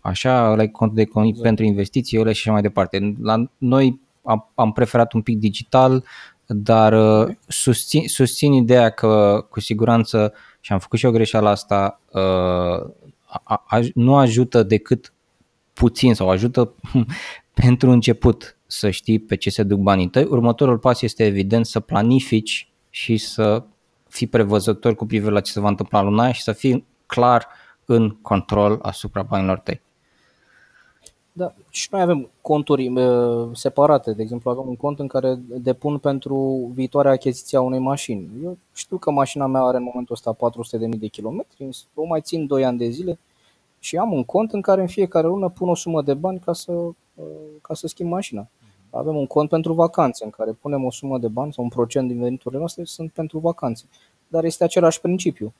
așa, 0.00 0.50
ăla 0.50 0.62
e 0.62 0.66
cont 0.66 0.94
de 0.94 1.00
economie 1.00 1.30
exact. 1.30 1.48
pentru 1.48 1.64
investiții, 1.64 2.20
ăla 2.20 2.32
și 2.32 2.40
așa 2.40 2.52
mai 2.52 2.62
departe. 2.62 3.14
La 3.20 3.44
noi 3.58 4.00
am, 4.22 4.50
am 4.54 4.72
preferat 4.72 5.12
un 5.12 5.22
pic 5.22 5.38
digital, 5.38 6.04
dar 6.46 6.92
uh, 6.92 7.34
susțin, 7.46 8.08
susțin 8.08 8.52
ideea 8.52 8.90
că 8.90 9.44
cu 9.50 9.60
siguranță, 9.60 10.32
și 10.60 10.72
am 10.72 10.78
făcut 10.78 10.98
și 10.98 11.06
o 11.06 11.10
greșeală 11.10 11.48
asta, 11.48 12.00
uh, 12.12 12.90
a, 13.28 13.64
a, 13.66 13.80
nu 13.94 14.16
ajută 14.16 14.62
decât 14.62 15.12
puțin 15.72 16.14
sau 16.14 16.30
ajută 16.30 16.74
pentru 17.62 17.90
început 17.90 18.56
să 18.66 18.90
știi 18.90 19.18
pe 19.18 19.36
ce 19.36 19.50
se 19.50 19.62
duc 19.62 19.78
banii 19.78 20.08
tăi. 20.08 20.24
Următorul 20.24 20.78
pas 20.78 21.02
este 21.02 21.24
evident 21.24 21.66
să 21.66 21.80
planifici 21.80 22.72
și 22.90 23.16
să 23.16 23.64
fii 24.08 24.26
prevăzător 24.26 24.94
cu 24.94 25.06
privire 25.06 25.30
la 25.30 25.40
ce 25.40 25.52
se 25.52 25.60
va 25.60 25.68
întâmpla 25.68 26.02
luna 26.02 26.22
aia 26.22 26.32
și 26.32 26.42
să 26.42 26.52
fii 26.52 26.84
clar 27.06 27.46
în 27.84 28.10
control 28.10 28.78
asupra 28.82 29.22
banilor 29.22 29.58
tăi. 29.58 29.80
Da, 31.38 31.54
și 31.68 31.88
noi 31.90 32.00
avem 32.00 32.30
conturi 32.40 32.88
uh, 32.88 33.48
separate. 33.52 34.12
De 34.12 34.22
exemplu, 34.22 34.50
avem 34.50 34.68
un 34.68 34.76
cont 34.76 34.98
în 34.98 35.06
care 35.06 35.34
depun 35.46 35.98
pentru 35.98 36.70
viitoarea 36.74 37.12
achiziție 37.12 37.58
a 37.58 37.60
unei 37.60 37.78
mașini. 37.78 38.30
Eu 38.42 38.58
știu 38.72 38.96
că 38.96 39.10
mașina 39.10 39.46
mea 39.46 39.62
are 39.62 39.76
în 39.76 39.82
momentul 39.82 40.14
ăsta 40.14 40.36
400.000 40.90 40.98
de 40.98 41.06
kilometri, 41.06 41.68
o 41.94 42.04
mai 42.04 42.20
țin 42.20 42.46
2 42.46 42.64
ani 42.64 42.78
de 42.78 42.88
zile 42.88 43.18
și 43.78 43.96
am 43.96 44.12
un 44.12 44.24
cont 44.24 44.52
în 44.52 44.60
care 44.60 44.80
în 44.80 44.86
fiecare 44.86 45.26
lună 45.26 45.48
pun 45.48 45.68
o 45.68 45.74
sumă 45.74 46.02
de 46.02 46.14
bani 46.14 46.38
ca 46.38 46.52
să, 46.52 46.72
uh, 46.72 46.94
ca 47.62 47.74
să 47.74 47.86
schimb 47.86 48.10
mașina. 48.10 48.48
Avem 48.90 49.16
un 49.16 49.26
cont 49.26 49.48
pentru 49.48 49.72
vacanțe 49.72 50.24
în 50.24 50.30
care 50.30 50.52
punem 50.52 50.84
o 50.84 50.90
sumă 50.90 51.18
de 51.18 51.28
bani 51.28 51.52
sau 51.52 51.64
un 51.64 51.70
procent 51.70 52.08
din 52.08 52.18
veniturile 52.18 52.58
noastre 52.58 52.84
sunt 52.84 53.12
pentru 53.12 53.38
vacanțe. 53.38 53.84
Dar 54.28 54.44
este 54.44 54.64
același 54.64 55.00
principiu. 55.00 55.52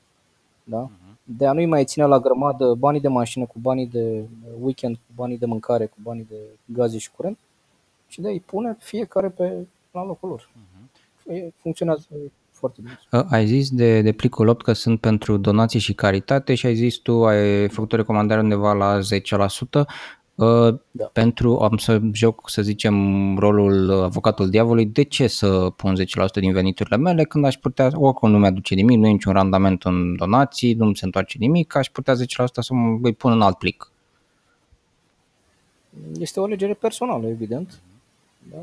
Da? 0.63 0.79
Mhm. 0.79 1.08
De 1.37 1.47
a 1.47 1.51
nu-i 1.51 1.65
mai 1.65 1.85
ține 1.85 2.05
la 2.05 2.19
grămadă 2.19 2.73
banii 2.73 3.01
de 3.01 3.07
mașină 3.07 3.45
cu 3.45 3.59
banii 3.59 3.87
de 3.87 4.23
weekend, 4.61 4.95
cu 4.95 5.13
banii 5.15 5.37
de 5.37 5.45
mâncare, 5.45 5.85
cu 5.85 5.97
banii 6.01 6.25
de 6.29 6.35
gaze 6.65 6.97
și 6.97 7.11
curent 7.11 7.37
și 8.07 8.21
de 8.21 8.27
a-i 8.27 8.43
pune 8.45 8.77
fiecare 8.79 9.29
pe 9.29 9.67
la 9.91 10.05
locul 10.05 10.29
lor. 10.29 10.49
Uh-huh. 10.49 11.53
Funcționează 11.61 12.07
foarte 12.51 12.81
bine. 12.81 12.99
Uh, 13.11 13.25
ai 13.29 13.45
zis 13.45 13.69
de, 13.69 14.01
de 14.01 14.11
plicul 14.11 14.47
8 14.47 14.63
că 14.63 14.73
sunt 14.73 14.99
pentru 14.99 15.37
donații 15.37 15.79
și 15.79 15.93
caritate 15.93 16.55
și 16.55 16.65
ai 16.65 16.75
zis 16.75 16.95
tu, 16.95 17.25
ai 17.25 17.69
făcut 17.69 17.93
o 17.93 17.95
recomandare 17.95 18.41
undeva 18.41 18.73
la 18.73 18.99
10%. 18.99 19.85
Uh, 20.39 20.75
da. 20.91 21.05
Pentru, 21.05 21.59
am 21.59 21.77
să 21.77 21.99
joc, 22.11 22.49
să 22.49 22.61
zicem, 22.61 22.95
rolul 23.37 23.91
avocatul 24.03 24.49
diavolului, 24.49 24.85
de 24.85 25.03
ce 25.03 25.27
să 25.27 25.69
pun 25.75 25.95
10% 25.95 26.01
din 26.33 26.51
veniturile 26.51 26.97
mele 26.97 27.23
când 27.23 27.45
aș 27.45 27.55
putea, 27.55 27.89
oricum 27.93 28.31
nu 28.31 28.37
mi-aduce 28.37 28.75
nimic, 28.75 28.97
nu 28.97 29.07
e 29.07 29.11
niciun 29.11 29.33
randament 29.33 29.83
în 29.83 30.15
donații, 30.15 30.73
nu 30.73 30.93
se 30.93 31.05
întoarce 31.05 31.37
nimic, 31.37 31.75
aș 31.75 31.87
putea 31.87 32.13
10% 32.13 32.17
să 32.51 32.73
îi 33.01 33.13
pun 33.13 33.31
în 33.31 33.41
alt 33.41 33.57
plic. 33.57 33.91
Este 36.19 36.39
o 36.39 36.43
alegere 36.43 36.73
personală, 36.73 37.27
evident. 37.27 37.79
Da? 38.51 38.57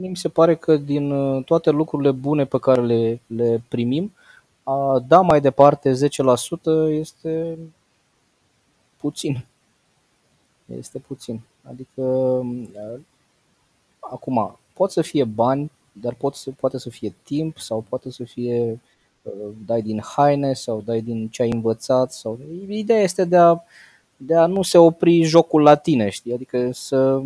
Mi 0.00 0.16
se 0.16 0.28
pare 0.28 0.56
că 0.56 0.76
din 0.76 1.10
uh, 1.10 1.44
toate 1.44 1.70
lucrurile 1.70 2.10
bune 2.10 2.44
pe 2.44 2.58
care 2.58 2.80
le, 2.80 3.20
le 3.26 3.62
primim, 3.68 4.12
a 4.62 5.04
da 5.08 5.20
mai 5.20 5.40
departe 5.40 5.92
10% 5.92 5.96
este 6.90 7.58
puțin 8.96 9.44
este 10.78 10.98
puțin. 10.98 11.40
Adică, 11.62 12.02
uh, 12.02 13.00
acum, 14.00 14.58
pot 14.74 14.90
să 14.90 15.02
fie 15.02 15.24
bani, 15.24 15.70
dar 15.92 16.14
pot 16.14 16.34
să, 16.34 16.50
poate 16.60 16.78
să 16.78 16.90
fie 16.90 17.14
timp 17.22 17.58
sau 17.58 17.84
poate 17.88 18.10
să 18.10 18.24
fie 18.24 18.80
uh, 19.22 19.32
dai 19.66 19.82
din 19.82 20.00
haine 20.00 20.52
sau 20.52 20.80
dai 20.80 21.00
din 21.00 21.28
ce 21.28 21.42
ai 21.42 21.50
învățat. 21.50 22.12
Sau... 22.12 22.38
Ideea 22.68 23.02
este 23.02 23.24
de 23.24 23.36
a, 23.36 23.60
de 24.16 24.36
a 24.36 24.46
nu 24.46 24.62
se 24.62 24.78
opri 24.78 25.22
jocul 25.22 25.62
la 25.62 25.74
tine, 25.74 26.08
știi? 26.08 26.32
Adică 26.32 26.70
să, 26.72 27.22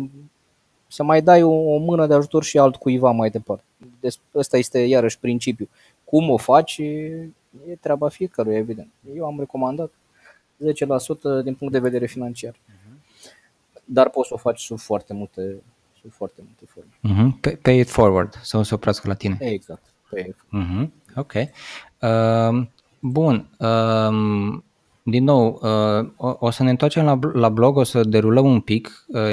să 0.87 1.03
mai 1.03 1.21
dai 1.21 1.43
o, 1.43 1.73
o 1.73 1.77
mână 1.77 2.07
de 2.07 2.13
ajutor 2.13 2.43
și 2.43 2.57
altcuiva 2.57 3.11
mai 3.11 3.29
departe. 3.29 3.63
Deci, 3.99 4.19
ăsta 4.35 4.57
este 4.57 4.79
iarăși 4.79 5.19
principiul. 5.19 5.69
Cum 6.03 6.29
o 6.29 6.37
faci 6.37 6.77
e 7.67 7.75
treaba 7.79 8.09
fiecăruia, 8.09 8.57
evident. 8.57 8.89
Eu 9.15 9.25
am 9.25 9.39
recomandat 9.39 9.91
10% 10.63 11.43
din 11.43 11.55
punct 11.55 11.73
de 11.73 11.79
vedere 11.79 12.05
financiar. 12.05 12.55
Uh-huh 13.85 13.93
dar 13.93 14.09
poți 14.09 14.27
să 14.27 14.33
o 14.33 14.37
faci 14.37 14.59
sub 14.59 14.79
foarte 14.79 15.13
multe, 15.13 15.61
sub 16.01 16.11
foarte 16.11 16.43
multe 16.43 16.65
forme. 16.65 17.29
Uh-huh. 17.29 17.61
Pay 17.61 17.79
it 17.79 17.89
forward, 17.89 18.39
să 18.41 18.61
se 18.61 18.73
oprească 18.73 19.07
la 19.07 19.13
tine. 19.13 19.37
Exact. 19.39 19.83
Pay 20.09 20.25
it 20.27 20.35
uh-huh. 20.35 20.89
Ok. 21.15 21.33
Uh, 22.01 22.67
bun. 22.99 23.49
Uh, 23.59 24.59
din 25.03 25.23
nou, 25.23 25.59
uh, 25.61 26.09
o, 26.17 26.35
o 26.39 26.49
să 26.49 26.63
ne 26.63 26.69
întoarcem 26.69 27.05
la, 27.05 27.19
la 27.33 27.49
blog, 27.49 27.77
o 27.77 27.83
să 27.83 28.03
derulăm 28.03 28.45
un 28.45 28.59
pic. 28.59 29.05
Uh, 29.07 29.29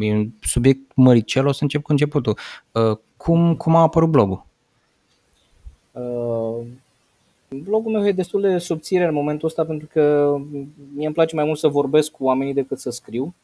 e 0.00 0.14
un 0.14 0.30
subiect 0.40 0.92
măricel, 0.94 1.46
o 1.46 1.52
să 1.52 1.62
încep 1.62 1.82
cu 1.82 1.90
începutul. 1.90 2.38
Uh, 2.72 2.96
cum, 3.16 3.56
cum 3.56 3.76
a 3.76 3.80
apărut 3.80 4.10
blogul? 4.10 4.46
Uh, 5.92 6.66
Blogul 7.62 7.92
meu 7.92 8.06
e 8.06 8.12
destul 8.12 8.40
de 8.40 8.58
subțire 8.58 9.04
în 9.04 9.14
momentul 9.14 9.48
ăsta 9.48 9.64
pentru 9.64 9.88
că 9.92 10.34
mie 10.94 11.06
îmi 11.06 11.14
place 11.14 11.34
mai 11.34 11.44
mult 11.44 11.58
să 11.58 11.68
vorbesc 11.68 12.10
cu 12.10 12.24
oamenii 12.24 12.54
decât 12.54 12.78
să 12.78 12.90
scriu. 12.90 13.34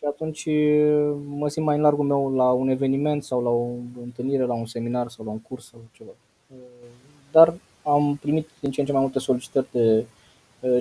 Okay. 0.00 0.10
Și 0.10 0.14
atunci 0.14 0.48
mă 1.26 1.48
simt 1.48 1.66
mai 1.66 1.76
în 1.76 1.82
largul 1.82 2.04
meu 2.04 2.34
la 2.34 2.50
un 2.50 2.68
eveniment 2.68 3.24
sau 3.24 3.42
la 3.42 3.48
o 3.48 3.66
întâlnire, 4.02 4.44
la 4.44 4.54
un 4.54 4.66
seminar 4.66 5.08
sau 5.08 5.24
la 5.24 5.30
un 5.30 5.40
curs 5.40 5.68
sau 5.68 5.80
ceva. 5.92 6.10
Dar 7.32 7.54
am 7.82 8.18
primit 8.20 8.48
din 8.60 8.70
ce 8.70 8.80
în 8.80 8.86
ce 8.86 8.92
mai 8.92 9.00
multe 9.00 9.18
solicitări 9.18 9.66
de 9.72 10.04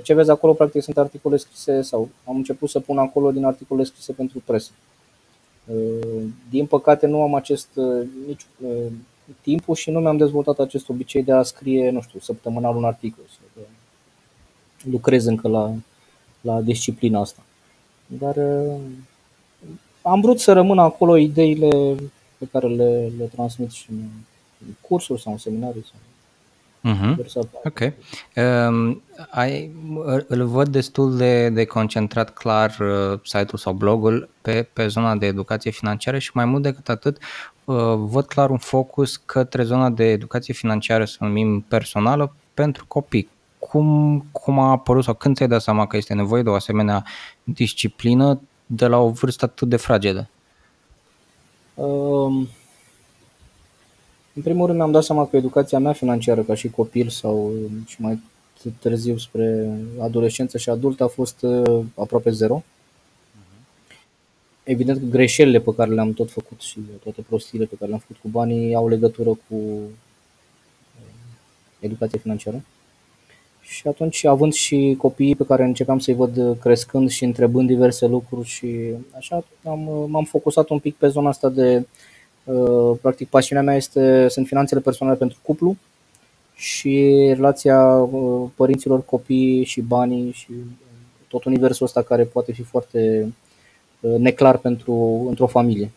ce 0.04 0.14
vezi 0.14 0.30
acolo, 0.30 0.54
practic, 0.54 0.82
sunt 0.82 0.98
articole 0.98 1.38
scrise 1.38 1.82
sau 1.82 2.10
am 2.26 2.36
început 2.36 2.70
să 2.70 2.80
pun 2.80 2.98
acolo 2.98 3.32
din 3.32 3.46
articole 3.46 3.84
scrise 3.84 4.14
pentru 4.14 4.42
presă. 4.46 4.72
Din 6.50 6.66
păcate 6.66 7.08
nu 7.08 7.22
am 7.22 7.36
acest 7.36 7.70
nici 8.28 8.46
timpul 9.42 9.76
și 9.76 9.92
nu 9.92 10.00
mi-am 10.00 10.18
dezvoltat 10.18 10.60
acest 10.60 10.90
obicei 10.90 11.24
de 11.24 11.32
a 11.32 11.44
scrie, 11.44 11.90
nu 11.90 12.02
știu, 12.02 12.20
săptămânal 12.20 12.76
un 12.76 12.84
articol. 12.84 13.24
Să 13.30 13.62
lucrez 14.90 15.26
încă 15.26 15.48
la, 15.48 15.74
la 16.42 16.62
disciplina 16.62 17.20
asta. 17.20 17.42
Dar 18.08 18.36
am 20.02 20.22
vrut 20.22 20.40
să 20.40 20.54
rămână 20.54 20.82
acolo 20.82 21.18
ideile 21.18 21.96
pe 22.38 22.48
care 22.52 22.68
le, 22.68 23.12
le 23.18 23.24
transmit 23.24 23.72
și 23.72 23.86
în 23.90 24.08
cursuri 24.82 25.22
sau 25.22 25.32
în 25.32 25.38
seminarii. 25.38 25.86
Sau 25.92 26.00
Uh-huh. 26.88 27.16
Ok. 27.64 27.80
Um, 28.36 29.02
ai, 29.30 29.72
îl 30.28 30.46
văd 30.46 30.68
destul 30.68 31.18
de, 31.18 31.50
de 31.50 31.66
concentrat 31.66 32.34
clar 32.34 32.78
uh, 32.80 33.20
site-ul 33.24 33.58
sau 33.58 33.74
blogul 33.74 34.30
pe, 34.42 34.68
pe 34.74 34.88
zona 34.88 35.16
de 35.16 35.26
educație 35.26 35.72
financiară 35.72 36.18
și 36.18 36.32
mai 36.34 36.46
mult 36.46 36.64
decât 36.64 36.90
atât 36.90 37.18
uh, 37.64 37.76
văd 37.98 38.26
clar 38.26 38.50
un 38.50 38.58
focus 38.58 39.18
către 39.18 39.64
zona 39.64 39.90
de 39.90 40.04
educație 40.04 40.54
financiară, 40.54 41.06
să 41.06 41.18
numim 41.20 41.62
personală, 41.62 42.36
pentru 42.54 42.86
copii. 42.88 43.30
Cum, 43.60 44.26
cum 44.32 44.60
a 44.60 44.72
apărut 44.72 45.04
sau 45.04 45.14
când 45.14 45.36
ți-ai 45.36 45.48
dat 45.48 45.62
seama 45.62 45.88
că 45.88 45.98
este 45.98 46.14
nevoie 46.14 46.44
de 46.44 46.50
o 46.50 46.54
asemenea 46.54 47.06
disciplină 47.44 48.42
de 48.66 48.88
la 48.88 48.98
o 48.98 49.10
vârstă 49.10 49.46
atât 49.46 49.70
de 49.70 49.76
fragedă? 49.76 50.30
Um, 51.74 52.48
în 54.34 54.42
primul 54.42 54.66
rând 54.66 54.78
mi-am 54.78 54.92
dat 54.92 55.04
seama 55.04 55.28
că 55.28 55.38
educația 55.38 55.80
mea 55.80 55.94
financiară 55.94 56.42
ca 56.42 56.54
și 56.54 56.70
copil 56.70 57.10
sau 57.10 57.52
și 57.86 58.02
mai 58.02 58.20
târziu 58.80 59.18
spre 59.18 59.78
adolescență 60.02 60.58
și 60.58 60.70
adult 60.70 61.02
a 61.02 61.08
fost 61.08 61.42
uh, 61.42 61.86
aproape 61.96 62.30
zero. 62.32 62.64
Evident 64.64 65.00
că 65.00 65.06
greșelile 65.06 65.60
pe 65.60 65.76
care 65.76 65.92
le-am 65.92 66.14
tot 66.14 66.32
făcut 66.32 66.62
și 66.62 66.80
toate 67.04 67.22
prostiile 67.22 67.66
pe 67.66 67.76
care 67.76 67.90
le-am 67.90 68.00
făcut 68.00 68.22
cu 68.22 68.28
banii 68.28 68.76
au 68.76 68.88
legătură 68.88 69.30
cu 69.30 69.56
uh, 69.56 69.90
educația 71.80 72.20
financiară. 72.20 72.64
Și 73.68 73.88
atunci, 73.88 74.26
având 74.26 74.54
și 74.54 74.96
copiii 74.98 75.36
pe 75.36 75.46
care 75.46 75.64
începeam 75.64 76.00
să-i 76.00 76.14
văd 76.14 76.58
crescând 76.60 77.10
și 77.10 77.24
întrebând 77.24 77.68
diverse 77.68 78.08
lucruri 78.08 78.48
și 78.48 78.76
așa, 79.18 79.44
am, 79.64 80.06
m-am 80.10 80.24
focusat 80.24 80.70
un 80.70 80.80
pic 80.80 80.96
pe 80.96 81.08
zona 81.08 81.30
asta 81.30 81.50
de 81.50 81.86
Uh, 82.48 82.98
practic, 83.02 83.30
pasiunea 83.30 83.64
mea 83.64 83.76
este, 83.76 84.28
sunt 84.28 84.48
finanțele 84.48 84.80
personale 84.80 85.18
pentru 85.18 85.38
cuplu 85.42 85.76
și 86.56 87.26
relația 87.36 87.94
uh, 87.94 88.50
părinților, 88.56 89.06
copii 89.06 89.64
și 89.64 89.82
banii 89.82 90.32
și 90.32 90.48
tot 91.28 91.44
universul 91.44 91.86
ăsta 91.86 92.02
care 92.02 92.24
poate 92.24 92.52
fi 92.52 92.64
foarte 92.64 93.34
uh, 94.00 94.16
neclar 94.18 94.58
pentru 94.58 95.26
într-o 95.28 95.48
familie. 95.48 95.92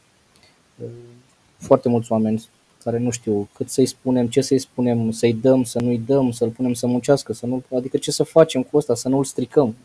Foarte 1.56 1.88
mulți 1.88 2.12
oameni 2.12 2.44
care 2.84 2.98
nu 2.98 3.10
știu 3.10 3.48
cât 3.54 3.70
să-i 3.70 3.86
spunem, 3.86 4.26
ce 4.26 4.40
să-i 4.40 4.58
spunem, 4.58 5.10
să-i 5.10 5.32
dăm, 5.32 5.64
să 5.64 5.80
nu-i 5.80 5.98
dăm, 5.98 6.30
să-l 6.30 6.48
punem 6.48 6.72
să 6.72 6.86
muncească, 6.86 7.32
să 7.32 7.46
nu, 7.46 7.62
adică 7.76 7.96
ce 7.96 8.10
să 8.10 8.22
facem 8.22 8.62
cu 8.62 8.78
asta, 8.78 8.94
să 8.94 9.08
nu-l 9.08 9.24
stricăm. 9.24 9.76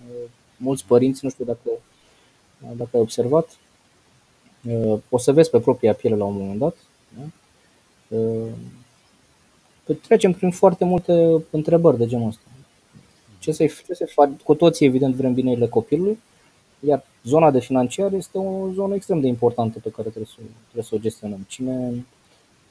Mulți 0.58 0.86
părinți, 0.86 1.20
nu 1.24 1.30
știu 1.30 1.46
dacă, 1.46 1.70
dacă 2.78 2.90
ai 2.94 3.02
observat, 3.02 3.50
Uh, 4.70 5.00
o 5.10 5.18
să 5.18 5.32
vezi 5.32 5.50
pe 5.50 5.60
propria 5.60 5.94
piele 5.94 6.16
la 6.16 6.26
un 6.26 6.38
moment 6.38 6.60
dat. 6.60 6.76
Da? 7.18 7.24
Uh, 8.18 9.96
trecem 10.02 10.32
prin 10.32 10.52
foarte 10.52 10.86
multe 10.86 11.44
întrebări 11.50 11.98
de 11.98 12.06
genul 12.06 12.28
ăsta. 12.28 12.42
Ce 13.40 13.52
să, 13.52 13.66
ce 13.66 13.94
să 13.94 14.06
faci? 14.06 14.30
Cu 14.44 14.54
toții, 14.54 14.86
evident, 14.86 15.16
vrem 15.16 15.34
binele 15.34 15.68
copilului, 15.68 16.20
iar 16.80 17.06
zona 17.24 17.52
de 17.52 17.60
financiar 17.60 18.14
este 18.14 18.38
o 18.38 18.72
zonă 18.74 18.96
extrem 18.96 19.20
de 19.20 19.28
importantă 19.28 19.80
pe 19.80 19.90
care 19.90 20.10
trebuie 20.10 20.30
să, 20.36 20.42
trebuie 20.62 20.84
să 20.84 20.96
o 20.96 21.00
gestionăm. 21.00 21.46
Cine, 21.48 22.06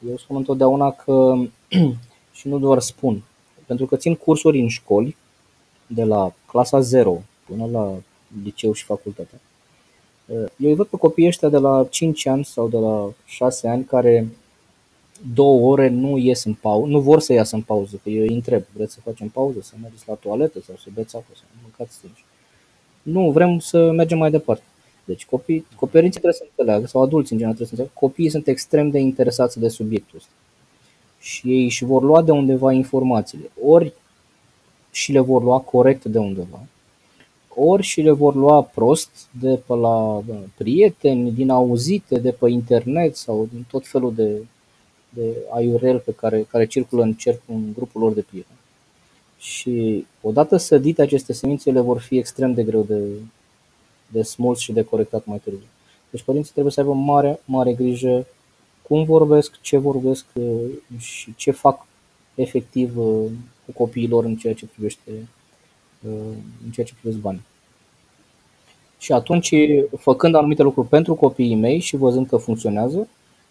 eu 0.08 0.16
spun 0.16 0.36
întotdeauna 0.36 0.90
că, 0.90 1.34
și 2.36 2.48
nu 2.48 2.58
doar 2.58 2.80
spun, 2.80 3.22
pentru 3.66 3.86
că 3.86 3.96
țin 3.96 4.14
cursuri 4.14 4.60
în 4.60 4.68
școli, 4.68 5.16
de 5.86 6.04
la 6.04 6.32
clasa 6.46 6.80
0 6.80 7.22
până 7.46 7.66
la 7.66 7.92
liceu 8.42 8.72
și 8.72 8.84
facultate. 8.84 9.40
Eu 10.56 10.68
îi 10.68 10.74
văd 10.74 10.86
pe 10.86 10.96
copiii 10.96 11.28
ăștia 11.28 11.48
de 11.48 11.58
la 11.58 11.86
5 11.90 12.26
ani 12.26 12.44
sau 12.44 12.68
de 12.68 12.76
la 12.76 13.12
6 13.24 13.68
ani 13.68 13.84
care 13.84 14.28
două 15.34 15.70
ore 15.70 15.88
nu 15.88 16.18
ies 16.18 16.44
în 16.44 16.54
pauză, 16.54 16.90
nu 16.90 17.00
vor 17.00 17.20
să 17.20 17.32
iasă 17.32 17.54
în 17.54 17.62
pauză, 17.62 18.00
că 18.02 18.10
eu 18.10 18.22
îi 18.22 18.34
întreb, 18.34 18.62
vreți 18.72 18.92
să 18.92 19.00
facem 19.00 19.28
pauză, 19.28 19.58
să 19.62 19.74
mergeți 19.82 20.04
la 20.06 20.14
toaletă 20.14 20.60
sau 20.60 20.74
să 20.76 20.88
beți 20.94 21.16
apă, 21.16 21.32
să 21.34 21.42
mâncați 21.62 21.94
stângi. 21.94 22.24
Nu, 23.02 23.30
vrem 23.30 23.58
să 23.58 23.90
mergem 23.90 24.18
mai 24.18 24.30
departe. 24.30 24.62
Deci 25.04 25.26
copii, 25.26 25.66
copiii 25.76 26.10
trebuie 26.10 26.32
să 26.32 26.44
înțeleagă, 26.48 26.86
sau 26.86 27.02
adulți 27.02 27.32
în 27.32 27.38
general 27.38 27.56
trebuie 27.56 27.76
să 27.76 27.82
înțeleagă, 27.82 28.06
copiii 28.06 28.30
sunt 28.30 28.46
extrem 28.46 28.90
de 28.90 28.98
interesați 28.98 29.58
de 29.58 29.68
subiectul 29.68 30.18
ăsta. 30.18 30.30
Și 31.20 31.48
ei 31.48 31.64
își 31.64 31.84
vor 31.84 32.02
lua 32.02 32.22
de 32.22 32.30
undeva 32.30 32.72
informațiile. 32.72 33.50
Ori 33.64 33.92
și 34.90 35.12
le 35.12 35.20
vor 35.20 35.42
lua 35.42 35.58
corect 35.58 36.04
de 36.04 36.18
undeva, 36.18 36.60
ori 37.54 37.82
și 37.82 38.00
le 38.00 38.10
vor 38.10 38.34
lua 38.34 38.62
prost 38.62 39.10
de 39.40 39.60
pe 39.66 39.74
la 39.74 40.22
prieteni, 40.56 41.32
din 41.32 41.50
auzite, 41.50 42.18
de 42.18 42.30
pe 42.30 42.50
internet 42.50 43.16
sau 43.16 43.48
din 43.52 43.64
tot 43.70 43.86
felul 43.86 44.14
de, 44.14 44.44
de 45.08 45.36
aiurel 45.50 45.98
pe 45.98 46.12
care, 46.12 46.42
care 46.42 46.66
circulă 46.66 47.02
în 47.02 47.12
cerc 47.12 47.40
în 47.48 47.72
grupul 47.74 48.00
lor 48.00 48.12
de 48.12 48.20
prieteni. 48.20 48.58
Și 49.38 50.06
odată 50.20 50.56
sădite 50.56 51.02
aceste 51.02 51.32
semințe, 51.32 51.70
le 51.70 51.80
vor 51.80 52.00
fi 52.00 52.16
extrem 52.16 52.54
de 52.54 52.62
greu 52.62 52.82
de, 52.82 53.00
de 54.06 54.22
smuls 54.22 54.58
și 54.58 54.72
de 54.72 54.82
corectat 54.82 55.24
mai 55.24 55.38
târziu. 55.38 55.66
Deci 56.10 56.22
părinții 56.22 56.52
trebuie 56.52 56.72
să 56.72 56.80
aibă 56.80 56.92
mare, 56.92 57.40
mare 57.44 57.72
grijă 57.72 58.26
cum 58.82 59.04
vorbesc, 59.04 59.60
ce 59.60 59.76
vorbesc 59.76 60.24
uh, 60.32 60.70
și 60.98 61.34
ce 61.36 61.50
fac 61.50 61.86
efectiv 62.34 62.98
uh, 62.98 63.30
cu 63.64 63.72
copiii 63.72 64.08
lor 64.08 64.24
în 64.24 64.36
ceea 64.36 64.54
ce 64.54 64.66
privește 64.66 65.10
în 66.64 66.70
ceea 66.72 66.86
ce 66.86 66.94
privește 66.94 67.20
bani. 67.22 67.42
Și 68.98 69.12
atunci, 69.12 69.54
făcând 69.98 70.34
anumite 70.34 70.62
lucruri 70.62 70.88
pentru 70.88 71.14
copiii 71.14 71.54
mei 71.54 71.78
și 71.78 71.96
văzând 71.96 72.28
că 72.28 72.36
funcționează, 72.36 73.08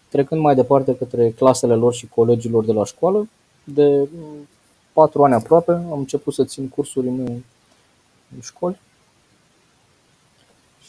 trecând 0.08 0.40
mai 0.40 0.54
departe 0.54 0.96
către 0.96 1.30
clasele 1.30 1.74
lor 1.74 1.94
și 1.94 2.06
colegilor 2.06 2.64
de 2.64 2.72
la 2.72 2.84
școală, 2.84 3.28
de 3.64 4.08
patru 4.92 5.24
ani 5.24 5.34
aproape 5.34 5.72
am 5.72 5.98
început 5.98 6.34
să 6.34 6.44
țin 6.44 6.68
cursuri 6.68 7.08
în, 7.08 7.18
în 8.34 8.40
școli 8.42 8.78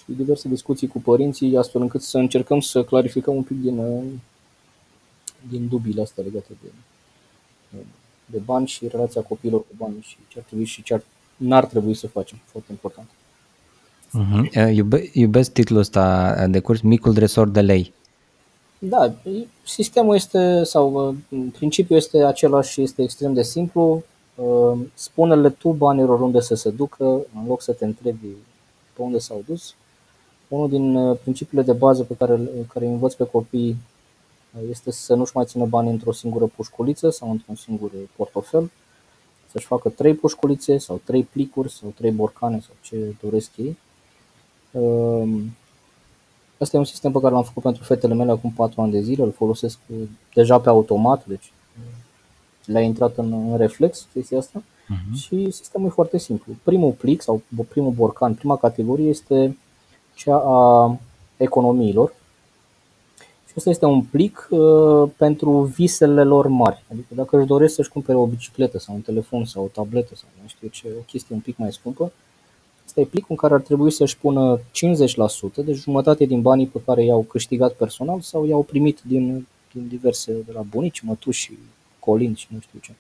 și 0.06 0.12
diverse 0.12 0.48
discuții 0.48 0.88
cu 0.88 1.00
părinții, 1.00 1.58
astfel 1.58 1.82
încât 1.82 2.02
să 2.02 2.18
încercăm 2.18 2.60
să 2.60 2.84
clarificăm 2.84 3.36
un 3.36 3.44
pic 3.44 3.62
din, 3.62 3.82
din 5.50 5.68
dubiile 5.68 6.02
astea 6.02 6.24
legate 6.24 6.58
de, 6.62 6.70
de 8.26 8.38
bani 8.38 8.68
și 8.68 8.88
relația 8.88 9.22
copiilor 9.22 9.60
cu 9.60 9.74
bani 9.78 9.96
și 10.02 10.18
ce 10.28 10.38
ar 10.38 10.44
trebui 10.44 10.66
și 10.66 10.84
ce 10.84 10.94
ar 10.94 11.04
n-ar 11.38 11.66
trebui 11.66 11.94
să 11.94 12.08
facem, 12.08 12.38
foarte 12.46 12.72
important. 12.72 13.08
Uh-huh. 14.08 14.74
Iube, 14.74 15.10
iubesc 15.14 15.52
titlul 15.52 15.80
ăsta 15.80 16.36
de 16.48 16.60
curs, 16.60 16.82
Micul 16.82 17.14
dresor 17.14 17.50
de 17.50 17.62
lei. 17.62 17.94
Da, 18.80 19.14
sistemul 19.64 20.16
este, 20.16 20.64
sau 20.64 21.16
principiul 21.58 21.98
este 21.98 22.24
același 22.24 22.72
și 22.72 22.82
este 22.82 23.02
extrem 23.02 23.34
de 23.34 23.42
simplu. 23.42 24.04
Uh, 24.36 24.80
spune-le 24.94 25.50
tu 25.50 25.70
banilor 25.70 26.22
unde 26.22 26.40
să 26.40 26.56
se 26.56 26.70
ducă, 26.70 27.06
în 27.06 27.46
loc 27.48 27.62
să 27.62 27.72
te 27.72 27.86
întrebi 27.86 28.28
pe 28.94 29.02
unde 29.02 29.18
s-au 29.18 29.44
dus. 29.48 29.76
Unul 30.48 30.70
din 30.70 30.96
uh, 30.96 31.18
principiile 31.22 31.64
de 31.64 31.74
bază 31.74 32.04
pe 32.04 32.16
care, 32.18 32.40
care 32.74 32.86
îi 32.86 32.92
învăț 32.92 33.14
pe 33.14 33.24
copii 33.24 33.78
este 34.70 34.92
să 34.92 35.16
nu-și 35.16 35.32
mai 35.36 35.46
țină 35.46 35.66
banii 35.66 35.92
într-o 35.92 36.12
singură 36.12 36.46
pușculiță 36.46 37.10
sau 37.10 37.32
într-un 37.32 37.56
singur 37.56 37.92
portofel, 38.16 38.72
să-și 39.52 39.66
facă 39.66 39.90
trei 39.90 40.14
pușculițe 40.14 40.78
sau 40.78 41.02
trei 41.04 41.24
plicuri 41.24 41.72
sau 41.72 41.94
trei 41.96 42.12
borcane 42.12 42.60
sau 42.60 42.76
ce 42.82 43.16
doresc 43.22 43.52
ei. 43.58 43.78
Asta 44.72 44.80
ehm, 46.60 46.76
e 46.76 46.78
un 46.78 46.86
sistem 46.86 47.12
pe 47.12 47.20
care 47.20 47.34
l-am 47.34 47.44
făcut 47.44 47.64
pentru 47.64 47.84
fetele 47.84 48.14
mele 48.14 48.32
acum 48.32 48.52
4 48.52 48.82
ani 48.82 48.92
de 48.92 49.02
zile, 49.02 49.24
îl 49.24 49.32
folosesc 49.32 49.78
uh, 49.88 49.98
deja 50.34 50.60
pe 50.60 50.70
automat, 50.70 51.26
deci 51.26 51.52
uh, 51.80 51.94
le-a 52.66 52.82
intrat 52.82 53.18
în, 53.18 53.32
în 53.34 53.58
reflex 53.58 54.08
chestia 54.14 54.38
asta 54.38 54.64
uh-huh. 54.64 55.16
și 55.16 55.52
sistemul 55.52 55.88
e 55.88 55.92
foarte 55.92 56.18
simplu. 56.18 56.54
Primul 56.64 56.92
plic 56.92 57.22
sau 57.22 57.42
primul 57.70 57.92
borcan, 57.92 58.34
prima 58.34 58.58
categorie 58.58 59.10
este 59.10 59.58
cea 60.16 60.36
a 60.46 60.98
economiilor 61.38 62.14
și 63.56 63.62
ăsta 63.62 63.70
este 63.70 63.86
un 63.86 64.02
plic 64.02 64.48
uh, 64.50 65.10
pentru 65.18 65.62
visele 65.62 66.24
lor 66.24 66.48
mari. 66.48 66.84
Adică 66.92 67.08
dacă 67.10 67.38
își 67.38 67.48
doresc 67.48 67.76
să-și 67.76 67.90
cumpere 67.90 68.18
o 68.18 68.26
bicicletă 68.26 68.80
sau 68.80 68.96
un 68.96 69.02
telefon 69.02 69.46
sau 69.46 69.64
o 69.64 69.68
tabletă 69.68 70.16
sau 70.16 70.28
nu 70.42 70.48
știu 70.48 70.68
ce, 70.68 70.88
o 71.00 71.02
chestie 71.02 71.36
un 71.36 71.42
pic 71.42 71.58
mai 71.58 71.72
scumpă, 71.72 72.12
ăsta 72.86 73.02
e 73.02 73.04
plicul 73.04 73.28
în 73.30 73.36
care 73.36 73.54
ar 73.54 73.62
trebui 73.62 73.92
să-și 73.92 74.18
pună 74.18 74.60
50%, 74.60 74.62
deci 75.66 75.76
jumătate 75.76 76.26
din 76.26 76.42
banii 76.42 76.68
pe 76.68 76.82
care 76.86 77.04
i-au 77.04 77.22
câștigat 77.22 77.74
personal 77.74 78.22
sau 78.22 78.46
i-au 78.46 78.64
primit 78.64 79.00
din, 79.08 79.48
din 79.72 79.88
diverse, 79.88 80.32
de 80.32 80.52
la 80.52 80.62
bunici, 80.62 81.02
mătuși, 81.02 81.52
colinzi 82.00 82.42
și 82.42 82.48
nu 82.50 82.60
știu 82.60 82.80
ce. 82.82 82.92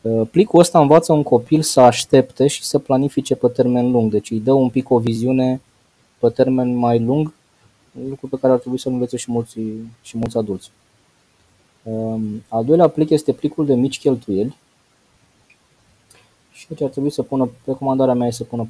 Uh, 0.00 0.28
plicul 0.30 0.60
ăsta 0.60 0.80
învață 0.80 1.12
un 1.12 1.22
copil 1.22 1.62
să 1.62 1.80
aștepte 1.80 2.46
și 2.46 2.64
să 2.64 2.78
planifice 2.78 3.34
pe 3.34 3.48
termen 3.48 3.90
lung, 3.90 4.10
deci 4.10 4.30
îi 4.30 4.40
dă 4.40 4.52
un 4.52 4.68
pic 4.68 4.90
o 4.90 4.98
viziune 4.98 5.60
pe 6.24 6.30
termen 6.30 6.74
mai 6.74 7.00
lung 7.00 7.32
un 8.02 8.08
lucru 8.08 8.26
pe 8.26 8.38
care 8.40 8.52
ar 8.52 8.58
trebui 8.58 8.78
să-l 8.78 8.92
învețe 8.92 9.16
și 9.16 9.30
mulți, 9.30 9.58
și 10.02 10.16
mulți 10.16 10.36
adulți. 10.36 10.70
Um, 11.82 12.42
al 12.48 12.64
doilea 12.64 12.88
plic 12.88 13.10
este 13.10 13.32
plicul 13.32 13.66
de 13.66 13.74
mici 13.74 13.98
cheltuieli. 13.98 14.56
Și 16.52 16.66
aici 16.70 16.82
ar 16.82 16.88
trebui 16.88 17.10
să 17.10 17.22
pună, 17.22 17.50
recomandarea 17.64 18.14
mea 18.14 18.26
este 18.26 18.42
să 18.42 18.48
pună 18.48 18.66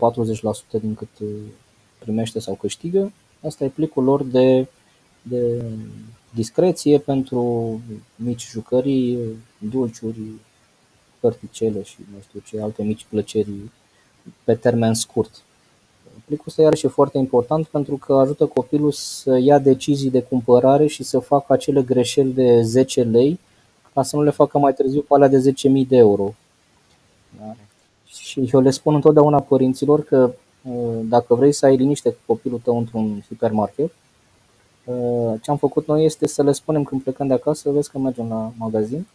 40% 0.78 0.80
din 0.80 0.94
cât 0.94 1.08
uh, 1.20 1.28
primește 1.98 2.38
sau 2.38 2.54
câștigă. 2.54 3.12
Asta 3.46 3.64
e 3.64 3.68
plicul 3.68 4.04
lor 4.04 4.22
de, 4.22 4.68
de 5.22 5.64
discreție 6.34 6.98
pentru 6.98 7.80
mici 8.16 8.48
jucării, 8.48 9.18
dulciuri, 9.58 10.20
părticele 11.20 11.82
și 11.82 11.96
nu 12.14 12.20
știu 12.28 12.40
ce 12.44 12.60
alte 12.60 12.82
mici 12.82 13.06
plăceri 13.08 13.50
pe 14.44 14.54
termen 14.54 14.94
scurt. 14.94 15.42
Plicul 16.24 16.44
ăsta 16.48 16.62
iarăși 16.62 16.86
e 16.86 16.88
foarte 16.88 17.18
important 17.18 17.66
pentru 17.66 17.96
că 17.96 18.14
ajută 18.14 18.46
copilul 18.46 18.92
să 18.92 19.38
ia 19.38 19.58
decizii 19.58 20.10
de 20.10 20.22
cumpărare 20.22 20.86
și 20.86 21.02
să 21.02 21.18
facă 21.18 21.52
acele 21.52 21.82
greșeli 21.82 22.32
de 22.32 22.62
10 22.62 23.02
lei 23.02 23.38
ca 23.94 24.02
să 24.02 24.16
nu 24.16 24.22
le 24.22 24.30
facă 24.30 24.58
mai 24.58 24.74
târziu 24.74 25.00
pe 25.00 25.14
alea 25.14 25.28
de 25.28 25.54
10.000 25.82 25.88
de 25.88 25.96
euro. 25.96 26.34
Da? 27.38 27.54
Și 28.06 28.50
eu 28.52 28.60
le 28.60 28.70
spun 28.70 28.94
întotdeauna 28.94 29.40
părinților 29.40 30.04
că 30.04 30.34
uh, 30.62 30.98
dacă 31.02 31.34
vrei 31.34 31.52
să 31.52 31.66
ai 31.66 31.76
liniște 31.76 32.10
cu 32.10 32.18
copilul 32.26 32.60
tău 32.64 32.78
într-un 32.78 33.24
supermarket, 33.26 33.92
uh, 34.84 35.34
ce 35.42 35.50
am 35.50 35.56
făcut 35.56 35.86
noi 35.86 36.04
este 36.04 36.26
să 36.26 36.42
le 36.42 36.52
spunem 36.52 36.82
când 36.82 37.02
plecăm 37.02 37.26
de 37.26 37.34
acasă, 37.34 37.70
vezi 37.70 37.90
că 37.90 37.98
mergem 37.98 38.28
la 38.28 38.52
magazin, 38.56 39.06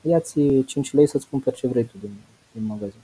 ia-ți 0.00 0.40
5 0.66 0.92
lei 0.92 1.06
să-ți 1.06 1.28
cumperi 1.30 1.56
ce 1.56 1.66
vrei 1.66 1.84
tu 1.84 1.94
din, 2.00 2.12
din 2.52 2.66
magazin 2.66 3.00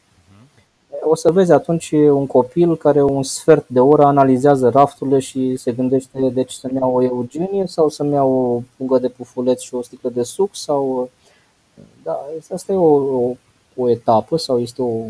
o 1.04 1.14
să 1.14 1.32
vezi 1.32 1.52
atunci 1.52 1.90
un 1.90 2.26
copil 2.26 2.76
care 2.76 3.02
un 3.02 3.22
sfert 3.22 3.68
de 3.68 3.80
oră 3.80 4.04
analizează 4.04 4.68
rafturile 4.68 5.18
și 5.18 5.56
se 5.56 5.72
gândește 5.72 6.30
deci 6.34 6.52
să-mi 6.52 6.78
iau 6.78 6.94
o 6.94 7.02
Eugenie 7.02 7.66
sau 7.66 7.88
să-mi 7.88 8.12
iau 8.12 8.30
o 8.32 8.62
pungă 8.76 8.98
de 8.98 9.08
pufuleț 9.08 9.60
și 9.60 9.74
o 9.74 9.82
sticlă 9.82 10.10
de 10.10 10.22
suc 10.22 10.56
sau 10.56 11.10
da, 12.02 12.20
asta 12.52 12.72
e 12.72 12.76
o, 12.76 12.94
o, 12.94 13.34
o 13.76 13.90
etapă 13.90 14.36
sau 14.36 14.60
este 14.60 14.82
o, 14.82 15.04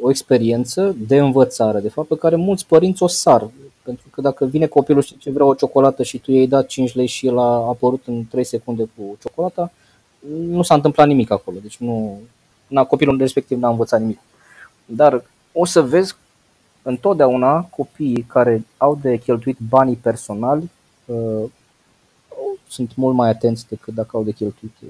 o 0.00 0.10
experiență 0.10 0.96
de 1.06 1.18
învățare, 1.18 1.80
de 1.80 1.88
fapt, 1.88 2.08
pe 2.08 2.16
care 2.16 2.36
mulți 2.36 2.66
părinți 2.66 3.02
o 3.02 3.06
sar. 3.06 3.50
Pentru 3.82 4.06
că 4.10 4.20
dacă 4.20 4.44
vine 4.44 4.66
copilul 4.66 5.02
și 5.02 5.18
ce 5.18 5.30
vrea 5.30 5.46
o 5.46 5.54
ciocolată 5.54 6.02
și 6.02 6.18
tu 6.18 6.32
i-ai 6.32 6.46
dat 6.46 6.66
5 6.66 6.94
lei 6.94 7.06
și 7.06 7.26
el 7.26 7.38
a 7.38 7.66
apărut 7.66 8.02
în 8.06 8.24
3 8.30 8.44
secunde 8.44 8.82
cu 8.82 9.16
ciocolata, 9.20 9.72
nu 10.48 10.62
s-a 10.62 10.74
întâmplat 10.74 11.06
nimic 11.06 11.30
acolo. 11.30 11.56
Deci 11.62 11.76
nu, 11.76 12.18
na, 12.74 12.84
copilul 12.84 13.18
respectiv 13.18 13.58
n-a 13.58 13.68
învățat 13.68 14.00
nimic. 14.00 14.18
Dar 14.84 15.24
o 15.52 15.64
să 15.64 15.82
vezi 15.82 16.16
întotdeauna 16.82 17.62
copiii 17.62 18.22
care 18.22 18.64
au 18.76 18.98
de 19.02 19.16
cheltuit 19.16 19.58
banii 19.68 19.96
personali 19.96 20.70
uh, 21.04 21.50
sunt 22.68 22.96
mult 22.96 23.14
mai 23.14 23.28
atenți 23.28 23.68
decât 23.68 23.94
dacă 23.94 24.16
au 24.16 24.22
de 24.22 24.30
cheltuit 24.30 24.74
uh, 24.82 24.88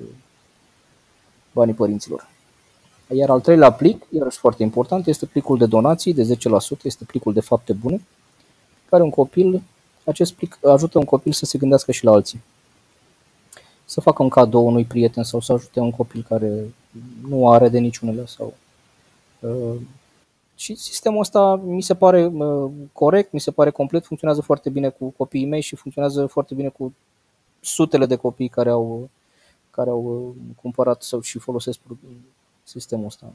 banii 1.52 1.74
părinților. 1.74 2.28
Iar 3.08 3.30
al 3.30 3.40
treilea 3.40 3.72
plic, 3.72 4.06
iarăși 4.10 4.38
foarte 4.38 4.62
important, 4.62 5.06
este 5.06 5.26
plicul 5.26 5.58
de 5.58 5.66
donații 5.66 6.14
de 6.14 6.36
10%, 6.78 6.82
este 6.82 7.04
plicul 7.04 7.32
de 7.32 7.40
fapte 7.40 7.72
bune, 7.72 8.00
care 8.88 9.02
un 9.02 9.10
copil, 9.10 9.62
acest 10.04 10.32
plic 10.32 10.58
ajută 10.66 10.98
un 10.98 11.04
copil 11.04 11.32
să 11.32 11.44
se 11.44 11.58
gândească 11.58 11.92
și 11.92 12.04
la 12.04 12.12
alții 12.12 12.42
să 13.84 14.00
facă 14.00 14.22
un 14.22 14.28
cadou 14.28 14.66
unui 14.66 14.84
prieten 14.84 15.22
sau 15.22 15.40
să 15.40 15.52
ajute 15.52 15.80
un 15.80 15.90
copil 15.90 16.24
care 16.28 16.74
nu 17.28 17.50
are 17.50 17.68
de 17.68 17.78
niciunele 17.78 18.26
sau 18.26 18.54
uh, 19.40 19.80
și 20.54 20.74
sistemul 20.74 21.20
ăsta 21.20 21.56
mi 21.56 21.82
se 21.82 21.94
pare 21.94 22.26
uh, 22.26 22.70
corect, 22.92 23.32
mi 23.32 23.40
se 23.40 23.50
pare 23.50 23.70
complet, 23.70 24.04
funcționează 24.04 24.42
foarte 24.42 24.70
bine 24.70 24.88
cu 24.88 25.08
copiii 25.16 25.46
mei 25.46 25.60
și 25.60 25.76
funcționează 25.76 26.26
foarte 26.26 26.54
bine 26.54 26.68
cu 26.68 26.94
sutele 27.60 28.06
de 28.06 28.16
copii 28.16 28.48
care 28.48 28.70
au, 28.70 29.08
care 29.70 29.90
au 29.90 30.04
uh, 30.04 30.54
cumpărat 30.60 31.02
sau 31.02 31.20
și 31.20 31.38
folosesc 31.38 31.78
sistemul 32.62 33.06
ăsta. 33.06 33.32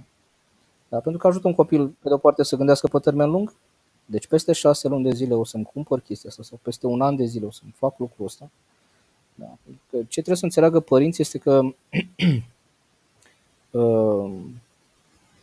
Da, 0.90 1.00
pentru 1.00 1.22
că 1.22 1.28
ajută 1.28 1.48
un 1.48 1.54
copil, 1.54 1.88
pe 1.88 2.08
de 2.08 2.14
o 2.14 2.18
parte, 2.18 2.44
să 2.44 2.56
gândească 2.56 2.88
pe 2.88 3.00
termen 3.00 3.30
lung, 3.30 3.54
deci 4.06 4.28
peste 4.28 4.54
șase 4.54 4.88
luni 4.88 5.04
de 5.04 5.14
zile 5.14 5.34
o 5.34 5.44
să-mi 5.44 5.70
cumpăr 5.74 6.00
chestia 6.00 6.30
asta 6.30 6.44
sau 6.44 6.60
peste 6.62 6.88
un 6.88 7.02
an 7.02 7.16
de 7.16 7.26
zile 7.26 7.46
o 7.46 7.52
să-mi 7.52 7.74
fac 7.78 8.00
lucrul 8.00 8.26
ăsta 8.26 8.50
da. 9.40 9.58
Ce 9.90 10.06
trebuie 10.10 10.36
să 10.36 10.46
înțeleagă 10.46 10.80
părinții 10.80 11.24
este 11.24 11.38
că 11.38 11.62
uh, 11.62 12.44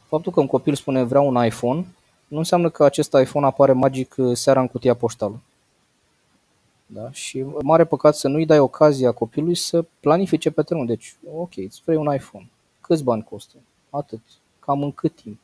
faptul 0.06 0.32
că 0.32 0.40
un 0.40 0.46
copil 0.46 0.74
spune 0.74 1.02
vreau 1.02 1.28
un 1.28 1.44
iPhone 1.44 1.86
nu 2.28 2.38
înseamnă 2.38 2.70
că 2.70 2.84
acest 2.84 3.12
iPhone 3.12 3.46
apare 3.46 3.72
magic 3.72 4.14
uh, 4.18 4.36
seara 4.36 4.60
în 4.60 4.68
cutia 4.68 4.94
poștală. 4.94 5.40
Da? 6.86 7.10
Și 7.10 7.44
mare 7.62 7.84
păcat 7.84 8.14
să 8.16 8.28
nu-i 8.28 8.46
dai 8.46 8.58
ocazia 8.58 9.12
copilului 9.12 9.54
să 9.54 9.84
planifice 10.00 10.50
pe 10.50 10.62
termen. 10.62 10.86
Deci, 10.86 11.16
ok, 11.36 11.56
îți 11.56 11.82
vrei 11.84 11.96
un 11.96 12.14
iPhone. 12.14 12.48
Câți 12.80 13.04
bani 13.04 13.26
costă? 13.30 13.56
Atât. 13.90 14.20
Cam 14.58 14.82
în 14.82 14.92
cât 14.92 15.14
timp? 15.14 15.38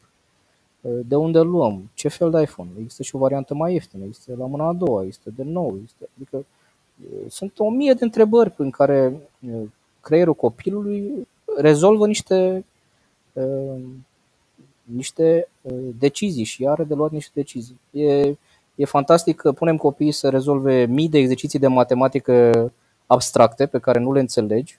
Uh, 0.81 1.01
de 1.07 1.17
unde 1.17 1.41
luăm? 1.41 1.91
Ce 1.95 2.09
fel 2.09 2.31
de 2.31 2.41
iPhone? 2.41 2.71
Există 2.79 3.03
și 3.03 3.17
o 3.17 3.19
variantă 3.19 3.55
mai 3.55 3.73
ieftină, 3.73 4.05
există 4.05 4.33
la 4.39 4.47
mâna 4.47 4.69
a 4.69 4.73
doua, 4.73 5.03
există 5.03 5.31
de 5.37 5.43
nou, 5.43 5.75
există, 5.77 6.09
adică 6.17 6.45
sunt 7.29 7.59
o 7.59 7.71
mie 7.71 7.93
de 7.93 8.05
întrebări 8.05 8.51
prin 8.51 8.71
care 8.71 9.21
creierul 10.01 10.35
copilului 10.35 11.29
rezolvă 11.57 12.07
niște, 12.07 12.65
niște 14.83 15.49
decizii 15.99 16.45
și 16.45 16.67
are 16.67 16.85
de 16.85 16.95
luat 16.95 17.11
niște 17.11 17.31
decizii. 17.35 17.81
E, 17.91 18.37
e 18.75 18.85
fantastic 18.85 19.37
că 19.37 19.53
punem 19.53 19.77
copiii 19.77 20.13
să 20.13 20.29
rezolve 20.29 20.87
mii 20.87 21.09
de 21.09 21.19
exerciții 21.19 21.59
de 21.59 21.67
matematică 21.67 22.73
abstracte 23.07 23.67
pe 23.67 23.79
care 23.79 23.99
nu 23.99 24.13
le 24.13 24.21
înțelegi 24.21 24.79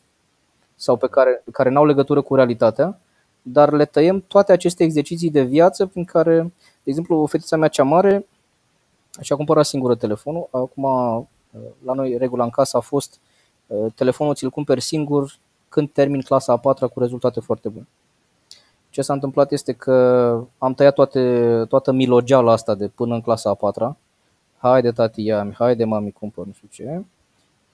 sau 0.76 0.96
pe 0.98 1.08
care, 1.08 1.44
care 1.52 1.70
nu 1.70 1.78
au 1.78 1.86
legătură 1.86 2.22
cu 2.22 2.36
realitatea, 2.36 3.00
dar 3.42 3.72
le 3.72 3.86
tăiem 3.86 4.24
toate 4.28 4.52
aceste 4.52 4.84
exerciții 4.84 5.32
de 5.32 5.42
viață 5.42 5.86
prin 5.86 6.04
care, 6.06 6.42
de 6.84 6.90
exemplu, 6.90 7.26
fetița 7.26 7.58
mea 7.58 7.68
cea 7.68 7.84
mare 7.84 8.26
și-a 9.22 9.36
cumpărat 9.36 9.66
singură 9.66 9.96
telefonul, 9.96 10.48
acum 10.52 10.84
la 11.86 11.94
noi 11.94 12.18
regula 12.18 12.44
în 12.44 12.50
casă 12.50 12.78
a 12.78 12.80
fost 12.80 13.20
uh, 13.68 13.94
telefonul 13.96 14.36
ți-l 14.36 14.50
cumperi 14.50 14.82
singur 14.82 15.36
când 15.70 15.90
termin 15.92 16.22
clasa 16.22 16.54
a 16.54 16.58
patra 16.58 16.88
cu 16.88 17.00
rezultate 17.00 17.40
foarte 17.40 17.70
bune. 17.70 17.88
Ce 18.94 19.02
s-a 19.02 19.14
întâmplat 19.14 19.52
este 19.52 19.72
că 19.72 19.94
am 20.58 20.74
tăiat 20.74 20.94
toate, 20.94 21.66
toată 21.68 21.92
milogeala 21.92 22.52
asta 22.52 22.76
de 22.76 22.88
până 22.88 23.14
în 23.14 23.22
clasa 23.22 23.50
a 23.50 23.54
patra. 23.54 23.98
Haide 24.58 24.92
tati, 24.92 25.24
ia 25.24 25.52
haide 25.58 25.84
mami, 25.84 26.12
cumpăr, 26.12 26.46
nu 26.46 26.52
știu 26.52 26.68
ce. 26.72 27.02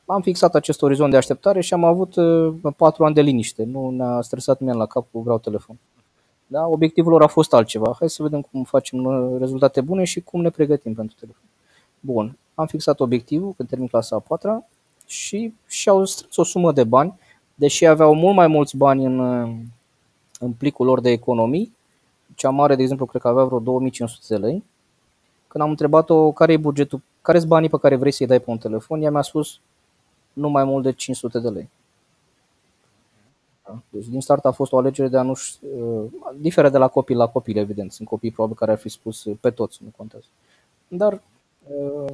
Am 0.05 0.21
fixat 0.21 0.55
acest 0.55 0.81
orizont 0.81 1.11
de 1.11 1.17
așteptare 1.17 1.61
și 1.61 1.73
am 1.73 1.83
avut 1.83 2.15
uh, 2.15 2.53
patru 2.77 3.05
ani 3.05 3.15
de 3.15 3.21
liniște. 3.21 3.63
Nu 3.63 3.89
ne-a 3.89 4.21
stresat 4.21 4.59
nimeni 4.59 4.77
la 4.77 4.85
cap 4.85 5.05
cu 5.11 5.19
vreau 5.19 5.37
telefon. 5.37 5.77
Da? 6.47 6.67
Obiectivul 6.67 7.11
lor 7.11 7.21
a 7.23 7.27
fost 7.27 7.53
altceva. 7.53 7.95
Hai 7.99 8.09
să 8.09 8.23
vedem 8.23 8.41
cum 8.51 8.63
facem 8.63 9.03
uh, 9.03 9.39
rezultate 9.39 9.81
bune 9.81 10.03
și 10.03 10.21
cum 10.21 10.41
ne 10.41 10.49
pregătim 10.49 10.93
pentru 10.93 11.15
telefon. 11.19 11.45
Bun 11.99 12.37
am 12.59 12.67
fixat 12.67 12.99
obiectivul 12.99 13.53
când 13.57 13.69
termin 13.69 13.87
clasa 13.87 14.15
a 14.15 14.19
patra 14.19 14.63
și 15.05 15.53
și-au 15.67 16.05
strâns 16.05 16.37
o 16.37 16.43
sumă 16.43 16.71
de 16.71 16.83
bani, 16.83 17.19
deși 17.55 17.85
aveau 17.85 18.13
mult 18.13 18.35
mai 18.35 18.47
mulți 18.47 18.77
bani 18.77 19.05
în, 19.05 19.19
în 20.39 20.51
plicul 20.51 20.85
lor 20.85 20.99
de 20.99 21.09
economii, 21.09 21.75
cea 22.35 22.49
mare, 22.49 22.75
de 22.75 22.81
exemplu, 22.81 23.05
cred 23.05 23.21
că 23.21 23.27
avea 23.27 23.43
vreo 23.43 23.59
2500 23.59 24.25
de 24.27 24.45
lei. 24.45 24.63
Când 25.47 25.63
am 25.63 25.69
întrebat-o 25.69 26.31
care 26.31 26.53
e 26.53 26.57
bugetul, 26.57 27.01
care 27.21 27.37
sunt 27.37 27.49
banii 27.49 27.69
pe 27.69 27.77
care 27.77 27.95
vrei 27.95 28.11
să-i 28.11 28.27
dai 28.27 28.39
pe 28.39 28.49
un 28.49 28.57
telefon, 28.57 29.01
ea 29.01 29.11
mi-a 29.11 29.21
spus 29.21 29.59
nu 30.33 30.49
mai 30.49 30.63
mult 30.63 30.83
de 30.83 30.91
500 30.91 31.39
de 31.39 31.49
lei. 31.49 31.69
Da? 33.65 33.79
Deci 33.89 34.07
din 34.07 34.21
start 34.21 34.45
a 34.45 34.51
fost 34.51 34.71
o 34.71 34.77
alegere 34.77 35.07
de 35.07 35.17
a 35.17 35.21
nu 35.21 35.31
uh, 35.31 36.09
diferă 36.37 36.69
de 36.69 36.77
la 36.77 36.87
copil 36.87 37.17
la 37.17 37.27
copil, 37.27 37.57
evident. 37.57 37.91
Sunt 37.91 38.07
copii 38.07 38.31
probabil 38.31 38.57
care 38.57 38.71
ar 38.71 38.77
fi 38.77 38.89
spus 38.89 39.25
pe 39.41 39.49
toți, 39.49 39.79
nu 39.83 39.89
contează. 39.97 40.25
Dar 40.87 41.21
uh, 41.67 42.13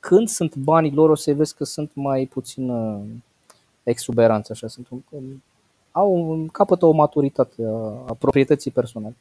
când 0.00 0.28
sunt 0.28 0.56
banii 0.56 0.92
lor, 0.92 1.10
o 1.10 1.14
să 1.14 1.34
vezi 1.34 1.54
că 1.54 1.64
sunt 1.64 1.90
mai 1.94 2.26
puțin 2.26 2.70
uh, 2.70 3.00
exuberanți, 3.82 4.50
așa, 4.50 4.66
sunt 4.66 4.88
un, 4.88 5.00
au, 5.96 6.46
capătă 6.52 6.86
o 6.86 6.90
maturitate 6.90 7.62
a, 7.64 7.70
a 8.06 8.16
proprietății 8.18 8.70
personale. 8.70 9.16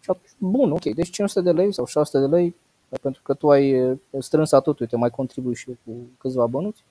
Și 0.00 0.10
atunci, 0.10 0.30
bun, 0.38 0.70
ok, 0.70 0.84
deci 0.84 1.10
500 1.10 1.40
de 1.40 1.52
lei 1.52 1.72
sau 1.72 1.86
600 1.86 2.26
de 2.26 2.36
lei, 2.36 2.54
pentru 3.00 3.22
că 3.22 3.34
tu 3.34 3.50
ai 3.50 3.82
uh, 3.82 3.98
strâns 4.18 4.52
atât, 4.52 4.78
uite, 4.78 4.96
mai 4.96 5.10
contribui 5.10 5.54
și 5.54 5.68
eu 5.68 5.76
cu 5.84 6.00
câțiva 6.18 6.46
bănuți, 6.46 6.84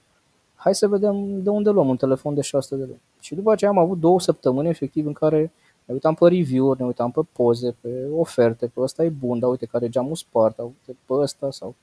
hai 0.55 0.75
să 0.75 0.87
vedem 0.87 1.43
de 1.43 1.49
unde 1.49 1.69
luăm 1.69 1.87
un 1.89 1.97
telefon 1.97 2.33
de 2.33 2.41
600 2.41 2.81
de 2.81 2.87
lei. 2.87 3.01
Și 3.19 3.35
după 3.35 3.51
aceea 3.51 3.71
am 3.71 3.77
avut 3.77 3.99
două 3.99 4.19
săptămâni 4.19 4.69
efectiv 4.69 5.05
în 5.05 5.13
care 5.13 5.51
ne 5.85 5.93
uitam 5.93 6.13
pe 6.13 6.27
review-uri, 6.27 6.79
ne 6.79 6.85
uitam 6.85 7.11
pe 7.11 7.21
poze, 7.31 7.75
pe 7.81 8.07
oferte, 8.15 8.67
pe 8.67 8.81
ăsta 8.81 9.03
e 9.03 9.09
bun, 9.09 9.39
dar 9.39 9.49
uite 9.49 9.65
care 9.65 9.89
geamul 9.89 10.15
spart, 10.15 10.57
uite 10.57 10.99
pe 11.05 11.13
ăsta 11.13 11.51
sau 11.51 11.75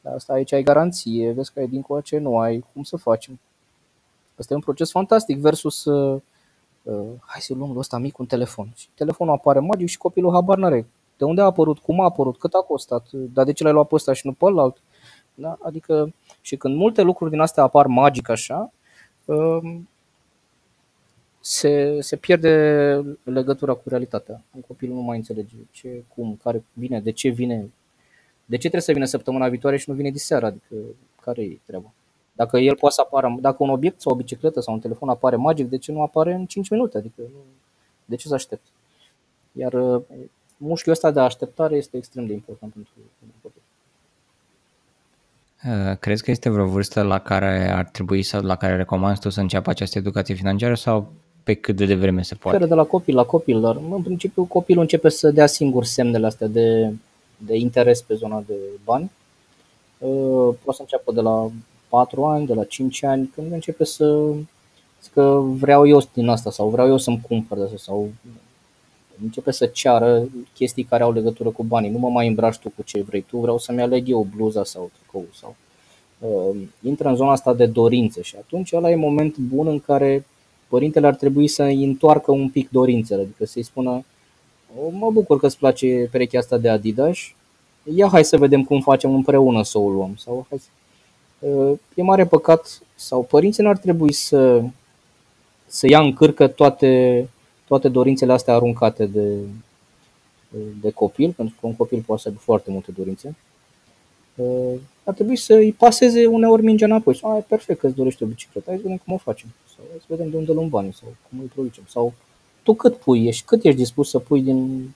dar 0.00 0.14
asta 0.14 0.32
aici 0.32 0.52
ai 0.52 0.62
garanție, 0.62 1.32
vezi 1.32 1.52
că 1.52 1.58
ai 1.58 1.68
din 1.68 1.84
ce 2.02 2.18
nu 2.18 2.38
ai, 2.38 2.64
cum 2.72 2.82
să 2.82 2.96
facem. 2.96 3.38
Asta 4.38 4.52
e 4.52 4.56
un 4.56 4.62
proces 4.62 4.90
fantastic 4.90 5.38
versus 5.38 5.84
uh, 5.84 6.14
uh, 6.14 6.20
hai 7.20 7.40
să 7.40 7.54
luăm 7.54 7.76
ăsta 7.76 7.98
mic 7.98 8.18
un 8.18 8.26
telefon. 8.26 8.72
Și 8.76 8.88
telefonul 8.94 9.34
apare 9.34 9.58
magic 9.58 9.88
și 9.88 9.98
copilul 9.98 10.32
habar 10.32 10.58
n-are. 10.58 10.86
De 11.16 11.24
unde 11.24 11.40
a 11.40 11.44
apărut, 11.44 11.78
cum 11.78 12.00
a 12.00 12.04
apărut, 12.04 12.38
cât 12.38 12.52
a 12.54 12.60
costat, 12.60 13.08
dar 13.12 13.44
de 13.44 13.52
ce 13.52 13.62
l-ai 13.62 13.72
luat 13.72 13.88
pe 13.88 13.94
ăsta 13.94 14.12
și 14.12 14.26
nu 14.26 14.32
pe 14.32 14.44
ălalt. 14.44 14.82
Da? 15.34 15.58
Adică 15.62 16.12
și 16.40 16.56
când 16.56 16.76
multe 16.76 17.02
lucruri 17.02 17.30
din 17.30 17.40
astea 17.40 17.62
apar 17.62 17.86
magic 17.86 18.28
așa, 18.28 18.72
uh, 19.24 19.80
se, 21.40 22.00
se 22.00 22.16
pierde 22.16 23.16
legătura 23.22 23.72
cu 23.72 23.88
realitatea. 23.88 24.42
Un 24.54 24.60
copil 24.60 24.92
nu 24.92 25.00
mai 25.00 25.16
înțelege 25.16 25.54
ce, 25.70 26.04
cum, 26.14 26.38
care 26.42 26.64
vine, 26.72 27.00
de 27.00 27.10
ce 27.10 27.28
vine, 27.28 27.70
de 28.44 28.54
ce 28.56 28.60
trebuie 28.60 28.80
să 28.80 28.92
vină 28.92 29.04
săptămâna 29.04 29.48
viitoare 29.48 29.76
și 29.76 29.90
nu 29.90 29.94
vine 29.94 30.10
diseară, 30.10 30.46
adică 30.46 30.74
care 31.20 31.42
e 31.42 31.58
treaba? 31.66 31.92
Dacă 32.40 32.58
el 32.58 32.76
poate 32.76 32.94
să 32.94 33.00
apară, 33.00 33.36
dacă 33.40 33.56
un 33.58 33.68
obiect 33.68 34.00
sau 34.00 34.12
o 34.12 34.16
bicicletă 34.16 34.60
sau 34.60 34.74
un 34.74 34.80
telefon 34.80 35.08
apare 35.08 35.36
magic, 35.36 35.68
de 35.68 35.78
ce 35.78 35.92
nu 35.92 36.02
apare 36.02 36.34
în 36.34 36.46
5 36.46 36.68
minute? 36.70 36.98
Adică 36.98 37.22
de 38.04 38.16
ce 38.16 38.28
să 38.28 38.34
aștept? 38.34 38.62
Iar 39.52 39.72
uh, 39.72 40.02
mușchiul 40.56 40.92
ăsta 40.92 41.10
de 41.10 41.20
așteptare 41.20 41.76
este 41.76 41.96
extrem 41.96 42.26
de 42.26 42.32
important 42.32 42.72
pentru 42.72 42.92
copil. 43.42 43.62
Uh, 45.64 45.96
crezi 45.98 46.22
că 46.22 46.30
este 46.30 46.48
vreo 46.48 46.66
vârstă 46.66 47.02
la 47.02 47.18
care 47.18 47.70
ar 47.72 47.84
trebui 47.84 48.22
sau 48.22 48.42
la 48.42 48.56
care 48.56 48.76
recomanzi 48.76 49.20
tu 49.20 49.28
să 49.28 49.40
înceapă 49.40 49.70
această 49.70 49.98
educație 49.98 50.34
financiară 50.34 50.74
sau 50.74 51.12
pe 51.42 51.54
cât 51.54 51.76
de 51.76 51.86
devreme 51.86 52.22
se 52.22 52.34
poate? 52.34 52.66
de 52.66 52.74
la 52.74 52.84
copil 52.84 53.14
la 53.14 53.24
copil, 53.24 53.60
dar 53.60 53.76
în 53.90 54.02
principiu 54.02 54.44
copilul 54.44 54.82
începe 54.82 55.08
să 55.08 55.30
dea 55.30 55.46
singur 55.46 55.84
semnele 55.84 56.26
astea 56.26 56.46
de, 56.46 56.92
de 57.36 57.56
interes 57.56 58.02
pe 58.02 58.14
zona 58.14 58.42
de 58.46 58.54
bani. 58.84 59.10
Uh, 59.98 60.54
poate 60.62 60.76
să 60.76 60.80
înceapă 60.80 61.12
de 61.12 61.20
la 61.20 61.50
4 61.90 62.24
ani, 62.24 62.46
de 62.46 62.54
la 62.54 62.64
5 62.64 63.04
ani, 63.04 63.30
când 63.34 63.52
începe 63.52 63.84
să 63.84 64.32
că 65.12 65.40
vreau 65.44 65.86
eu 65.86 66.02
din 66.12 66.28
asta 66.28 66.50
sau 66.50 66.68
vreau 66.68 66.88
eu 66.88 66.98
să-mi 66.98 67.20
cumpăr 67.28 67.58
de 67.58 67.64
asta 67.64 67.76
sau 67.76 68.10
începe 69.22 69.50
să 69.50 69.66
ceară 69.66 70.28
chestii 70.54 70.84
care 70.84 71.02
au 71.02 71.12
legătură 71.12 71.48
cu 71.48 71.62
banii. 71.62 71.90
Nu 71.90 71.98
mă 71.98 72.08
mai 72.08 72.26
îmbraci 72.26 72.58
tu 72.58 72.68
cu 72.68 72.82
ce 72.82 73.02
vrei 73.02 73.20
tu, 73.20 73.38
vreau 73.38 73.58
să-mi 73.58 73.82
aleg 73.82 74.08
eu 74.08 74.26
bluza 74.36 74.64
sau 74.64 74.90
tricou 74.98 75.26
sau 75.34 75.56
uh, 76.18 76.60
intră 76.82 77.08
în 77.08 77.16
zona 77.16 77.30
asta 77.30 77.54
de 77.54 77.66
dorințe 77.66 78.22
și 78.22 78.36
atunci 78.36 78.72
ăla 78.72 78.90
e 78.90 78.96
moment 78.96 79.36
bun 79.36 79.66
în 79.66 79.80
care 79.80 80.26
părintele 80.68 81.06
ar 81.06 81.14
trebui 81.14 81.48
să 81.48 81.62
îi 81.62 81.84
întoarcă 81.84 82.30
un 82.30 82.48
pic 82.48 82.70
dorințele, 82.70 83.22
adică 83.22 83.44
să-i 83.44 83.62
spună 83.62 84.04
mă 84.90 85.10
bucur 85.10 85.38
că 85.38 85.46
îți 85.46 85.58
place 85.58 86.08
perechea 86.10 86.38
asta 86.38 86.58
de 86.58 86.68
Adidas, 86.68 87.18
ia 87.96 88.08
hai 88.08 88.24
să 88.24 88.38
vedem 88.38 88.64
cum 88.64 88.80
facem 88.80 89.14
împreună 89.14 89.62
să 89.62 89.78
o 89.78 89.88
luăm. 89.88 90.14
Sau 90.16 90.46
hai 90.48 90.58
să... 90.58 90.68
Uh, 91.40 91.78
e 91.94 92.02
mare 92.02 92.26
păcat 92.26 92.80
sau 92.94 93.22
părinții 93.22 93.62
n-ar 93.62 93.76
trebui 93.78 94.12
să, 94.12 94.62
să 95.66 95.88
ia 95.88 96.00
în 96.00 96.12
cârcă 96.12 96.48
toate, 96.48 97.28
toate 97.66 97.88
dorințele 97.88 98.32
astea 98.32 98.54
aruncate 98.54 99.06
de, 99.06 99.36
de 100.80 100.90
copil, 100.90 101.32
pentru 101.32 101.54
că 101.60 101.66
un 101.66 101.76
copil 101.76 102.02
poate 102.06 102.22
să 102.22 102.28
aibă 102.28 102.40
foarte 102.40 102.70
multe 102.70 102.92
dorințe. 102.96 103.36
Uh, 104.34 104.74
ar 105.04 105.14
trebui 105.14 105.36
să 105.36 105.54
îi 105.54 105.72
paseze 105.72 106.26
uneori 106.26 106.62
mingea 106.62 106.86
înapoi. 106.86 107.16
Sau, 107.16 107.36
e 107.36 107.44
perfect 107.48 107.80
că 107.80 107.86
îți 107.86 107.96
dorești 107.96 108.22
o 108.22 108.26
bicicletă, 108.26 108.66
hai 108.70 108.76
să 108.76 108.82
vedem 108.82 109.00
cum 109.04 109.14
o 109.14 109.16
facem. 109.16 109.48
Sau 109.76 109.84
hai 109.88 109.98
să 109.98 110.06
vedem 110.08 110.30
de 110.30 110.36
unde 110.36 110.52
luăm 110.52 110.68
banii 110.68 110.94
sau 110.94 111.08
cum 111.28 111.40
îi 111.40 111.50
producem. 111.54 111.84
Sau 111.88 112.12
tu 112.62 112.74
cât 112.74 112.96
pui, 112.96 113.26
ești, 113.26 113.44
cât 113.44 113.64
ești 113.64 113.78
dispus 113.78 114.08
să 114.10 114.18
pui 114.18 114.42
din 114.42 114.90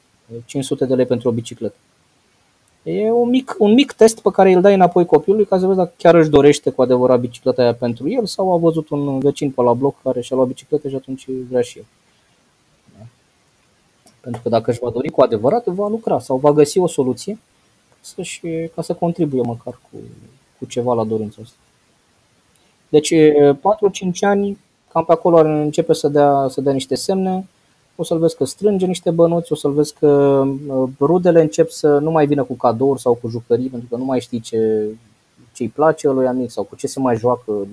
500 0.44 0.84
de 0.84 0.94
lei 0.94 1.06
pentru 1.06 1.28
o 1.28 1.32
bicicletă. 1.32 1.74
E 2.84 3.10
un 3.10 3.28
mic, 3.28 3.54
un 3.58 3.72
mic 3.72 3.92
test 3.92 4.20
pe 4.20 4.30
care 4.30 4.52
îl 4.52 4.60
dai 4.60 4.74
înapoi 4.74 5.06
copilului 5.06 5.46
ca 5.46 5.58
să 5.58 5.66
vezi 5.66 5.78
dacă 5.78 5.92
chiar 5.96 6.14
își 6.14 6.28
dorește 6.28 6.70
cu 6.70 6.82
adevărat 6.82 7.20
bicicleta 7.20 7.62
aia 7.62 7.74
pentru 7.74 8.08
el 8.08 8.26
sau 8.26 8.52
a 8.52 8.56
văzut 8.56 8.88
un 8.88 9.18
vecin 9.18 9.50
pe 9.50 9.62
la 9.62 9.72
bloc 9.72 10.02
care 10.02 10.20
și-a 10.20 10.36
luat 10.36 10.48
bicicletă 10.48 10.88
și 10.88 10.94
atunci 10.94 11.26
vrea 11.48 11.60
și 11.60 11.78
el. 11.78 11.84
Da? 12.98 13.06
Pentru 14.20 14.42
că 14.42 14.48
dacă 14.48 14.70
își 14.70 14.78
va 14.78 14.90
dori 14.90 15.08
cu 15.08 15.22
adevărat, 15.22 15.64
va 15.66 15.88
lucra 15.88 16.18
sau 16.18 16.36
va 16.36 16.52
găsi 16.52 16.78
o 16.78 16.86
soluție 16.86 17.38
să-și, 18.00 18.40
ca 18.74 18.82
să 18.82 18.94
contribuie 18.94 19.42
măcar 19.42 19.78
cu, 19.90 19.98
cu 20.58 20.64
ceva 20.64 20.94
la 20.94 21.04
dorința 21.04 21.40
asta. 21.42 21.56
Deci 22.88 23.14
4-5 23.14 23.58
ani, 24.20 24.58
cam 24.92 25.04
pe 25.04 25.12
acolo 25.12 25.38
începe 25.38 25.92
să 25.92 26.08
dea, 26.08 26.46
să 26.48 26.60
dea 26.60 26.72
niște 26.72 26.94
semne, 26.94 27.46
o 27.96 28.02
să-l 28.02 28.18
vezi 28.18 28.36
că 28.36 28.44
strânge 28.44 28.86
niște 28.86 29.10
bănuți, 29.10 29.52
o 29.52 29.54
să-l 29.54 29.72
vezi 29.72 29.94
că 29.94 30.06
uh, 30.66 30.88
rudele 31.00 31.40
încep 31.40 31.68
să 31.70 31.98
nu 31.98 32.10
mai 32.10 32.26
vină 32.26 32.44
cu 32.44 32.54
cadouri 32.54 33.00
sau 33.00 33.14
cu 33.14 33.28
jucării, 33.28 33.68
pentru 33.68 33.88
că 33.90 33.96
nu 33.96 34.04
mai 34.04 34.20
știi 34.20 34.40
ce 34.40 34.88
ce-i 35.52 35.68
place 35.68 36.08
lui 36.08 36.26
amic 36.26 36.50
sau 36.50 36.64
cu 36.64 36.76
ce 36.76 36.86
se 36.86 37.00
mai 37.00 37.16
joacă 37.16 37.66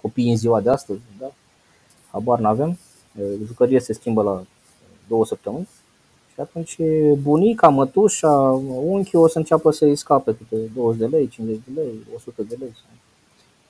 copiii 0.00 0.30
în 0.30 0.36
ziua 0.36 0.60
de 0.60 0.70
astăzi. 0.70 1.00
Da? 1.20 1.30
Habar 2.10 2.38
n-avem. 2.38 2.78
Uh, 3.18 3.24
jucăria 3.46 3.80
se 3.80 3.92
schimbă 3.92 4.22
la 4.22 4.42
două 5.08 5.26
săptămâni. 5.26 5.68
Și 6.34 6.40
atunci 6.40 6.76
bunica, 7.22 7.68
mătușa, 7.68 8.30
unchiul 8.84 9.22
o 9.22 9.28
să 9.28 9.38
înceapă 9.38 9.70
să-i 9.70 9.96
scape 9.96 10.36
câte 10.36 10.62
20 10.74 11.00
de 11.00 11.16
lei, 11.16 11.28
50 11.28 11.60
de 11.66 11.80
lei, 11.80 12.06
100 12.14 12.42
de 12.42 12.56
lei. 12.58 12.74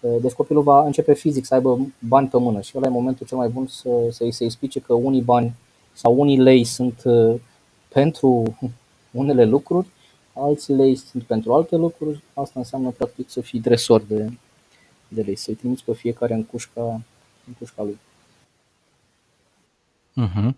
Uh, 0.00 0.20
deci 0.20 0.32
copilul 0.32 0.62
va 0.62 0.84
începe 0.84 1.14
fizic 1.14 1.44
să 1.44 1.54
aibă 1.54 1.78
bani 1.98 2.28
pe 2.28 2.38
mână 2.38 2.60
și 2.60 2.72
ăla 2.76 2.86
e 2.86 2.90
momentul 2.90 3.26
cel 3.26 3.36
mai 3.36 3.48
bun 3.48 3.66
să, 3.66 3.88
să-i 4.10 4.32
se 4.32 4.44
explice 4.44 4.80
că 4.80 4.94
unii 4.94 5.22
bani 5.22 5.54
sau 5.96 6.20
unii 6.20 6.38
lei 6.38 6.64
sunt 6.64 7.02
uh, 7.04 7.40
pentru 7.88 8.58
unele 9.20 9.44
lucruri, 9.44 9.86
alți 10.32 10.72
lei 10.72 10.96
sunt 10.96 11.22
pentru 11.22 11.54
alte 11.54 11.76
lucruri. 11.76 12.22
Asta 12.34 12.58
înseamnă 12.58 12.90
practic 12.90 13.30
să 13.30 13.40
fii 13.40 13.60
dresor 13.60 14.02
de, 14.02 14.30
de 15.08 15.22
lei, 15.22 15.36
să-i 15.36 15.54
trimiți 15.54 15.84
pe 15.84 15.92
fiecare 15.92 16.34
în 16.34 16.44
cușca, 16.44 17.00
în 17.46 17.52
cușca 17.58 17.82
lui. 17.82 17.98
Uh-huh. 20.16 20.54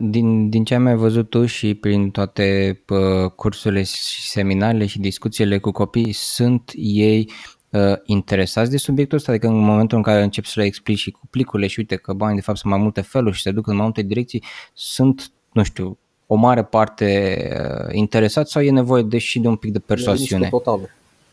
Din, 0.00 0.48
din 0.50 0.64
ce 0.64 0.74
am 0.74 0.82
mai 0.82 0.94
văzut 0.94 1.30
tu 1.30 1.46
și 1.46 1.74
prin 1.74 2.10
toate 2.10 2.80
uh, 2.88 3.30
cursurile 3.30 3.82
și 3.82 4.28
seminarele 4.28 4.86
și 4.86 4.98
discuțiile 4.98 5.58
cu 5.58 5.70
copii, 5.70 6.12
sunt 6.12 6.72
ei 6.74 7.30
uh, 7.70 7.96
interesați 8.04 8.70
de 8.70 8.76
subiectul 8.76 9.18
ăsta? 9.18 9.32
Adică 9.32 9.46
în 9.46 9.58
momentul 9.58 9.96
în 9.96 10.02
care 10.02 10.22
începi 10.22 10.48
să 10.48 10.60
le 10.60 10.66
explici 10.66 10.98
și 10.98 11.10
cu 11.10 11.20
plicurile 11.30 11.68
și 11.68 11.78
uite 11.78 11.96
că 11.96 12.12
banii 12.12 12.36
de 12.36 12.42
fapt 12.42 12.58
sunt 12.58 12.72
mai 12.72 12.82
multe 12.82 13.00
feluri 13.00 13.36
și 13.36 13.42
se 13.42 13.50
duc 13.50 13.66
în 13.66 13.74
mai 13.74 13.84
multe 13.84 14.02
direcții, 14.02 14.44
sunt, 14.74 15.32
nu 15.52 15.62
știu, 15.62 15.98
o 16.26 16.34
mare 16.34 16.64
parte 16.64 17.38
uh, 17.86 17.94
interesat 17.94 18.48
sau 18.48 18.62
e 18.62 18.70
nevoie 18.70 19.02
de 19.02 19.18
și 19.18 19.38
de 19.38 19.48
un 19.48 19.56
pic 19.56 19.72
de 19.72 19.78
persoasiune? 19.78 20.48
totală. 20.48 20.90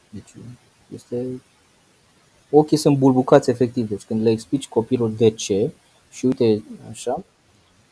Deci 0.10 0.34
este... 0.94 1.26
Ochii 2.50 2.78
sunt 2.78 2.98
bulbucați 2.98 3.50
efectiv, 3.50 3.90
deci 3.90 4.02
când 4.02 4.22
le 4.22 4.30
explici 4.30 4.68
copilul 4.68 5.14
de 5.18 5.30
ce 5.30 5.72
și 6.12 6.26
uite 6.26 6.64
așa, 6.90 7.24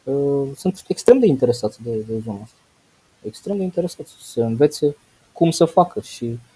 uh, 0.04 0.48
sunt 0.56 0.84
extrem 0.88 1.20
de 1.20 1.26
interesați 1.26 1.84
de, 1.84 1.96
de 2.08 2.14
zona 2.24 2.40
asta. 2.44 2.58
Extrem 3.22 3.58
de 3.58 3.64
interesați 3.64 4.12
să 4.22 4.42
învețe 4.42 4.96
cum 5.32 5.52
să 5.52 5.66
facă 5.66 6.02
și 6.02 6.26
Uh, 6.26 6.51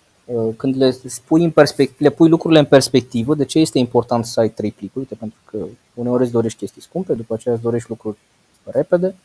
când 0.58 0.76
le 0.78 0.92
spui 0.92 1.44
în 1.44 1.52
perspect- 1.52 2.00
le 2.00 2.10
pui 2.10 2.30
lucrurile 2.30 2.60
în 2.60 2.66
perspectivă, 2.66 3.36
de 3.36 3.46
ce 3.46 3.60
este 3.60 3.80
important 3.80 4.26
să 4.26 4.40
ai 4.40 4.50
trei 4.50 4.72
plicuri? 4.72 5.00
Uite, 5.00 5.16
pentru 5.16 5.38
că 5.46 5.58
uneori 5.94 6.24
îți 6.24 6.32
dorești 6.32 6.58
chestii 6.58 6.82
scumpe, 6.82 7.14
după 7.14 7.34
aceea 7.34 7.54
îți 7.54 7.64
dorești 7.64 7.90
lucruri 7.90 8.18
repede, 8.64 9.16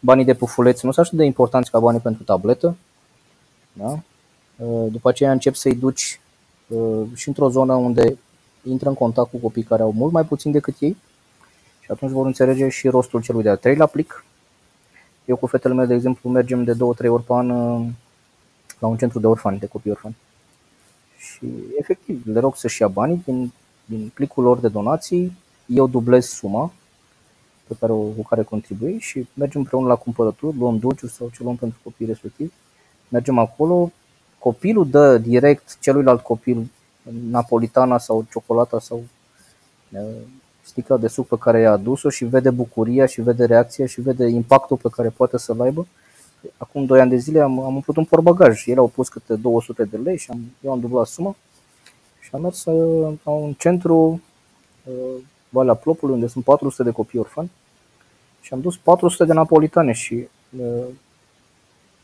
banii 0.00 0.24
de 0.24 0.34
pufuleț 0.34 0.80
nu 0.80 0.92
sunt 0.92 1.06
așa 1.06 1.16
de 1.16 1.24
importanți 1.24 1.70
ca 1.70 1.78
banii 1.78 2.00
pentru 2.00 2.22
tabletă, 2.22 2.76
da? 3.72 3.98
Uh, 4.56 4.92
după 4.92 5.08
aceea 5.08 5.32
începi 5.32 5.56
să-i 5.56 5.74
duci 5.74 6.20
uh, 6.68 7.02
și 7.14 7.28
într-o 7.28 7.50
zonă 7.50 7.74
unde 7.74 8.18
intră 8.62 8.88
în 8.88 8.94
contact 8.94 9.30
cu 9.30 9.36
copii 9.36 9.62
care 9.62 9.82
au 9.82 9.92
mult 9.92 10.12
mai 10.12 10.24
puțin 10.24 10.52
decât 10.52 10.74
ei 10.78 10.96
și 11.80 11.90
atunci 11.90 12.10
vor 12.10 12.26
înțelege 12.26 12.68
și 12.68 12.88
rostul 12.88 13.22
celui 13.22 13.42
de-al 13.42 13.56
treilea 13.56 13.86
plic. 13.86 14.24
Eu 15.24 15.36
cu 15.36 15.46
fetele 15.46 15.74
mele, 15.74 15.86
de 15.86 15.94
exemplu, 15.94 16.30
mergem 16.30 16.64
de 16.64 16.72
două, 16.72 16.94
trei 16.94 17.10
ori 17.10 17.22
pe 17.22 17.32
an 17.32 17.46
la 18.78 18.86
un 18.86 18.96
centru 18.96 19.20
de 19.20 19.26
orfani, 19.26 19.58
de 19.58 19.66
copii 19.66 19.90
orfani 19.90 20.16
și 21.24 21.46
efectiv 21.78 22.22
le 22.26 22.40
rog 22.40 22.56
să-și 22.56 22.80
ia 22.80 22.88
banii 22.88 23.22
din, 23.24 23.52
din 23.84 24.10
plicul 24.14 24.44
lor 24.44 24.58
de 24.58 24.68
donații, 24.68 25.36
eu 25.66 25.86
dublez 25.86 26.26
suma 26.26 26.72
pe 27.66 27.74
care 27.80 27.92
o, 27.92 27.96
cu 27.96 28.22
care 28.22 28.42
contribui 28.42 28.98
și 28.98 29.26
mergem 29.34 29.60
împreună 29.60 29.86
la 29.86 29.94
cumpărături, 29.94 30.56
luăm 30.56 30.78
dulciuri 30.78 31.12
sau 31.12 31.30
ce 31.34 31.42
luăm 31.42 31.56
pentru 31.56 31.78
copii 31.82 32.06
respectiv. 32.06 32.52
Mergem 33.08 33.38
acolo, 33.38 33.92
copilul 34.38 34.88
dă 34.88 35.18
direct 35.18 35.78
celuilalt 35.80 36.20
copil 36.20 36.70
napolitana 37.30 37.98
sau 37.98 38.26
ciocolata 38.30 38.80
sau 38.80 39.04
sticla 40.62 40.96
de 40.96 41.08
suc 41.08 41.26
pe 41.26 41.38
care 41.38 41.60
i-a 41.60 41.70
adus-o 41.70 42.08
și 42.08 42.24
vede 42.24 42.50
bucuria 42.50 43.06
și 43.06 43.20
vede 43.20 43.44
reacția 43.44 43.86
și 43.86 44.00
vede 44.00 44.26
impactul 44.26 44.76
pe 44.76 44.88
care 44.90 45.08
poate 45.08 45.38
să-l 45.38 45.60
aibă 45.60 45.86
acum 46.56 46.84
2 46.84 47.00
ani 47.00 47.10
de 47.10 47.16
zile 47.16 47.40
am, 47.40 47.58
am 47.58 47.74
umplut 47.74 47.96
un 47.96 48.04
porbagaj. 48.04 48.66
Ele 48.66 48.78
au 48.78 48.88
pus 48.88 49.08
câte 49.08 49.34
200 49.34 49.84
de 49.84 49.96
lei 49.96 50.18
și 50.18 50.30
am, 50.30 50.40
eu 50.60 50.72
am 50.72 50.80
dublat 50.80 51.06
suma 51.06 51.36
și 52.20 52.30
am 52.32 52.40
mers 52.40 52.64
uh, 52.64 53.14
la 53.24 53.32
un 53.32 53.52
centru 53.52 54.20
Valea 55.48 55.74
Plopului, 55.74 56.14
unde 56.14 56.26
sunt 56.26 56.44
400 56.44 56.82
de 56.82 56.90
copii 56.90 57.18
orfani 57.18 57.50
și 58.40 58.52
am 58.52 58.60
dus 58.60 58.76
400 58.76 59.24
de 59.24 59.32
napolitane 59.32 59.92
și 59.92 60.28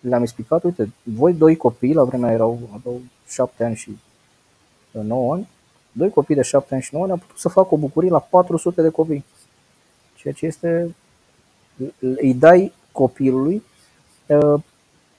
le-am 0.01 0.23
explicat, 0.23 0.65
uite, 0.65 0.93
voi 1.03 1.35
doi 1.35 1.57
copii, 1.57 1.95
la 1.95 2.05
vremea 2.05 2.33
erau, 2.33 2.59
aveau 2.75 3.01
7 3.29 3.65
ani 3.65 3.77
și 3.77 3.99
9 4.91 5.35
ani, 5.35 5.49
doi 5.93 6.11
copii 6.11 6.35
de 6.35 6.43
7 6.43 6.75
ani 6.75 6.83
și 6.83 6.91
9 6.93 7.05
ani 7.05 7.13
au 7.13 7.19
putut 7.19 7.39
să 7.39 7.49
facă 7.49 7.75
o 7.75 7.77
bucurie 7.77 8.11
la 8.11 8.21
400 8.21 8.83
de 8.83 8.89
copii. 8.89 9.25
Ceea 10.15 10.35
ce 10.35 10.47
este, 10.47 10.95
îi 11.99 12.35
dai 12.35 12.73
copilului 12.93 13.63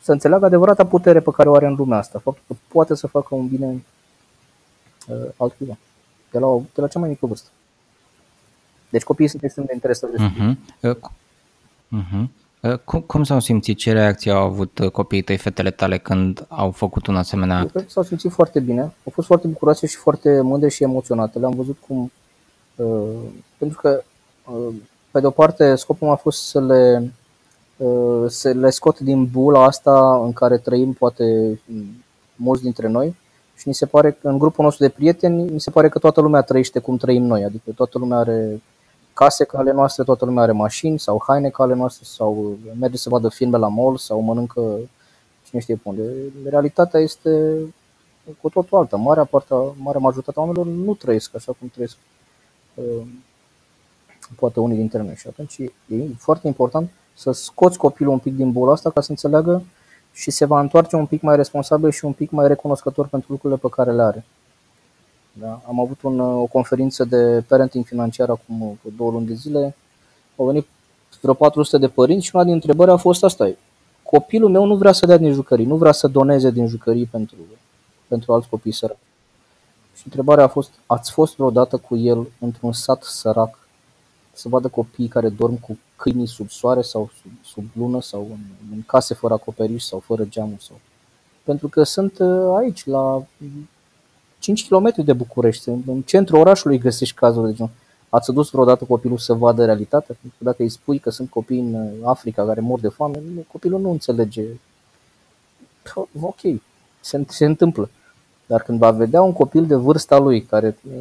să 0.02 0.12
înțeleagă 0.12 0.46
adevărata 0.46 0.86
putere 0.86 1.20
pe 1.20 1.32
care 1.32 1.50
o 1.50 1.56
are 1.56 1.66
în 1.66 1.76
lumea 1.76 1.98
asta, 1.98 2.20
faptul 2.20 2.44
că 2.48 2.56
poate 2.68 2.96
să 2.96 3.08
facă 3.08 3.36
un 3.36 3.48
bine 3.48 3.84
altcuiva, 5.38 5.78
de 6.32 6.40
la, 6.40 6.62
de 6.74 6.82
la 6.82 6.88
cea 6.88 7.00
mai 7.00 7.10
mică 7.10 7.26
vârstă. 7.26 7.50
Deci 8.90 9.04
copiii 9.04 9.30
sunt 9.30 9.44
extrem 9.44 9.66
de 9.66 9.74
interesați 9.74 10.14
de 10.14 10.24
uh-huh. 10.24 10.96
Uh-huh. 12.00 12.28
Cum, 12.84 13.02
cum 13.02 13.24
s-au 13.24 13.40
simțit? 13.40 13.78
Ce 13.78 13.92
reacții 13.92 14.32
au 14.32 14.44
avut 14.44 14.80
copiii 14.92 15.22
tăi, 15.22 15.38
fetele 15.38 15.72
tale, 15.72 15.98
când 15.98 16.46
au 16.48 16.72
făcut 16.72 17.08
un 17.08 17.16
asemenea 17.16 17.58
act? 17.58 17.90
s-au 17.90 18.04
simțit 18.04 18.32
foarte 18.32 18.60
bine. 18.60 18.82
Au 18.82 19.12
fost 19.14 19.28
foarte 19.28 19.48
bucuroase 19.48 19.88
și 19.88 19.96
foarte 19.96 20.42
mândre 20.42 20.70
și 20.70 20.84
emoționate. 20.84 21.40
Le-am 21.40 21.54
văzut 21.56 21.78
cum... 21.88 22.12
Uh, 22.76 23.20
pentru 23.58 23.80
că, 23.80 24.04
uh, 24.46 24.76
pe 25.12 25.20
de 25.20 25.26
o 25.26 25.30
parte, 25.30 25.76
scopul 25.76 26.10
a 26.10 26.16
fost 26.16 26.48
să 26.48 26.62
le, 26.62 27.12
uh, 27.82 28.30
să 28.30 28.50
le 28.50 28.70
scot 28.70 29.00
din 29.00 29.26
bula 29.26 29.64
asta 29.64 30.22
în 30.24 30.34
care 30.34 30.58
trăim, 30.58 30.94
poate, 30.94 31.60
mulți 32.36 32.64
dintre 32.64 32.88
noi. 32.88 33.16
Și 33.56 33.68
ni 33.68 33.74
se 33.74 33.86
pare 33.86 34.12
că 34.12 34.28
în 34.28 34.38
grupul 34.38 34.64
nostru 34.64 34.84
de 34.84 34.90
prieteni, 34.90 35.52
mi 35.52 35.60
se 35.60 35.70
pare 35.70 35.90
că 35.90 36.00
toată 36.00 36.22
lumea 36.22 36.42
trăiește 36.42 36.80
cum 36.80 36.98
trăim 36.98 37.24
noi. 37.24 37.44
Adică 37.44 37.72
toată 37.76 37.98
lumea 37.98 38.18
are 38.18 38.62
case 39.14 39.44
ca 39.44 39.58
ale 39.58 39.72
noastre, 39.72 40.04
toată 40.04 40.26
lumea 40.26 40.44
are 40.44 40.52
mașini 40.52 41.00
sau 41.00 41.24
haine 41.28 41.50
ca 41.50 41.64
ale 41.64 41.74
noastre 41.74 42.06
sau 42.06 42.58
merge 42.80 42.98
să 42.98 43.10
vadă 43.10 43.30
filme 43.30 43.58
la 43.58 43.68
mall 43.68 43.98
sau 43.98 44.22
mănâncă 44.22 44.78
cine 45.48 45.62
știe 45.62 45.76
pe 45.76 45.82
unde. 45.84 46.02
Realitatea 46.50 47.00
este 47.00 47.56
cu 48.42 48.50
totul 48.50 48.78
alta. 48.78 48.98
Marea 48.98 49.24
parte, 49.24 49.54
marea 49.78 50.00
majoritate 50.00 50.40
a 50.40 50.42
oamenilor 50.42 50.66
nu 50.66 50.94
trăiesc 50.94 51.36
așa 51.36 51.52
cum 51.60 51.68
trăiesc 51.68 51.98
uh, 52.74 53.06
poate 54.36 54.60
unii 54.60 54.78
dintre 54.78 55.02
noi. 55.02 55.16
Și 55.16 55.28
atunci 55.28 55.58
e 55.58 55.72
foarte 56.18 56.48
important 56.48 56.90
să 57.22 57.32
scoți 57.32 57.78
copilul 57.78 58.12
un 58.14 58.20
pic 58.20 58.36
din 58.36 58.52
bola 58.52 58.72
asta 58.72 58.90
ca 58.90 59.02
să 59.02 59.12
înțeleagă 59.12 59.64
și 60.14 60.32
se 60.32 60.46
va 60.46 60.60
întoarce 60.60 60.96
un 60.96 61.06
pic 61.06 61.22
mai 61.22 61.36
responsabil 61.36 61.92
și 61.92 62.06
un 62.06 62.14
pic 62.14 62.32
mai 62.32 62.48
recunoscător 62.48 63.08
pentru 63.08 63.32
lucrurile 63.32 63.60
pe 63.60 63.68
care 63.70 63.92
le 63.92 64.02
are. 64.02 64.26
Da? 65.34 65.62
Am 65.68 65.80
avut 65.80 66.02
un, 66.02 66.20
o 66.20 66.46
conferință 66.46 67.04
de 67.04 67.44
parenting 67.48 67.86
financiar 67.86 68.30
acum 68.30 68.80
două 68.98 69.12
luni 69.12 69.26
de 69.26 69.34
zile. 69.34 69.76
Au 70.36 70.46
venit 70.46 70.68
vreo 71.22 71.34
400 71.34 71.78
de 71.78 71.88
părinți 71.88 72.26
și 72.26 72.32
una 72.36 72.44
din 72.44 72.54
întrebări 72.54 72.92
a 72.92 72.96
fost 72.96 73.24
asta. 73.24 73.52
Copilul 74.04 74.50
meu 74.50 74.66
nu 74.66 74.76
vrea 74.76 74.92
să 74.92 75.06
dea 75.06 75.18
din 75.18 75.34
jucării, 75.34 75.66
nu 75.66 75.76
vrea 75.76 75.92
să 75.92 76.08
doneze 76.08 76.52
din 76.52 76.68
jucării 76.68 77.06
pentru, 77.06 77.36
pentru 78.08 78.34
alți 78.34 78.50
copii 78.50 78.72
săraci. 78.72 78.98
Și 79.96 80.02
întrebarea 80.06 80.44
a 80.44 80.48
fost, 80.48 80.72
ați 80.86 81.12
fost 81.12 81.36
vreodată 81.36 81.78
cu 81.78 81.98
el 81.98 82.28
într-un 82.40 82.74
sat 82.74 83.04
sărac 83.04 83.61
să 84.34 84.50
vadă 84.50 84.68
copii 84.68 85.08
care 85.08 85.30
dorm 85.30 85.60
cu 85.60 85.78
câinii 85.96 86.28
sub 86.28 86.50
soare 86.50 86.82
sau 86.82 87.10
sub, 87.22 87.32
sub 87.44 87.66
lună 87.74 88.02
sau 88.02 88.28
în, 88.30 88.40
în 88.72 88.84
case 88.86 89.14
fără 89.14 89.34
acoperiș 89.34 89.84
sau 89.84 90.00
fără 90.00 90.26
geamuri? 90.26 90.64
Sau... 90.64 90.80
Pentru 91.44 91.68
că 91.68 91.84
sunt 91.84 92.20
uh, 92.20 92.56
aici, 92.58 92.86
la 92.86 93.26
5 94.40 94.68
km 94.68 94.94
de 95.04 95.14
București, 95.14 95.70
în 95.70 96.02
centrul 96.06 96.40
orașului 96.40 96.78
găsești 96.78 97.16
cazuri 97.16 97.48
de 97.48 97.54
genul. 97.54 97.72
Ați 98.10 98.32
dus 98.32 98.50
vreodată 98.50 98.86
copilul 98.86 99.18
să 99.18 99.34
vadă 99.34 99.66
realitatea? 99.66 100.16
Dacă 100.38 100.62
îi 100.62 100.70
spui 100.70 101.00
că 101.00 101.10
sunt 101.10 101.30
copii 101.30 101.60
în 101.60 101.94
Africa 102.04 102.46
care 102.46 102.60
mor 102.60 102.80
de 102.80 102.88
foame, 102.88 103.22
copilul 103.52 103.82
nu 103.82 103.92
înțelege. 103.92 104.44
Ok, 106.22 106.40
se, 107.00 107.24
se 107.28 107.46
întâmplă. 107.46 107.90
Dar 108.46 108.62
când 108.62 108.80
va 108.80 108.92
vedea 108.92 109.22
un 109.22 109.34
copil 109.34 109.66
de 109.66 109.76
vârsta 109.76 110.18
lui 110.18 110.42
care 110.42 110.78
uh, 110.88 110.94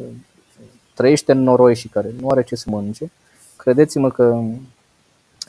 trăiește 0.93 1.31
în 1.31 1.43
noroi 1.43 1.75
și 1.75 1.87
care 1.87 2.13
nu 2.19 2.29
are 2.29 2.43
ce 2.43 2.55
să 2.55 2.65
mănânce, 2.69 3.11
credeți-mă 3.55 4.09
că 4.09 4.41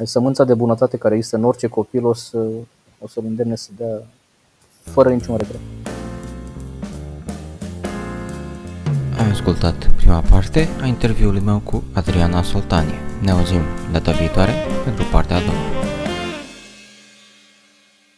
sămânța 0.05 0.45
de 0.45 0.55
bunătate 0.55 0.97
care 0.97 1.15
există 1.15 1.37
în 1.37 1.45
orice 1.45 1.67
copil 1.67 2.07
o, 2.07 2.15
să, 2.15 2.39
o 2.99 3.09
să-l 3.09 3.25
îndemne 3.27 3.57
să 3.57 3.69
dea 3.77 4.03
fără 4.83 5.11
niciun 5.11 5.37
regret. 5.37 5.61
Ai 9.19 9.31
ascultat 9.31 9.91
prima 9.97 10.21
parte 10.31 10.69
a 10.81 10.87
interviului 10.87 11.41
meu 11.41 11.59
cu 11.59 11.83
Adriana 11.93 12.43
Soltanie. 12.43 13.01
Ne 13.23 13.31
auzim 13.31 13.61
data 13.93 14.13
viitoare 14.13 14.53
pentru 14.85 15.05
partea 15.11 15.37
a 15.37 15.41
doua. 15.41 15.72